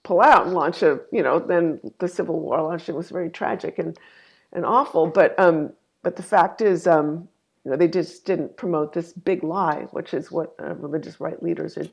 pull 0.03 0.21
out 0.21 0.45
and 0.45 0.53
launch 0.53 0.83
a, 0.83 0.99
you 1.11 1.23
know, 1.23 1.39
then 1.39 1.79
the 1.97 2.07
Civil 2.07 2.39
War 2.39 2.61
launched. 2.61 2.87
It 2.87 2.95
was 2.95 3.09
very 3.09 3.31
tragic 3.31 3.79
and, 3.79 3.97
and 4.53 4.63
awful. 4.63 5.07
But, 5.07 5.37
um, 5.39 5.73
but 6.03 6.15
the 6.15 6.21
fact 6.21 6.61
is, 6.61 6.85
um, 6.85 7.27
you 7.65 7.71
know, 7.71 7.77
they 7.77 7.87
just 7.87 8.25
didn't 8.25 8.55
promote 8.57 8.93
this 8.93 9.11
big 9.11 9.43
lie, 9.43 9.87
which 9.89 10.13
is 10.13 10.31
what 10.31 10.53
uh, 10.63 10.75
religious 10.75 11.19
right 11.19 11.41
leaders 11.41 11.79
are 11.79 11.87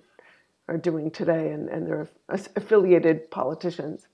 are 0.68 0.78
doing 0.78 1.10
today 1.10 1.50
and, 1.50 1.68
and 1.68 1.86
their 1.86 2.08
affiliated 2.28 3.30
politicians. 3.30 4.06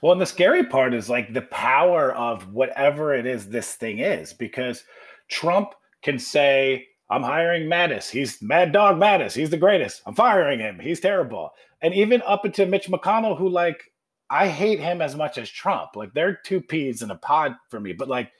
Well, 0.00 0.12
and 0.12 0.20
the 0.20 0.26
scary 0.26 0.64
part 0.64 0.94
is 0.94 1.08
like 1.08 1.32
the 1.32 1.42
power 1.42 2.12
of 2.12 2.52
whatever 2.52 3.14
it 3.14 3.26
is 3.26 3.48
this 3.48 3.74
thing 3.74 3.98
is, 3.98 4.32
because 4.32 4.84
Trump 5.28 5.74
can 6.02 6.18
say, 6.18 6.86
I'm 7.10 7.22
hiring 7.22 7.68
Mattis. 7.68 8.08
He's 8.08 8.40
Mad 8.40 8.72
Dog 8.72 8.96
Mattis. 8.96 9.34
He's 9.34 9.50
the 9.50 9.56
greatest. 9.56 10.02
I'm 10.06 10.14
firing 10.14 10.60
him. 10.60 10.78
He's 10.78 11.00
terrible. 11.00 11.50
And 11.82 11.92
even 11.94 12.22
up 12.26 12.46
into 12.46 12.64
Mitch 12.64 12.88
McConnell, 12.88 13.36
who 13.36 13.48
like 13.48 13.92
I 14.30 14.48
hate 14.48 14.80
him 14.80 15.02
as 15.02 15.14
much 15.14 15.36
as 15.36 15.50
Trump. 15.50 15.94
Like 15.94 16.14
they're 16.14 16.34
two 16.34 16.60
peas 16.60 17.02
in 17.02 17.10
a 17.10 17.16
pod 17.16 17.54
for 17.68 17.80
me. 17.80 17.92
But 17.92 18.08
like 18.08 18.32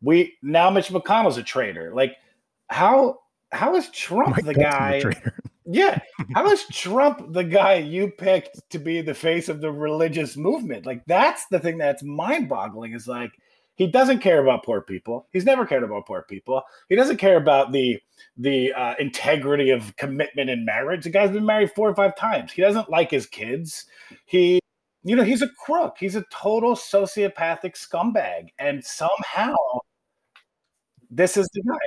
we 0.00 0.34
now 0.42 0.70
Mitch 0.70 0.88
McConnell's 0.88 1.38
a 1.38 1.42
traitor. 1.42 1.92
Like 1.94 2.16
how 2.68 3.18
how 3.50 3.74
is 3.74 3.88
Trump 3.90 4.36
Mike 4.36 4.44
the 4.44 4.54
guy? 4.54 5.02
Yeah. 5.72 6.00
How 6.34 6.50
is 6.50 6.66
Trump 6.66 7.32
the 7.32 7.44
guy 7.44 7.74
you 7.74 8.08
picked 8.10 8.60
to 8.70 8.78
be 8.78 9.02
the 9.02 9.14
face 9.14 9.48
of 9.48 9.60
the 9.60 9.70
religious 9.70 10.36
movement? 10.36 10.84
Like, 10.84 11.04
that's 11.06 11.46
the 11.46 11.60
thing 11.60 11.78
that's 11.78 12.02
mind 12.02 12.48
boggling 12.48 12.92
is 12.92 13.06
like, 13.06 13.30
he 13.76 13.86
doesn't 13.86 14.18
care 14.18 14.42
about 14.42 14.64
poor 14.64 14.82
people. 14.82 15.26
He's 15.32 15.46
never 15.46 15.64
cared 15.64 15.84
about 15.84 16.06
poor 16.06 16.22
people. 16.28 16.62
He 16.88 16.96
doesn't 16.96 17.16
care 17.16 17.36
about 17.38 17.72
the 17.72 17.98
the 18.36 18.72
uh, 18.74 18.94
integrity 18.98 19.70
of 19.70 19.96
commitment 19.96 20.50
in 20.50 20.66
marriage. 20.66 21.04
The 21.04 21.10
guy's 21.10 21.30
been 21.30 21.46
married 21.46 21.70
four 21.74 21.88
or 21.88 21.94
five 21.94 22.14
times. 22.16 22.52
He 22.52 22.60
doesn't 22.60 22.90
like 22.90 23.10
his 23.10 23.26
kids. 23.26 23.86
He, 24.26 24.60
you 25.02 25.16
know, 25.16 25.22
he's 25.22 25.40
a 25.40 25.48
crook. 25.64 25.96
He's 25.98 26.16
a 26.16 26.24
total 26.30 26.74
sociopathic 26.74 27.74
scumbag. 27.74 28.48
And 28.58 28.84
somehow, 28.84 29.54
this 31.10 31.36
is 31.38 31.48
the 31.54 31.62
guy. 31.62 31.78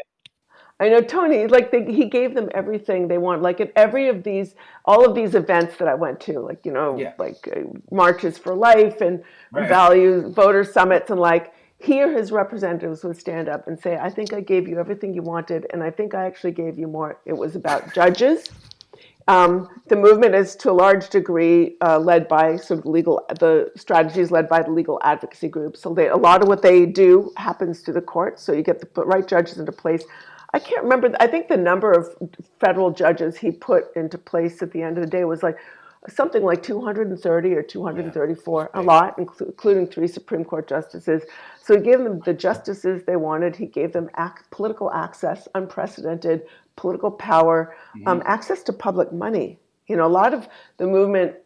I 0.84 0.90
know 0.90 1.00
Tony, 1.02 1.48
like 1.48 1.72
they, 1.72 1.86
he 1.86 2.06
gave 2.06 2.36
them 2.36 2.50
everything 2.54 3.08
they 3.08 3.18
want. 3.18 3.42
Like 3.42 3.62
at 3.62 3.72
every 3.78 4.10
of 4.10 4.24
these, 4.24 4.56
all 4.84 5.06
of 5.06 5.16
these 5.16 5.34
events 5.34 5.78
that 5.78 5.88
I 5.88 5.94
went 5.94 6.20
to, 6.22 6.42
like 6.42 6.66
you 6.66 6.74
know, 6.74 6.98
yeah. 6.98 7.14
like 7.18 7.48
uh, 7.56 7.62
marches 7.90 8.38
for 8.38 8.54
life 8.54 9.00
and 9.00 9.24
right. 9.54 9.70
value 9.70 10.30
voter 10.30 10.66
summits, 10.66 11.10
and 11.10 11.20
like 11.20 11.54
here 11.80 12.12
his 12.12 12.34
representatives 12.34 13.04
would 13.06 13.18
stand 13.18 13.48
up 13.48 13.68
and 13.68 13.80
say, 13.80 13.96
"I 13.96 14.10
think 14.10 14.34
I 14.34 14.42
gave 14.42 14.68
you 14.68 14.78
everything 14.78 15.14
you 15.14 15.22
wanted, 15.22 15.68
and 15.72 15.82
I 15.82 15.90
think 15.90 16.14
I 16.14 16.26
actually 16.26 16.52
gave 16.52 16.78
you 16.78 16.88
more." 16.88 17.18
It 17.26 17.38
was 17.38 17.56
about 17.56 17.94
judges. 17.94 18.50
Um, 19.30 19.70
the 19.88 19.96
movement 19.96 20.36
is 20.36 20.54
to 20.58 20.72
a 20.72 20.74
large 20.74 21.10
degree 21.10 21.78
uh, 21.80 21.98
led 21.98 22.28
by 22.28 22.58
sort 22.58 22.82
of 22.82 22.86
legal, 22.86 23.26
the 23.40 23.72
strategies 23.78 24.32
led 24.32 24.50
by 24.50 24.64
the 24.64 24.72
legal 24.72 25.00
advocacy 25.02 25.48
groups. 25.48 25.80
So 25.80 25.94
they, 25.94 26.10
a 26.10 26.18
lot 26.18 26.42
of 26.42 26.50
what 26.50 26.62
they 26.62 26.86
do 26.86 27.32
happens 27.38 27.80
through 27.80 27.94
the 27.94 28.02
courts. 28.02 28.44
So 28.44 28.52
you 28.52 28.64
get 28.64 28.82
the 28.82 29.06
right 29.06 29.26
judges 29.26 29.60
into 29.60 29.72
place. 29.72 30.04
I 30.54 30.60
can't 30.60 30.84
remember. 30.84 31.12
I 31.20 31.28
think 31.28 31.48
the 31.48 31.58
number 31.58 31.92
of 31.92 32.16
federal 32.60 32.92
judges 32.92 33.38
he 33.38 33.52
put 33.52 33.86
into 33.96 34.18
place 34.18 34.62
at 34.62 34.72
the 34.72 34.82
end 34.84 34.98
of 34.98 35.04
the 35.04 35.10
day 35.10 35.26
was 35.26 35.42
like 35.42 35.58
something 36.10 36.44
like 36.44 36.62
230 36.62 37.54
or 37.54 37.64
234, 37.64 38.72
yeah. 38.74 38.80
a 38.80 38.84
lot, 38.84 39.18
including 39.18 39.88
three 39.88 40.08
Supreme 40.08 40.44
Court 40.44 40.68
justices. 40.68 41.24
So 41.62 41.78
he 41.78 41.84
gave 41.84 42.00
them 42.00 42.20
the 42.26 42.34
justices 42.34 43.04
they 43.06 43.16
wanted. 43.16 43.56
He 43.56 43.66
gave 43.66 43.94
them 43.94 44.10
ac- 44.20 44.44
political 44.52 44.92
access, 44.92 45.48
unprecedented 45.56 46.44
political 46.76 47.12
power, 47.12 47.76
mm-hmm. 47.96 48.08
um, 48.08 48.24
access 48.26 48.64
to 48.64 48.74
public 48.74 49.12
money. 49.14 49.60
You 49.88 49.96
know, 49.96 50.06
a 50.06 50.08
lot 50.08 50.34
of 50.34 50.48
the 50.78 50.88
movement's 50.88 51.38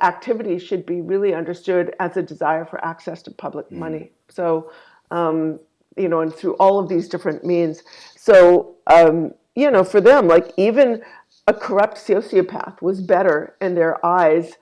activity 0.00 0.58
should 0.58 0.86
be 0.86 1.00
really 1.00 1.34
understood 1.34 1.94
as 2.00 2.16
a 2.16 2.22
desire 2.22 2.64
for 2.64 2.84
access 2.84 3.22
to 3.22 3.30
public 3.30 3.66
mm-hmm. 3.66 3.78
money. 3.78 4.10
So, 4.28 4.70
um, 5.10 5.60
you 5.96 6.08
know, 6.08 6.20
and 6.20 6.34
through 6.34 6.54
all 6.54 6.78
of 6.78 6.88
these 6.88 7.08
different 7.08 7.44
means. 7.44 7.82
So, 8.16 8.76
um, 8.86 9.32
you 9.54 9.70
know, 9.70 9.84
for 9.84 10.00
them, 10.00 10.28
like 10.28 10.52
even 10.56 11.02
a 11.46 11.54
corrupt 11.54 11.96
sociopath 11.96 12.82
was 12.82 13.00
better 13.00 13.56
in 13.60 13.74
their 13.74 14.04
eyes 14.04 14.54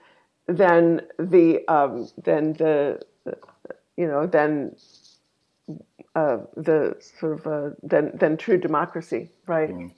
than 0.47 1.01
the 1.17 1.67
um, 1.67 2.09
than 2.23 2.53
the 2.53 3.01
you 3.97 4.07
know 4.07 4.27
than 4.27 4.75
uh, 6.15 6.37
the 6.55 6.95
sort 7.19 7.39
of 7.39 7.47
uh, 7.47 7.75
than 7.83 8.15
than 8.17 8.37
true 8.37 8.57
democracy, 8.57 9.29
right? 9.47 9.69
Mm. 9.69 9.91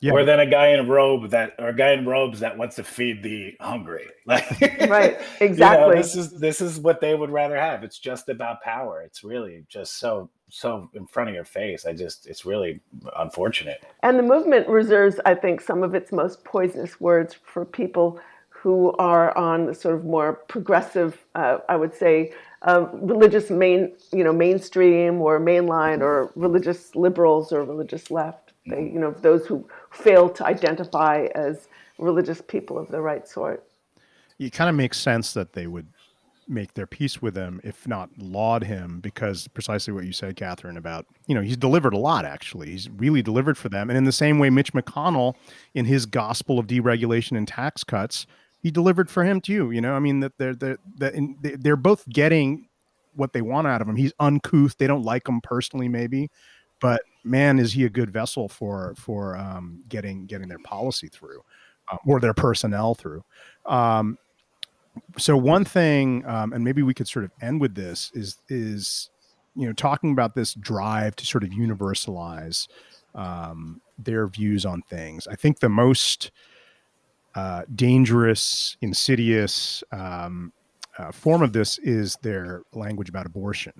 Yeah. 0.00 0.12
Or 0.12 0.24
than 0.24 0.38
a 0.38 0.46
guy 0.46 0.68
in 0.68 0.78
a 0.78 0.84
robe 0.84 1.30
that, 1.30 1.54
or 1.58 1.70
a 1.70 1.74
guy 1.74 1.90
in 1.90 2.06
robes 2.06 2.38
that 2.38 2.56
wants 2.56 2.76
to 2.76 2.84
feed 2.84 3.20
the 3.22 3.56
hungry. 3.60 4.06
Like, 4.26 4.60
right, 4.88 5.18
exactly. 5.40 5.88
You 5.88 5.94
know, 5.94 5.96
this 5.96 6.14
is 6.14 6.38
this 6.38 6.60
is 6.60 6.78
what 6.78 7.00
they 7.00 7.14
would 7.14 7.30
rather 7.30 7.56
have. 7.56 7.82
It's 7.82 7.98
just 7.98 8.28
about 8.28 8.60
power. 8.62 9.02
It's 9.02 9.24
really 9.24 9.64
just 9.68 9.98
so 9.98 10.30
so 10.48 10.90
in 10.94 11.06
front 11.06 11.28
of 11.28 11.34
your 11.34 11.44
face. 11.44 11.86
I 11.86 11.92
just, 11.92 12.26
it's 12.26 12.44
really 12.44 12.80
unfortunate. 13.16 13.84
And 14.02 14.18
the 14.18 14.22
movement 14.22 14.68
reserves, 14.68 15.20
I 15.24 15.34
think, 15.34 15.60
some 15.60 15.82
of 15.82 15.94
its 15.94 16.12
most 16.12 16.44
poisonous 16.44 17.00
words 17.00 17.34
for 17.34 17.64
people 17.64 18.20
who 18.48 18.92
are 18.98 19.36
on 19.38 19.66
the 19.66 19.74
sort 19.74 19.94
of 19.94 20.04
more 20.04 20.34
progressive, 20.48 21.24
uh, 21.34 21.58
I 21.68 21.76
would 21.76 21.94
say, 21.94 22.32
uh, 22.62 22.86
religious 22.92 23.50
main, 23.50 23.92
you 24.12 24.24
know, 24.24 24.32
mainstream 24.32 25.20
or 25.20 25.38
mainline 25.38 26.00
or 26.00 26.32
religious 26.34 26.96
liberals 26.96 27.52
or 27.52 27.64
religious 27.64 28.10
left. 28.10 28.52
They, 28.66 28.82
you 28.82 28.98
know, 28.98 29.12
those 29.12 29.46
who 29.46 29.68
fail 29.92 30.28
to 30.30 30.44
identify 30.44 31.28
as 31.34 31.68
religious 31.98 32.40
people 32.40 32.78
of 32.78 32.88
the 32.88 33.00
right 33.00 33.26
sort. 33.28 33.64
It 34.38 34.52
kind 34.52 34.68
of 34.68 34.76
makes 34.76 34.98
sense 34.98 35.32
that 35.34 35.52
they 35.52 35.66
would 35.66 35.88
make 36.48 36.74
their 36.74 36.86
peace 36.86 37.20
with 37.20 37.36
him, 37.36 37.60
if 37.62 37.86
not 37.86 38.10
laud 38.18 38.64
him, 38.64 39.00
because 39.00 39.48
precisely 39.48 39.92
what 39.92 40.04
you 40.04 40.12
said, 40.12 40.36
Katherine, 40.36 40.76
about 40.76 41.06
you 41.26 41.34
know 41.34 41.42
he's 41.42 41.56
delivered 41.56 41.92
a 41.92 41.98
lot. 41.98 42.24
Actually, 42.24 42.70
he's 42.70 42.88
really 42.90 43.22
delivered 43.22 43.58
for 43.58 43.68
them, 43.68 43.90
and 43.90 43.96
in 43.96 44.04
the 44.04 44.12
same 44.12 44.38
way, 44.38 44.50
Mitch 44.50 44.72
McConnell, 44.72 45.34
in 45.74 45.84
his 45.84 46.06
gospel 46.06 46.58
of 46.58 46.66
deregulation 46.66 47.36
and 47.36 47.46
tax 47.46 47.84
cuts, 47.84 48.26
he 48.60 48.70
delivered 48.70 49.10
for 49.10 49.24
him 49.24 49.40
too. 49.40 49.70
You 49.70 49.80
know, 49.80 49.94
I 49.94 49.98
mean 49.98 50.20
that 50.20 50.38
they're 50.38 50.54
they're 50.54 50.78
they're 51.42 51.76
both 51.76 52.08
getting 52.08 52.68
what 53.14 53.32
they 53.32 53.42
want 53.42 53.66
out 53.66 53.82
of 53.82 53.88
him. 53.88 53.96
He's 53.96 54.12
uncouth; 54.18 54.76
they 54.78 54.86
don't 54.86 55.04
like 55.04 55.28
him 55.28 55.40
personally, 55.40 55.88
maybe, 55.88 56.30
but 56.80 57.02
man, 57.24 57.58
is 57.58 57.72
he 57.72 57.84
a 57.84 57.90
good 57.90 58.10
vessel 58.10 58.48
for 58.48 58.94
for 58.96 59.36
um, 59.36 59.82
getting 59.88 60.26
getting 60.26 60.48
their 60.48 60.58
policy 60.60 61.08
through. 61.08 61.42
Uh, 61.90 61.96
or 62.06 62.20
their 62.20 62.34
personnel 62.34 62.94
through. 62.94 63.24
Um, 63.64 64.18
so 65.16 65.36
one 65.36 65.64
thing, 65.64 66.24
um, 66.26 66.52
and 66.52 66.64
maybe 66.64 66.82
we 66.82 66.94
could 66.94 67.08
sort 67.08 67.24
of 67.24 67.32
end 67.40 67.60
with 67.60 67.74
this 67.74 68.10
is 68.14 68.36
is 68.48 69.10
you 69.54 69.66
know 69.66 69.72
talking 69.72 70.12
about 70.12 70.34
this 70.34 70.54
drive 70.54 71.16
to 71.16 71.26
sort 71.26 71.44
of 71.44 71.50
universalize 71.50 72.68
um, 73.14 73.80
their 73.98 74.26
views 74.26 74.64
on 74.64 74.82
things. 74.82 75.26
I 75.26 75.34
think 75.34 75.60
the 75.60 75.68
most 75.68 76.30
uh, 77.34 77.62
dangerous, 77.74 78.76
insidious, 78.80 79.82
um, 79.92 80.52
uh, 80.98 81.12
form 81.12 81.42
of 81.42 81.52
this 81.52 81.78
is 81.78 82.16
their 82.22 82.62
language 82.72 83.08
about 83.08 83.26
abortion. 83.26 83.72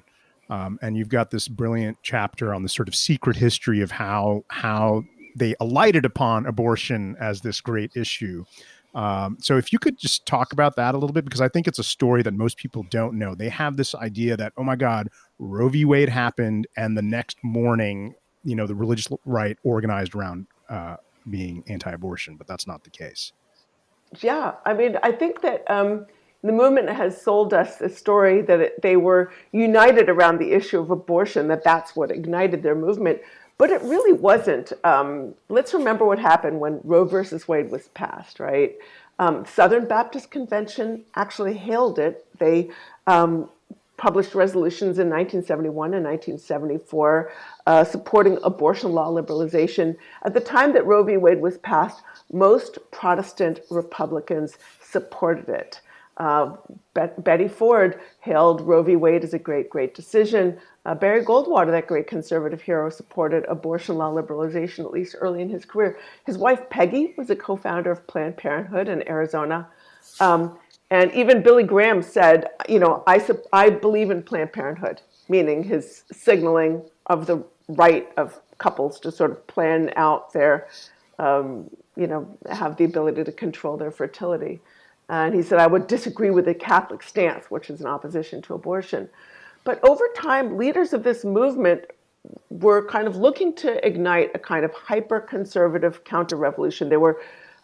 Um, 0.50 0.78
and 0.80 0.96
you've 0.96 1.08
got 1.08 1.30
this 1.30 1.48
brilliant 1.48 1.98
chapter 2.02 2.54
on 2.54 2.62
the 2.62 2.68
sort 2.68 2.88
of 2.88 2.94
secret 2.94 3.36
history 3.36 3.80
of 3.80 3.90
how 3.90 4.44
how 4.48 5.04
they 5.36 5.54
alighted 5.60 6.04
upon 6.04 6.46
abortion 6.46 7.16
as 7.20 7.40
this 7.40 7.60
great 7.60 7.92
issue. 7.94 8.44
Um, 8.94 9.36
so 9.40 9.56
if 9.56 9.72
you 9.72 9.78
could 9.78 9.98
just 9.98 10.26
talk 10.26 10.52
about 10.52 10.76
that 10.76 10.94
a 10.94 10.98
little 10.98 11.12
bit, 11.12 11.24
because 11.24 11.40
I 11.40 11.48
think 11.48 11.68
it's 11.68 11.78
a 11.78 11.84
story 11.84 12.22
that 12.22 12.34
most 12.34 12.56
people 12.56 12.86
don't 12.90 13.14
know. 13.18 13.34
They 13.34 13.48
have 13.48 13.76
this 13.76 13.94
idea 13.94 14.36
that 14.36 14.52
oh 14.56 14.64
my 14.64 14.76
God, 14.76 15.08
Roe 15.38 15.68
v. 15.68 15.84
Wade 15.84 16.08
happened, 16.08 16.66
and 16.76 16.96
the 16.96 17.02
next 17.02 17.38
morning, 17.42 18.14
you 18.44 18.56
know, 18.56 18.66
the 18.66 18.74
religious 18.74 19.08
right 19.24 19.58
organized 19.62 20.14
around 20.14 20.46
uh, 20.68 20.96
being 21.28 21.64
anti-abortion, 21.68 22.36
but 22.36 22.46
that's 22.46 22.66
not 22.66 22.84
the 22.84 22.90
case. 22.90 23.32
Yeah, 24.20 24.54
I 24.64 24.74
mean, 24.74 24.96
I 25.02 25.12
think 25.12 25.42
that. 25.42 25.70
Um, 25.70 26.06
the 26.42 26.52
movement 26.52 26.88
has 26.88 27.20
sold 27.20 27.52
us 27.52 27.80
a 27.80 27.88
story 27.88 28.42
that 28.42 28.60
it, 28.60 28.80
they 28.80 28.96
were 28.96 29.32
united 29.50 30.08
around 30.08 30.38
the 30.38 30.52
issue 30.52 30.78
of 30.78 30.88
abortion, 30.90 31.48
that 31.48 31.64
that's 31.64 31.96
what 31.96 32.12
ignited 32.12 32.62
their 32.62 32.76
movement. 32.76 33.18
But 33.58 33.70
it 33.70 33.82
really 33.82 34.12
wasn't. 34.12 34.72
Um, 34.84 35.34
let's 35.48 35.74
remember 35.74 36.04
what 36.04 36.18
happened 36.18 36.60
when 36.60 36.80
Roe 36.84 37.04
versus 37.04 37.48
Wade 37.48 37.70
was 37.70 37.88
passed, 37.88 38.38
right? 38.38 38.76
Um, 39.18 39.44
Southern 39.44 39.86
Baptist 39.86 40.30
Convention 40.30 41.04
actually 41.16 41.54
hailed 41.54 41.98
it. 41.98 42.24
They 42.38 42.70
um, 43.08 43.50
published 43.96 44.36
resolutions 44.36 45.00
in 45.00 45.10
1971 45.10 45.92
and 45.92 46.04
1974 46.04 47.32
uh, 47.66 47.84
supporting 47.84 48.38
abortion 48.44 48.92
law 48.92 49.10
liberalization. 49.10 49.96
At 50.24 50.34
the 50.34 50.40
time 50.40 50.72
that 50.72 50.86
Roe 50.86 51.02
v. 51.02 51.16
Wade 51.16 51.40
was 51.40 51.58
passed, 51.58 52.02
most 52.32 52.78
Protestant 52.92 53.60
Republicans 53.70 54.56
supported 54.80 55.48
it. 55.48 55.80
Uh, 56.18 56.56
Betty 57.18 57.46
Ford 57.46 58.00
hailed 58.20 58.60
Roe 58.62 58.82
v. 58.82 58.96
Wade 58.96 59.22
as 59.22 59.34
a 59.34 59.38
great, 59.38 59.70
great 59.70 59.94
decision. 59.94 60.58
Uh, 60.84 60.94
Barry 60.94 61.24
Goldwater, 61.24 61.70
that 61.70 61.86
great 61.86 62.08
conservative 62.08 62.60
hero, 62.60 62.90
supported 62.90 63.44
abortion 63.44 63.96
law 63.96 64.12
liberalization 64.12 64.84
at 64.84 64.90
least 64.90 65.14
early 65.20 65.42
in 65.42 65.48
his 65.48 65.64
career. 65.64 65.96
His 66.26 66.36
wife 66.36 66.68
Peggy 66.70 67.14
was 67.16 67.30
a 67.30 67.36
co-founder 67.36 67.92
of 67.92 68.04
Planned 68.08 68.36
Parenthood 68.36 68.88
in 68.88 69.08
Arizona, 69.08 69.68
um, 70.18 70.58
and 70.90 71.12
even 71.12 71.42
Billy 71.42 71.62
Graham 71.62 72.02
said, 72.02 72.48
"You 72.68 72.80
know, 72.80 73.04
I 73.06 73.24
I 73.52 73.70
believe 73.70 74.10
in 74.10 74.22
Planned 74.22 74.52
Parenthood," 74.52 75.02
meaning 75.28 75.62
his 75.62 76.02
signaling 76.10 76.82
of 77.06 77.26
the 77.26 77.44
right 77.68 78.10
of 78.16 78.40
couples 78.56 78.98
to 79.00 79.12
sort 79.12 79.30
of 79.30 79.46
plan 79.46 79.92
out 79.94 80.32
their, 80.32 80.66
um, 81.20 81.70
you 81.96 82.08
know, 82.08 82.26
have 82.50 82.76
the 82.76 82.84
ability 82.84 83.22
to 83.22 83.32
control 83.32 83.76
their 83.76 83.92
fertility. 83.92 84.60
And 85.08 85.34
he 85.34 85.42
said, 85.42 85.58
I 85.58 85.66
would 85.66 85.86
disagree 85.86 86.30
with 86.30 86.44
the 86.44 86.54
Catholic 86.54 87.02
stance, 87.02 87.50
which 87.50 87.70
is 87.70 87.80
in 87.80 87.86
opposition 87.86 88.42
to 88.42 88.54
abortion. 88.54 89.08
But 89.64 89.82
over 89.82 90.08
time, 90.14 90.56
leaders 90.56 90.92
of 90.92 91.02
this 91.02 91.24
movement 91.24 91.84
were 92.50 92.86
kind 92.86 93.06
of 93.06 93.16
looking 93.16 93.54
to 93.54 93.86
ignite 93.86 94.30
a 94.34 94.38
kind 94.38 94.64
of 94.64 94.72
hyper 94.72 95.20
conservative 95.20 96.04
counter 96.04 96.36
revolution. 96.36 96.88
They 96.88 96.96
were, 96.96 97.20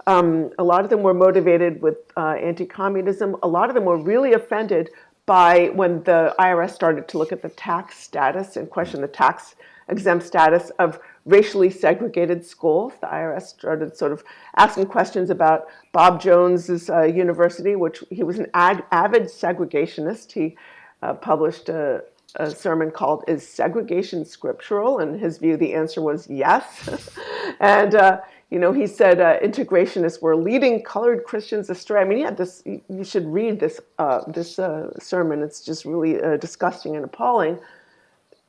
um, 0.07 0.51
a 0.59 0.65
lot 0.65 0.85
of 0.85 0.91
them 0.91 1.03
were 1.03 1.15
motivated 1.15 1.83
with 1.83 1.99
uh, 2.17 2.31
anti 2.33 2.65
communism. 2.65 3.37
A 3.43 3.49
lot 3.49 3.69
of 3.69 3.75
them 3.75 3.85
were 3.85 3.99
really 3.99 4.33
offended 4.33 4.91
by 5.27 5.71
when 5.75 6.03
the 6.05 6.35
IRS 6.39 6.71
started 6.71 7.09
to 7.09 7.19
look 7.19 7.33
at 7.33 7.43
the 7.43 7.49
tax 7.51 7.99
status 7.99 8.57
and 8.57 8.69
question 8.69 9.01
the 9.01 9.09
tax 9.09 9.55
exempt 9.89 10.25
status 10.25 10.71
of 10.79 10.99
racially 11.25 11.71
segregated 11.71 12.45
schools. 12.45 12.93
The 13.01 13.07
IRS 13.07 13.43
started 13.43 13.97
sort 13.97 14.13
of 14.13 14.25
asking 14.57 14.87
questions 14.87 15.31
about 15.31 15.67
Bob 15.93 16.21
Jones's 16.21 16.91
uh, 16.91 17.03
university, 17.03 17.77
which 17.77 18.03
he 18.11 18.23
was 18.23 18.39
an 18.39 18.47
avid 18.55 19.25
segregationist. 19.25 20.33
He 20.33 20.57
uh, 21.03 21.15
published 21.15 21.69
a, 21.69 22.05
a, 22.37 22.51
sermon 22.51 22.91
called 22.91 23.25
"Is 23.29 23.47
Segregation 23.47 24.25
Scriptural?" 24.25 24.99
And 24.99 25.19
his 25.19 25.39
view, 25.39 25.57
the 25.57 25.75
answer 25.75 26.03
was 26.03 26.29
yes. 26.29 27.11
and 27.61 27.95
uh, 27.95 28.21
you 28.51 28.59
know, 28.59 28.73
he 28.73 28.87
said 28.87 29.21
uh, 29.21 29.41
integrationists 29.41 30.23
were 30.23 30.37
leading 30.37 30.83
colored 30.83 31.25
Christians 31.25 31.71
astray. 31.71 32.03
I 32.03 32.05
mean, 32.05 32.25
had 32.25 32.37
this. 32.37 32.63
You 32.65 33.05
should 33.05 33.27
read 33.27 33.59
this 33.59 33.81
uh, 33.99 34.21
this 34.31 34.59
uh, 34.59 34.91
sermon. 34.99 35.43
It's 35.43 35.65
just 35.65 35.85
really 35.85 36.15
disgusting 36.39 36.97
and 36.97 37.05
appalling 37.05 37.59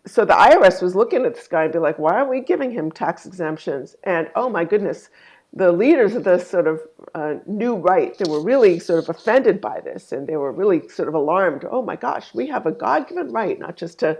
so 0.07 0.23
the 0.23 0.33
IRS 0.33 0.81
was 0.81 0.95
looking 0.95 1.25
at 1.25 1.35
this 1.35 1.47
guy 1.47 1.63
and 1.63 1.73
be 1.73 1.79
like, 1.79 1.97
why 1.97 2.15
aren't 2.15 2.29
we 2.29 2.41
giving 2.41 2.71
him 2.71 2.91
tax 2.91 3.25
exemptions? 3.25 3.95
And 4.03 4.29
oh 4.35 4.49
my 4.49 4.63
goodness, 4.63 5.09
the 5.53 5.71
leaders 5.71 6.15
of 6.15 6.23
this 6.23 6.47
sort 6.47 6.67
of 6.67 6.81
uh, 7.15 7.35
new 7.47 7.75
right, 7.75 8.15
they 8.17 8.29
were 8.29 8.41
really 8.41 8.77
sort 8.77 8.99
of 8.99 9.09
offended 9.09 9.61
by 9.61 9.79
this 9.79 10.11
and 10.11 10.27
they 10.27 10.35
were 10.35 10.51
really 10.51 10.87
sort 10.89 11.07
of 11.07 11.13
alarmed. 11.13 11.65
Oh 11.69 11.81
my 11.81 11.95
gosh, 11.95 12.33
we 12.33 12.47
have 12.47 12.65
a 12.65 12.71
God 12.71 13.07
given 13.07 13.31
right, 13.31 13.57
not 13.57 13.77
just 13.77 13.99
to 13.99 14.17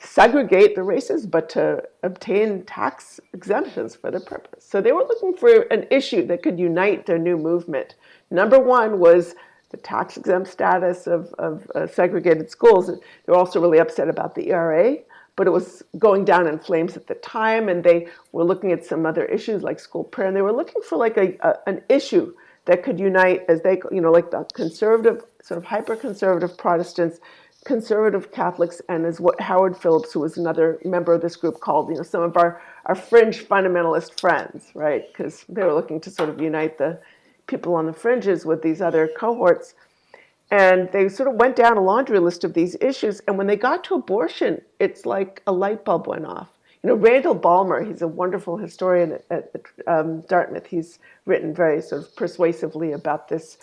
segregate 0.00 0.74
the 0.74 0.82
races, 0.82 1.26
but 1.26 1.48
to 1.50 1.82
obtain 2.02 2.64
tax 2.64 3.20
exemptions 3.32 3.94
for 3.94 4.10
the 4.10 4.20
purpose. 4.20 4.66
So 4.68 4.80
they 4.80 4.92
were 4.92 5.04
looking 5.04 5.34
for 5.34 5.62
an 5.70 5.86
issue 5.90 6.26
that 6.26 6.42
could 6.42 6.58
unite 6.58 7.06
their 7.06 7.18
new 7.18 7.38
movement. 7.38 7.94
Number 8.30 8.58
one 8.58 8.98
was 8.98 9.36
the 9.70 9.76
tax 9.78 10.16
exempt 10.16 10.50
status 10.50 11.06
of, 11.06 11.32
of 11.38 11.70
uh, 11.74 11.86
segregated 11.86 12.50
schools. 12.50 12.88
They 12.88 12.94
were 13.28 13.36
also 13.36 13.60
really 13.60 13.78
upset 13.78 14.08
about 14.08 14.34
the 14.34 14.50
ERA 14.50 14.96
but 15.36 15.46
it 15.46 15.50
was 15.50 15.82
going 15.98 16.24
down 16.24 16.46
in 16.46 16.58
flames 16.58 16.96
at 16.96 17.06
the 17.06 17.14
time 17.14 17.68
and 17.68 17.84
they 17.84 18.06
were 18.32 18.44
looking 18.44 18.72
at 18.72 18.84
some 18.84 19.06
other 19.06 19.24
issues 19.26 19.62
like 19.62 19.80
school 19.80 20.04
prayer 20.04 20.28
and 20.28 20.36
they 20.36 20.42
were 20.42 20.52
looking 20.52 20.82
for 20.82 20.96
like 20.98 21.16
a, 21.16 21.36
a 21.40 21.54
an 21.66 21.82
issue 21.88 22.32
that 22.66 22.82
could 22.82 23.00
unite 23.00 23.42
as 23.48 23.62
they 23.62 23.80
you 23.90 24.00
know 24.00 24.12
like 24.12 24.30
the 24.30 24.44
conservative 24.54 25.24
sort 25.42 25.58
of 25.58 25.64
hyper 25.64 25.96
conservative 25.96 26.56
protestants 26.56 27.18
conservative 27.64 28.32
catholics 28.32 28.82
and 28.88 29.06
as 29.06 29.20
what 29.20 29.40
howard 29.40 29.76
phillips 29.76 30.12
who 30.12 30.20
was 30.20 30.36
another 30.36 30.80
member 30.84 31.12
of 31.12 31.22
this 31.22 31.36
group 31.36 31.60
called 31.60 31.88
you 31.88 31.96
know 31.96 32.02
some 32.02 32.22
of 32.22 32.36
our 32.36 32.60
our 32.86 32.94
fringe 32.94 33.44
fundamentalist 33.44 34.18
friends 34.20 34.70
right? 34.74 35.04
Because 35.12 35.44
they 35.48 35.62
were 35.62 35.74
looking 35.74 36.00
to 36.00 36.10
sort 36.10 36.28
of 36.28 36.40
unite 36.40 36.78
the 36.78 36.98
people 37.46 37.74
on 37.74 37.86
the 37.86 37.92
fringes 37.92 38.44
with 38.44 38.62
these 38.62 38.80
other 38.80 39.08
cohorts 39.18 39.74
and 40.52 40.92
they 40.92 41.08
sort 41.08 41.30
of 41.30 41.36
went 41.36 41.56
down 41.56 41.78
a 41.78 41.80
laundry 41.80 42.18
list 42.18 42.44
of 42.44 42.52
these 42.52 42.76
issues. 42.78 43.22
And 43.26 43.38
when 43.38 43.46
they 43.46 43.56
got 43.56 43.82
to 43.84 43.94
abortion, 43.94 44.60
it's 44.78 45.06
like 45.06 45.42
a 45.46 45.52
light 45.52 45.82
bulb 45.82 46.06
went 46.06 46.26
off. 46.26 46.50
You 46.82 46.88
know, 46.88 46.94
Randall 46.94 47.34
Balmer, 47.34 47.82
he's 47.82 48.02
a 48.02 48.08
wonderful 48.08 48.58
historian 48.58 49.18
at, 49.30 49.50
at 49.54 49.66
um, 49.86 50.20
Dartmouth. 50.22 50.66
He's 50.66 50.98
written 51.24 51.54
very 51.54 51.80
sort 51.80 52.02
of 52.02 52.14
persuasively 52.16 52.92
about 52.92 53.28
this, 53.28 53.56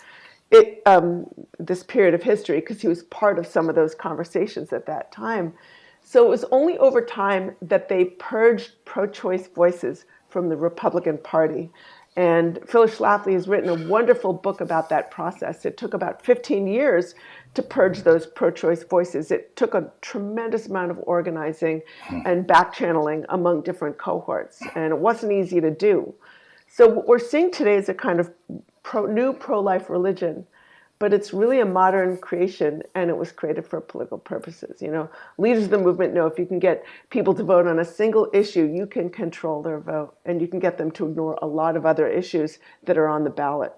it, 0.50 0.82
um, 0.84 1.26
this 1.60 1.84
period 1.84 2.12
of 2.12 2.24
history 2.24 2.58
because 2.58 2.80
he 2.80 2.88
was 2.88 3.04
part 3.04 3.38
of 3.38 3.46
some 3.46 3.68
of 3.68 3.76
those 3.76 3.94
conversations 3.94 4.72
at 4.72 4.86
that 4.86 5.12
time. 5.12 5.54
So 6.02 6.26
it 6.26 6.28
was 6.28 6.44
only 6.50 6.76
over 6.78 7.00
time 7.00 7.54
that 7.62 7.88
they 7.88 8.06
purged 8.06 8.72
pro 8.84 9.06
choice 9.06 9.46
voices 9.46 10.06
from 10.28 10.48
the 10.48 10.56
Republican 10.56 11.18
Party. 11.18 11.70
And 12.16 12.58
Phyllis 12.66 12.98
Schlafly 12.98 13.34
has 13.34 13.46
written 13.46 13.68
a 13.70 13.88
wonderful 13.88 14.32
book 14.32 14.60
about 14.60 14.88
that 14.88 15.10
process. 15.10 15.64
It 15.64 15.76
took 15.76 15.94
about 15.94 16.24
15 16.24 16.66
years 16.66 17.14
to 17.54 17.62
purge 17.62 18.02
those 18.02 18.26
pro 18.26 18.50
choice 18.50 18.82
voices. 18.82 19.30
It 19.30 19.54
took 19.54 19.74
a 19.74 19.92
tremendous 20.00 20.66
amount 20.66 20.90
of 20.90 20.98
organizing 21.04 21.82
and 22.26 22.46
back 22.46 22.72
channeling 22.72 23.24
among 23.28 23.62
different 23.62 23.96
cohorts, 23.96 24.60
and 24.74 24.92
it 24.92 24.98
wasn't 24.98 25.32
easy 25.32 25.60
to 25.60 25.70
do. 25.70 26.12
So, 26.66 26.88
what 26.88 27.06
we're 27.06 27.18
seeing 27.18 27.50
today 27.50 27.76
is 27.76 27.88
a 27.88 27.94
kind 27.94 28.18
of 28.20 28.32
pro, 28.82 29.06
new 29.06 29.32
pro 29.32 29.60
life 29.60 29.88
religion 29.88 30.46
but 31.00 31.12
it's 31.14 31.32
really 31.32 31.58
a 31.60 31.66
modern 31.66 32.16
creation 32.18 32.82
and 32.94 33.10
it 33.10 33.16
was 33.16 33.32
created 33.32 33.66
for 33.66 33.80
political 33.80 34.18
purposes. 34.18 34.80
You 34.80 34.92
know, 34.92 35.10
leaders 35.38 35.64
of 35.64 35.70
the 35.70 35.78
movement 35.78 36.14
know 36.14 36.26
if 36.26 36.38
you 36.38 36.46
can 36.46 36.60
get 36.60 36.84
people 37.08 37.34
to 37.34 37.42
vote 37.42 37.66
on 37.66 37.80
a 37.80 37.84
single 37.84 38.30
issue, 38.32 38.70
you 38.72 38.86
can 38.86 39.10
control 39.10 39.62
their 39.62 39.80
vote 39.80 40.14
and 40.26 40.40
you 40.40 40.46
can 40.46 40.60
get 40.60 40.78
them 40.78 40.92
to 40.92 41.06
ignore 41.06 41.38
a 41.42 41.46
lot 41.46 41.76
of 41.76 41.84
other 41.86 42.06
issues 42.06 42.58
that 42.84 42.96
are 42.98 43.08
on 43.08 43.24
the 43.24 43.30
ballot. 43.30 43.72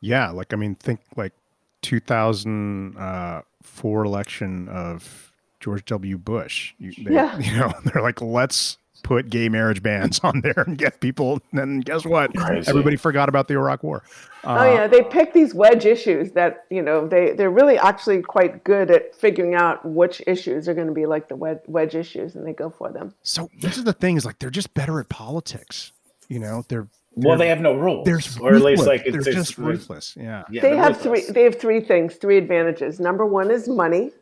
Yeah, 0.00 0.30
like 0.30 0.52
I 0.52 0.56
mean, 0.56 0.74
think 0.74 1.00
like 1.16 1.34
2004 1.82 2.98
uh, 2.98 4.04
election 4.04 4.68
of 4.68 5.32
George 5.60 5.84
W. 5.84 6.16
Bush. 6.16 6.72
You, 6.78 6.92
they, 7.04 7.14
yeah. 7.14 7.38
you 7.40 7.56
know, 7.58 7.72
they're 7.84 8.02
like, 8.02 8.22
let's 8.22 8.78
put 9.02 9.30
gay 9.30 9.48
marriage 9.48 9.82
bans 9.82 10.20
on 10.22 10.40
there 10.40 10.64
and 10.66 10.78
get 10.78 11.00
people. 11.00 11.40
And 11.52 11.84
guess 11.84 12.04
what? 12.04 12.34
Crazy. 12.34 12.68
Everybody 12.68 12.96
forgot 12.96 13.28
about 13.28 13.48
the 13.48 13.54
Iraq 13.54 13.82
War. 13.82 14.02
Uh, 14.44 14.56
oh 14.58 14.72
yeah, 14.74 14.86
they 14.86 15.02
pick 15.02 15.32
these 15.32 15.54
wedge 15.54 15.86
issues 15.86 16.32
that 16.32 16.66
you 16.68 16.82
know 16.82 17.06
they 17.06 17.32
they're 17.32 17.50
really 17.50 17.78
actually 17.78 18.22
quite 18.22 18.64
good 18.64 18.90
at 18.90 19.14
figuring 19.14 19.54
out 19.54 19.84
which 19.84 20.20
issues 20.26 20.68
are 20.68 20.74
going 20.74 20.88
to 20.88 20.92
be 20.92 21.06
like 21.06 21.28
the 21.28 21.36
wedge, 21.36 21.60
wedge 21.66 21.94
issues, 21.94 22.34
and 22.34 22.46
they 22.46 22.52
go 22.52 22.68
for 22.68 22.90
them. 22.90 23.14
So 23.22 23.48
this 23.60 23.78
is 23.78 23.84
the 23.84 23.92
thing 23.92 24.16
is 24.16 24.24
like 24.24 24.38
they're 24.38 24.50
just 24.50 24.74
better 24.74 24.98
at 24.98 25.08
politics. 25.08 25.92
You 26.28 26.40
know, 26.40 26.64
they're 26.68 26.88
well, 27.14 27.36
they 27.36 27.48
have 27.48 27.60
no 27.60 27.74
rules. 27.74 28.06
There's 28.06 28.38
or 28.38 28.54
at 28.54 28.62
least 28.62 28.86
like 28.86 29.04
they're 29.04 29.20
just 29.20 29.58
ruthless. 29.58 30.16
Yeah. 30.18 30.44
yeah 30.50 30.62
they 30.62 30.76
have 30.76 30.96
ruthless. 30.96 31.26
three. 31.26 31.34
They 31.34 31.42
have 31.44 31.60
three 31.60 31.80
things, 31.80 32.14
three 32.16 32.38
advantages. 32.38 32.98
Number 32.98 33.26
one 33.26 33.50
is 33.50 33.68
money. 33.68 34.12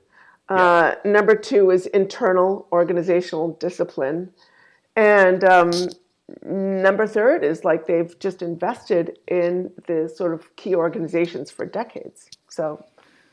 Uh, 0.48 0.96
Number 1.04 1.36
two 1.36 1.70
is 1.70 1.86
internal 1.86 2.66
organizational 2.72 3.52
discipline, 3.54 4.32
and 4.96 5.44
um, 5.44 5.70
number 6.42 7.06
third 7.06 7.44
is 7.44 7.64
like 7.64 7.86
they've 7.86 8.18
just 8.18 8.42
invested 8.42 9.18
in 9.28 9.70
the 9.86 10.08
sort 10.08 10.34
of 10.34 10.54
key 10.56 10.74
organizations 10.74 11.50
for 11.50 11.64
decades. 11.64 12.28
So 12.48 12.84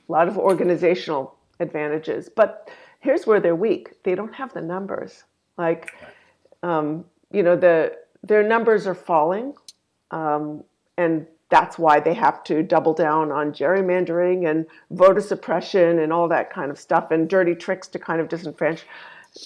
a 0.08 0.12
lot 0.12 0.28
of 0.28 0.38
organizational 0.38 1.36
advantages. 1.60 2.30
But 2.30 2.70
here's 3.00 3.28
where 3.28 3.40
they're 3.40 3.56
weak: 3.56 4.04
they 4.04 4.16
don't 4.16 4.34
have 4.34 4.54
the 4.54 4.62
numbers. 4.62 5.24
Like, 5.58 5.94
um, 6.64 7.06
you 7.32 7.44
know, 7.44 7.56
the 7.56 7.98
their 8.24 8.44
numbers 8.44 8.88
are 8.88 8.96
falling, 8.96 9.54
um, 10.12 10.64
and 10.98 11.26
that's 11.50 11.80
why 11.80 12.00
they 12.00 12.14
have 12.14 12.44
to 12.44 12.62
double 12.62 12.94
down 12.94 13.32
on 13.32 13.54
gerrymandering 13.54 14.50
and 14.50 14.66
voter 14.92 15.22
suppression 15.22 16.00
and 16.00 16.12
all 16.12 16.28
that 16.28 16.52
kind 16.52 16.70
of 16.70 16.78
stuff 16.78 17.12
and 17.12 17.30
dirty 17.30 17.56
tricks 17.56 17.88
to 17.88 18.00
kind 18.00 18.20
of 18.20 18.28
disenfranchise 18.28 18.84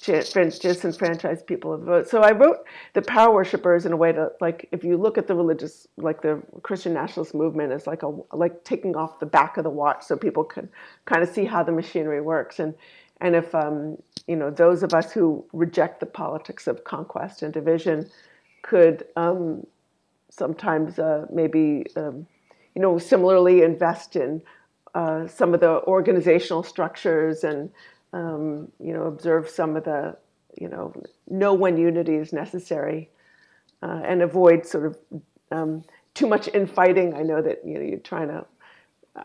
disenfranchise 0.00 1.46
people 1.46 1.72
of 1.72 1.80
the 1.80 1.86
vote. 1.86 2.08
So 2.08 2.22
I 2.22 2.32
wrote 2.32 2.58
the 2.94 3.02
power 3.02 3.34
worshippers 3.34 3.86
in 3.86 3.92
a 3.92 3.96
way 3.96 4.12
to 4.12 4.30
like 4.40 4.68
if 4.72 4.84
you 4.84 4.96
look 4.96 5.18
at 5.18 5.26
the 5.26 5.34
religious 5.34 5.86
like 5.96 6.22
the 6.22 6.42
Christian 6.62 6.94
nationalist 6.94 7.34
movement 7.34 7.72
as 7.72 7.86
like 7.86 8.02
a 8.02 8.12
like 8.32 8.64
taking 8.64 8.96
off 8.96 9.20
the 9.20 9.26
back 9.26 9.56
of 9.56 9.64
the 9.64 9.70
watch 9.70 10.04
so 10.04 10.16
people 10.16 10.44
can 10.44 10.68
kind 11.04 11.22
of 11.22 11.28
see 11.28 11.44
how 11.44 11.62
the 11.62 11.72
machinery 11.72 12.20
works 12.20 12.58
and 12.58 12.74
and 13.20 13.36
if 13.36 13.54
um, 13.54 13.96
you 14.26 14.36
know 14.36 14.50
those 14.50 14.82
of 14.82 14.92
us 14.94 15.12
who 15.12 15.44
reject 15.52 16.00
the 16.00 16.06
politics 16.06 16.66
of 16.66 16.84
conquest 16.84 17.42
and 17.42 17.52
division 17.52 18.08
could 18.62 19.04
um, 19.16 19.66
sometimes 20.30 20.98
uh, 20.98 21.26
maybe 21.32 21.84
um, 21.96 22.26
you 22.74 22.82
know 22.82 22.98
similarly 22.98 23.62
invest 23.62 24.16
in 24.16 24.42
uh, 24.94 25.26
some 25.26 25.54
of 25.54 25.60
the 25.60 25.82
organizational 25.84 26.62
structures 26.62 27.44
and 27.44 27.70
um, 28.12 28.68
you 28.78 28.92
know 28.92 29.04
observe 29.04 29.48
some 29.48 29.76
of 29.76 29.84
the 29.84 30.16
you 30.60 30.68
know 30.68 30.92
know 31.28 31.54
when 31.54 31.76
unity 31.78 32.14
is 32.16 32.32
necessary 32.32 33.08
uh, 33.82 34.00
and 34.04 34.22
avoid 34.22 34.66
sort 34.66 34.86
of 34.86 34.98
um, 35.50 35.82
too 36.14 36.26
much 36.26 36.48
infighting. 36.54 37.14
I 37.14 37.22
know 37.22 37.40
that 37.42 37.60
you 37.66 37.74
know 37.74 37.80
you're 37.80 37.98
trying 37.98 38.28
to 38.28 38.44
uh, 39.16 39.22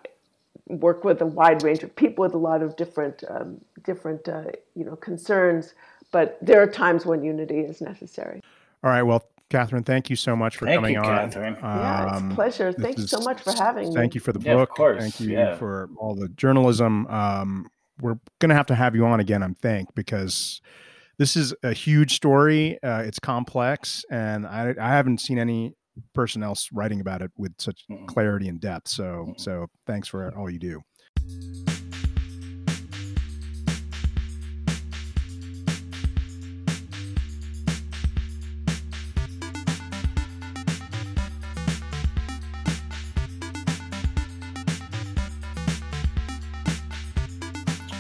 work 0.68 1.04
with 1.04 1.22
a 1.22 1.26
wide 1.26 1.64
range 1.64 1.84
of 1.84 1.96
people 1.96 2.24
with 2.24 2.34
a 2.34 2.38
lot 2.38 2.62
of 2.62 2.76
different 2.76 3.24
um, 3.30 3.60
different 3.84 4.28
uh, 4.28 4.44
you 4.76 4.86
know 4.86 4.96
concerns, 4.96 5.74
but 6.12 6.38
there 6.42 6.62
are 6.62 6.68
times 6.68 7.06
when 7.06 7.24
unity 7.24 7.60
is 7.60 7.82
necessary. 7.82 8.42
All 8.84 8.92
right. 8.92 9.04
Well, 9.04 9.24
Katherine, 9.50 9.84
thank 9.84 10.10
you 10.10 10.16
so 10.16 10.36
much 10.36 10.58
for 10.58 10.66
Thank 10.66 10.78
coming 10.78 10.94
you, 10.96 11.00
on. 11.00 11.06
Katherine. 11.06 11.58
yeah, 11.62 12.04
it's 12.04 12.12
a 12.14 12.16
Um, 12.18 12.36
pleasure. 12.36 12.74
this 12.74 12.82
Thanks 12.82 13.10
so 13.10 13.20
much 13.22 13.42
for 13.42 13.52
having 13.54 13.90
me. 13.90 13.96
Thank 13.96 14.14
you 14.14 14.22
for 14.22 14.34
the 14.34 14.40
Yeah, 14.42 14.54
of 14.54 14.60
book. 14.60 14.70
course, 14.70 15.02
Thank 15.02 15.20
you 15.22 15.32
yeah. 15.32 15.56
for 15.56 15.90
all 15.98 16.16
the 16.16 16.28
journalism. 16.30 17.08
Um, 17.08 17.70
we're 18.02 18.20
going 18.40 18.50
to 18.50 18.56
have 18.56 18.68
to 18.68 18.76
have 18.76 18.96
you 18.96 19.06
on 19.06 19.20
again, 19.20 19.44
I'm 19.44 19.56
think, 19.56 19.94
because 19.96 20.62
this 21.18 21.36
is 21.36 21.54
a 21.64 21.74
huge 21.74 22.16
story. 22.16 22.78
Uh, 22.84 23.04
it's 23.06 23.20
complex, 23.20 24.06
and 24.12 24.46
I, 24.46 24.76
I 24.80 24.90
haven't 24.90 25.20
seen 25.20 25.40
any 25.40 25.74
person 26.14 26.44
else 26.44 26.70
writing 26.72 27.02
about 27.02 27.22
it 27.22 27.32
with 27.38 27.54
such 27.58 27.84
clarity 28.08 28.48
and 28.48 28.62
depth. 28.62 28.88
So, 28.88 29.34
so 29.38 29.68
thanks 29.88 30.08
for 30.08 30.32
all 30.38 30.50
you 30.50 30.60
do. 30.60 31.87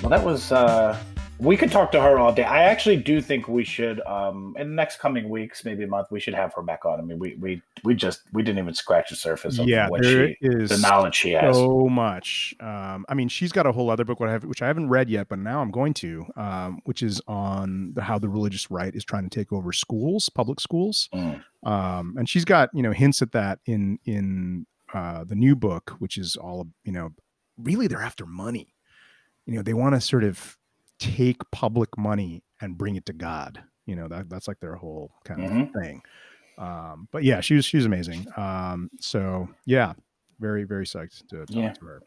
Well, 0.07 0.17
that 0.17 0.25
was. 0.25 0.53
uh 0.53 0.97
We 1.37 1.57
could 1.57 1.69
talk 1.69 1.91
to 1.91 1.99
her 2.01 2.17
all 2.17 2.31
day. 2.33 2.45
I 2.45 2.63
actually 2.63 2.95
do 2.95 3.19
think 3.19 3.49
we 3.49 3.65
should, 3.65 3.99
um 4.07 4.55
in 4.57 4.69
the 4.69 4.73
next 4.73 4.99
coming 4.99 5.27
weeks, 5.27 5.65
maybe 5.65 5.83
a 5.83 5.87
month, 5.87 6.07
we 6.11 6.21
should 6.21 6.33
have 6.33 6.53
her 6.53 6.61
back 6.61 6.85
on. 6.85 7.01
I 7.01 7.03
mean, 7.03 7.19
we 7.19 7.35
we 7.35 7.61
we 7.83 7.93
just 7.93 8.21
we 8.31 8.41
didn't 8.41 8.59
even 8.59 8.73
scratch 8.73 9.09
the 9.09 9.17
surface 9.17 9.59
of 9.59 9.67
yeah, 9.67 9.89
what 9.89 10.01
there 10.01 10.29
she, 10.29 10.37
is 10.39 10.69
the 10.69 10.77
knowledge 10.77 11.13
she 11.13 11.31
has. 11.31 11.57
so 11.57 11.89
much. 11.89 12.55
Um, 12.61 13.05
I 13.09 13.15
mean, 13.15 13.27
she's 13.27 13.51
got 13.51 13.67
a 13.67 13.73
whole 13.73 13.89
other 13.89 14.05
book, 14.05 14.21
what 14.21 14.29
I 14.29 14.31
have, 14.31 14.45
which 14.45 14.61
I 14.61 14.67
haven't 14.67 14.87
read 14.87 15.09
yet, 15.09 15.27
but 15.27 15.39
now 15.39 15.59
I'm 15.59 15.71
going 15.71 15.93
to, 15.95 16.25
um, 16.37 16.79
which 16.85 17.03
is 17.03 17.21
on 17.27 17.91
the, 17.93 18.01
how 18.01 18.17
the 18.17 18.29
religious 18.29 18.71
right 18.71 18.95
is 18.95 19.03
trying 19.03 19.29
to 19.29 19.39
take 19.39 19.51
over 19.51 19.73
schools, 19.73 20.29
public 20.29 20.61
schools. 20.61 21.09
Mm. 21.13 21.43
Um, 21.63 22.15
and 22.17 22.29
she's 22.29 22.45
got 22.45 22.69
you 22.73 22.81
know 22.81 22.93
hints 22.93 23.21
at 23.21 23.33
that 23.33 23.59
in 23.65 23.99
in 24.05 24.67
uh, 24.93 25.25
the 25.25 25.35
new 25.35 25.53
book, 25.53 25.95
which 25.99 26.17
is 26.17 26.37
all 26.37 26.65
you 26.85 26.93
know, 26.93 27.09
really 27.57 27.87
they're 27.87 28.01
after 28.01 28.25
money. 28.25 28.76
You 29.47 29.55
know, 29.55 29.61
they 29.63 29.73
want 29.73 29.95
to 29.95 30.01
sort 30.01 30.23
of 30.23 30.57
take 30.99 31.37
public 31.51 31.97
money 31.97 32.43
and 32.61 32.77
bring 32.77 32.95
it 32.95 33.05
to 33.07 33.13
God. 33.13 33.63
You 33.87 33.95
know, 33.95 34.07
that 34.09 34.29
that's 34.29 34.47
like 34.47 34.59
their 34.59 34.75
whole 34.75 35.11
kind 35.23 35.41
of 35.43 35.49
Mhm. 35.49 35.71
thing. 35.81 36.01
Um, 36.59 37.07
but 37.11 37.23
yeah, 37.23 37.39
she 37.41 37.55
was 37.55 37.65
she 37.65 37.77
was 37.77 37.85
amazing. 37.85 38.27
Um, 38.37 38.89
so 38.99 39.47
yeah, 39.65 39.93
very 40.39 40.63
very 40.65 40.85
psyched 40.85 41.27
to 41.29 41.45
talk 41.45 41.55
Yeah. 41.55 41.71
to 41.73 41.85
her. 41.85 42.01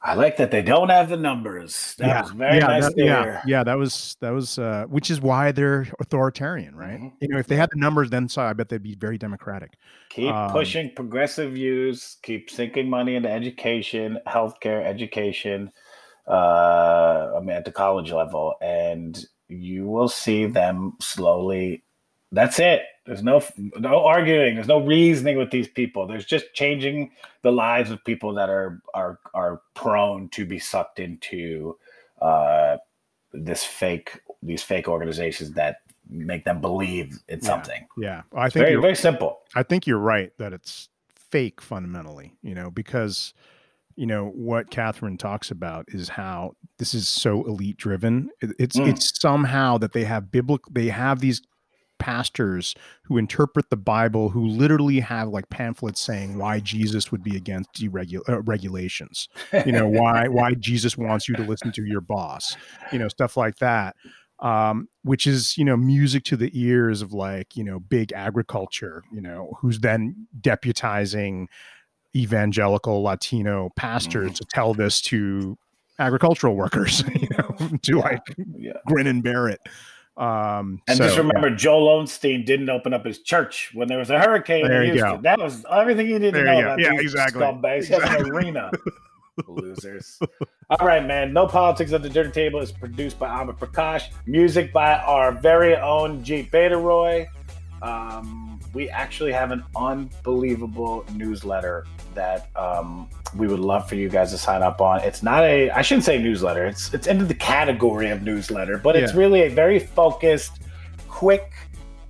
I 0.00 0.14
like 0.14 0.36
that 0.36 0.52
they 0.52 0.62
don't 0.62 0.90
have 0.90 1.08
the 1.08 1.16
numbers. 1.16 1.96
That 1.98 2.06
yeah, 2.06 2.22
was 2.22 2.30
very 2.30 2.58
yeah, 2.58 2.66
nice 2.66 2.84
that, 2.84 2.94
yeah, 2.96 3.42
yeah, 3.44 3.64
that 3.64 3.76
was 3.76 4.16
that 4.20 4.30
was 4.30 4.56
uh, 4.56 4.84
which 4.88 5.10
is 5.10 5.20
why 5.20 5.50
they're 5.50 5.88
authoritarian, 5.98 6.76
right? 6.76 7.00
Mhm. 7.00 7.12
You 7.20 7.28
know, 7.28 7.38
if 7.38 7.48
they 7.48 7.56
had 7.56 7.70
the 7.70 7.78
numbers, 7.80 8.08
then 8.08 8.28
so 8.28 8.42
I 8.42 8.52
bet 8.52 8.68
they'd 8.68 8.82
be 8.82 8.94
very 8.94 9.18
democratic. 9.18 9.72
Keep 10.10 10.32
Um, 10.32 10.52
pushing 10.52 10.92
progressive 10.94 11.52
views. 11.52 12.16
Keep 12.22 12.48
sinking 12.48 12.88
money 12.88 13.16
into 13.16 13.28
education, 13.28 14.18
healthcare, 14.26 14.84
education. 14.86 15.72
Uh, 16.28 17.32
I 17.36 17.40
mean, 17.40 17.56
at 17.56 17.64
the 17.64 17.72
college 17.72 18.12
level, 18.12 18.54
and 18.60 19.18
you 19.48 19.86
will 19.86 20.08
see 20.08 20.46
them 20.46 20.92
slowly. 21.00 21.82
That's 22.30 22.60
it. 22.60 22.82
There's 23.08 23.22
no 23.22 23.42
no 23.78 24.04
arguing. 24.04 24.54
There's 24.56 24.68
no 24.68 24.80
reasoning 24.84 25.38
with 25.38 25.50
these 25.50 25.66
people. 25.66 26.06
There's 26.06 26.26
just 26.26 26.52
changing 26.52 27.10
the 27.42 27.50
lives 27.50 27.90
of 27.90 28.04
people 28.04 28.34
that 28.34 28.50
are 28.50 28.82
are 28.92 29.18
are 29.32 29.62
prone 29.74 30.28
to 30.30 30.44
be 30.44 30.58
sucked 30.58 31.00
into 31.00 31.76
uh, 32.20 32.76
this 33.32 33.64
fake 33.64 34.20
these 34.42 34.62
fake 34.62 34.88
organizations 34.88 35.52
that 35.52 35.78
make 36.10 36.44
them 36.44 36.60
believe 36.60 37.18
in 37.28 37.38
Yeah. 37.40 37.46
something. 37.46 37.86
Yeah, 37.96 38.22
I 38.34 38.50
think 38.50 38.66
Very 38.66 38.76
very 38.80 38.94
simple. 38.96 39.38
I 39.56 39.62
think 39.62 39.86
you're 39.86 39.98
right 39.98 40.30
that 40.38 40.52
it's 40.52 40.90
fake 41.14 41.62
fundamentally, 41.62 42.34
you 42.42 42.54
know, 42.54 42.70
because 42.70 43.32
you 43.96 44.04
know 44.06 44.26
what 44.26 44.70
Katherine 44.70 45.16
talks 45.16 45.50
about 45.50 45.86
is 45.88 46.10
how 46.10 46.52
this 46.78 46.92
is 46.92 47.08
so 47.08 47.42
elite 47.46 47.78
driven. 47.78 48.28
It- 48.42 48.54
It's 48.58 48.76
Mm. 48.76 48.88
it's 48.90 49.18
somehow 49.18 49.78
that 49.78 49.92
they 49.94 50.04
have 50.04 50.30
biblical 50.30 50.70
they 50.72 50.88
have 50.88 51.20
these 51.20 51.40
pastors 51.98 52.74
who 53.04 53.18
interpret 53.18 53.70
the 53.70 53.76
Bible 53.76 54.30
who 54.30 54.46
literally 54.46 55.00
have 55.00 55.28
like 55.28 55.48
pamphlets 55.50 56.00
saying 56.00 56.38
why 56.38 56.60
Jesus 56.60 57.10
would 57.12 57.22
be 57.22 57.36
against 57.36 57.72
deregul- 57.74 58.28
uh, 58.28 58.40
regulations. 58.42 59.28
You 59.66 59.72
know, 59.72 59.88
why 59.88 60.28
why 60.28 60.54
Jesus 60.54 60.96
wants 60.96 61.28
you 61.28 61.34
to 61.36 61.42
listen 61.42 61.72
to 61.72 61.84
your 61.84 62.00
boss. 62.00 62.56
You 62.92 62.98
know, 62.98 63.08
stuff 63.08 63.36
like 63.36 63.56
that. 63.58 63.96
Um, 64.40 64.88
which 65.02 65.26
is, 65.26 65.58
you 65.58 65.64
know, 65.64 65.76
music 65.76 66.22
to 66.24 66.36
the 66.36 66.50
ears 66.54 67.02
of 67.02 67.12
like, 67.12 67.56
you 67.56 67.64
know, 67.64 67.80
big 67.80 68.12
agriculture, 68.12 69.02
you 69.12 69.20
know, 69.20 69.58
who's 69.60 69.80
then 69.80 70.28
deputizing 70.40 71.48
evangelical 72.14 73.02
Latino 73.02 73.70
pastors 73.76 74.34
to 74.34 74.44
tell 74.44 74.74
this 74.74 75.00
to 75.02 75.58
agricultural 75.98 76.54
workers, 76.56 77.02
you 77.20 77.28
know, 77.36 77.70
to 77.82 77.98
like 77.98 78.22
Yeah. 78.56 78.72
grin 78.86 79.06
and 79.06 79.22
bear 79.22 79.48
it. 79.48 79.60
Um, 80.18 80.82
And 80.88 80.98
so, 80.98 81.04
just 81.04 81.16
remember, 81.16 81.48
Joel 81.50 82.02
Osteen 82.02 82.44
didn't 82.44 82.68
open 82.68 82.92
up 82.92 83.04
his 83.06 83.20
church 83.20 83.70
when 83.72 83.86
there 83.88 83.98
was 83.98 84.10
a 84.10 84.18
hurricane 84.18 84.66
There 84.66 84.82
in 84.82 84.88
you 84.88 84.92
Houston. 84.94 85.16
go. 85.16 85.22
That 85.22 85.38
was 85.38 85.64
everything 85.70 86.08
you 86.08 86.14
needed 86.18 86.34
There 86.34 86.44
to 86.44 86.52
know 86.54 86.60
about 86.60 86.80
Yeah, 86.80 86.90
these 86.90 87.02
exactly. 87.12 87.40
scumbags. 87.40 87.84
He 87.86 87.94
has 87.94 88.02
an 88.20 88.28
arena. 88.30 88.70
Losers. 89.46 90.18
All 90.70 90.84
right, 90.84 91.04
man. 91.06 91.32
No 91.32 91.46
Politics 91.46 91.92
at 91.92 92.02
the 92.02 92.08
Dinner 92.08 92.30
Table 92.30 92.58
is 92.60 92.72
produced 92.72 93.18
by 93.20 93.28
Amit 93.28 93.58
Prakash. 93.58 94.08
Music 94.26 94.72
by 94.72 94.94
our 94.98 95.30
very 95.30 95.76
own 95.76 96.24
Jeep 96.24 96.50
Beta 96.50 96.76
Roy. 96.76 97.28
Um, 97.80 98.47
we 98.78 98.88
actually 98.90 99.32
have 99.32 99.50
an 99.50 99.64
unbelievable 99.74 101.04
newsletter 101.12 101.84
that 102.14 102.48
um, 102.54 103.08
we 103.36 103.48
would 103.48 103.58
love 103.58 103.88
for 103.88 103.96
you 103.96 104.08
guys 104.08 104.30
to 104.30 104.38
sign 104.38 104.62
up 104.62 104.80
on. 104.80 105.00
It's 105.00 105.20
not 105.20 105.42
a, 105.42 105.68
I 105.70 105.82
shouldn't 105.82 106.04
say 106.04 106.16
newsletter. 106.22 106.64
It's 106.64 106.94
it's 106.94 107.08
into 107.08 107.24
the 107.24 107.34
category 107.34 108.08
of 108.10 108.22
newsletter, 108.22 108.78
but 108.78 108.94
it's 108.94 109.12
Yeah. 109.12 109.18
really 109.18 109.42
a 109.42 109.50
very 109.50 109.80
focused, 109.80 110.60
quick 111.08 111.52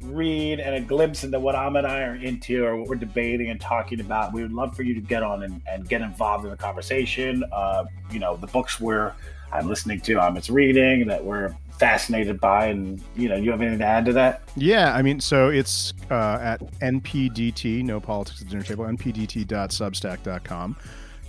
read 0.03 0.61
and 0.61 0.75
a 0.75 0.81
glimpse 0.81 1.25
into 1.25 1.41
what 1.41 1.55
Am 1.55 1.77
and 1.77 1.87
I 1.87 2.03
are 2.03 2.17
into 2.17 2.67
or 2.67 2.77
what 2.77 2.89
we're 2.91 2.97
debating 2.97 3.49
and 3.49 3.59
talking 3.59 4.01
about. 4.01 4.35
We 4.35 4.43
would 4.43 4.53
love 4.53 4.77
for 4.77 4.83
you 4.83 4.93
to 4.93 5.01
get 5.01 5.23
on 5.23 5.45
and, 5.45 5.63
and 5.67 5.89
get 5.89 6.03
involved 6.03 6.45
in 6.45 6.51
the 6.51 6.57
conversation. 6.59 7.45
Uh, 7.51 7.85
you 8.11 8.19
know, 8.19 8.37
the 8.37 8.47
books 8.49 8.79
we're 8.79 9.15
I'm 9.53 9.69
listening 9.69 10.01
to, 10.03 10.19
I'm 10.19 10.37
it's 10.37 10.51
reading 10.51 11.07
that 11.09 11.25
we're 11.25 11.55
fascinated 11.79 12.41
by, 12.41 12.67
and 12.67 13.01
you 13.17 13.29
know, 13.29 13.37
you 13.37 13.51
have 13.51 13.61
anything 13.61 13.79
to 13.79 13.85
add 13.85 14.05
to 14.07 14.13
that? 14.15 14.43
Yeah, 14.57 14.95
I 14.95 15.03
mean, 15.03 15.21
so 15.21 15.49
it's 15.49 15.93
uh, 16.11 16.39
at 16.41 16.61
NPDT, 16.81 17.85
no 17.85 18.01
politics 18.01 18.41
at 18.41 18.47
the 18.49 18.51
dinner 18.53 18.65
table, 18.65 18.85
npdt.substack.com. 18.85 20.77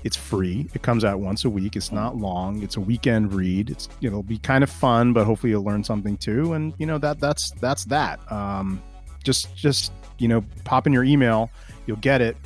It's 0.03 0.15
free. 0.15 0.67
It 0.73 0.81
comes 0.81 1.03
out 1.03 1.19
once 1.19 1.43
a 1.43 1.49
week. 1.49 1.75
It's 1.75 1.91
not 1.91 2.15
long. 2.15 2.63
It's 2.63 2.77
a 2.77 2.81
weekend 2.81 3.33
read. 3.33 3.69
It's 3.69 3.89
it'll 4.01 4.23
be 4.23 4.37
kind 4.37 4.63
of 4.63 4.69
fun, 4.69 5.11
but 5.11 5.25
hopefully 5.25 5.51
you'll 5.51 5.63
learn 5.65 5.83
something 5.83 6.15
too. 6.17 6.53
And 6.53 6.73
you 6.77 6.85
know 6.85 6.97
that 6.99 7.19
that's 7.19 7.51
that's 7.59 7.83
that. 7.85 8.19
Um, 8.31 8.81
just 9.23 9.53
just 9.57 9.91
you 10.17 10.27
know, 10.29 10.43
pop 10.63 10.87
in 10.87 10.93
your 10.93 11.03
email, 11.03 11.49
you'll 11.85 11.97
get 11.97 12.21
it. 12.21 12.37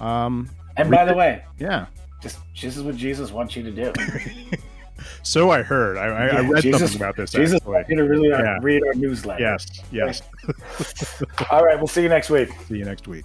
Um, 0.00 0.48
And 0.78 0.90
by 0.90 1.04
the 1.04 1.12
it. 1.12 1.16
way, 1.16 1.44
yeah, 1.58 1.86
just 2.22 2.38
this 2.60 2.76
is 2.76 2.82
what 2.82 2.96
Jesus 2.96 3.32
wants 3.32 3.54
you 3.54 3.62
to 3.64 3.70
do. 3.70 3.92
so 5.22 5.50
I 5.50 5.62
heard. 5.62 5.96
I, 5.96 6.06
I, 6.06 6.26
I 6.26 6.40
read 6.40 6.62
Jesus, 6.62 6.80
something 6.80 6.96
about 7.00 7.16
this. 7.16 7.30
Jesus 7.30 7.54
actually. 7.56 7.84
you 7.88 7.96
to 7.96 8.02
really 8.04 8.28
Yeah. 8.28 8.58
read 8.62 8.82
our 8.86 8.94
newsletter. 8.94 9.42
Yes. 9.42 9.66
Yes. 9.92 10.22
All 11.50 11.64
right, 11.64 11.76
we'll 11.76 11.86
see 11.86 12.02
you 12.02 12.08
next 12.08 12.30
week. 12.30 12.50
See 12.68 12.78
you 12.78 12.84
next 12.84 13.06
week. 13.08 13.24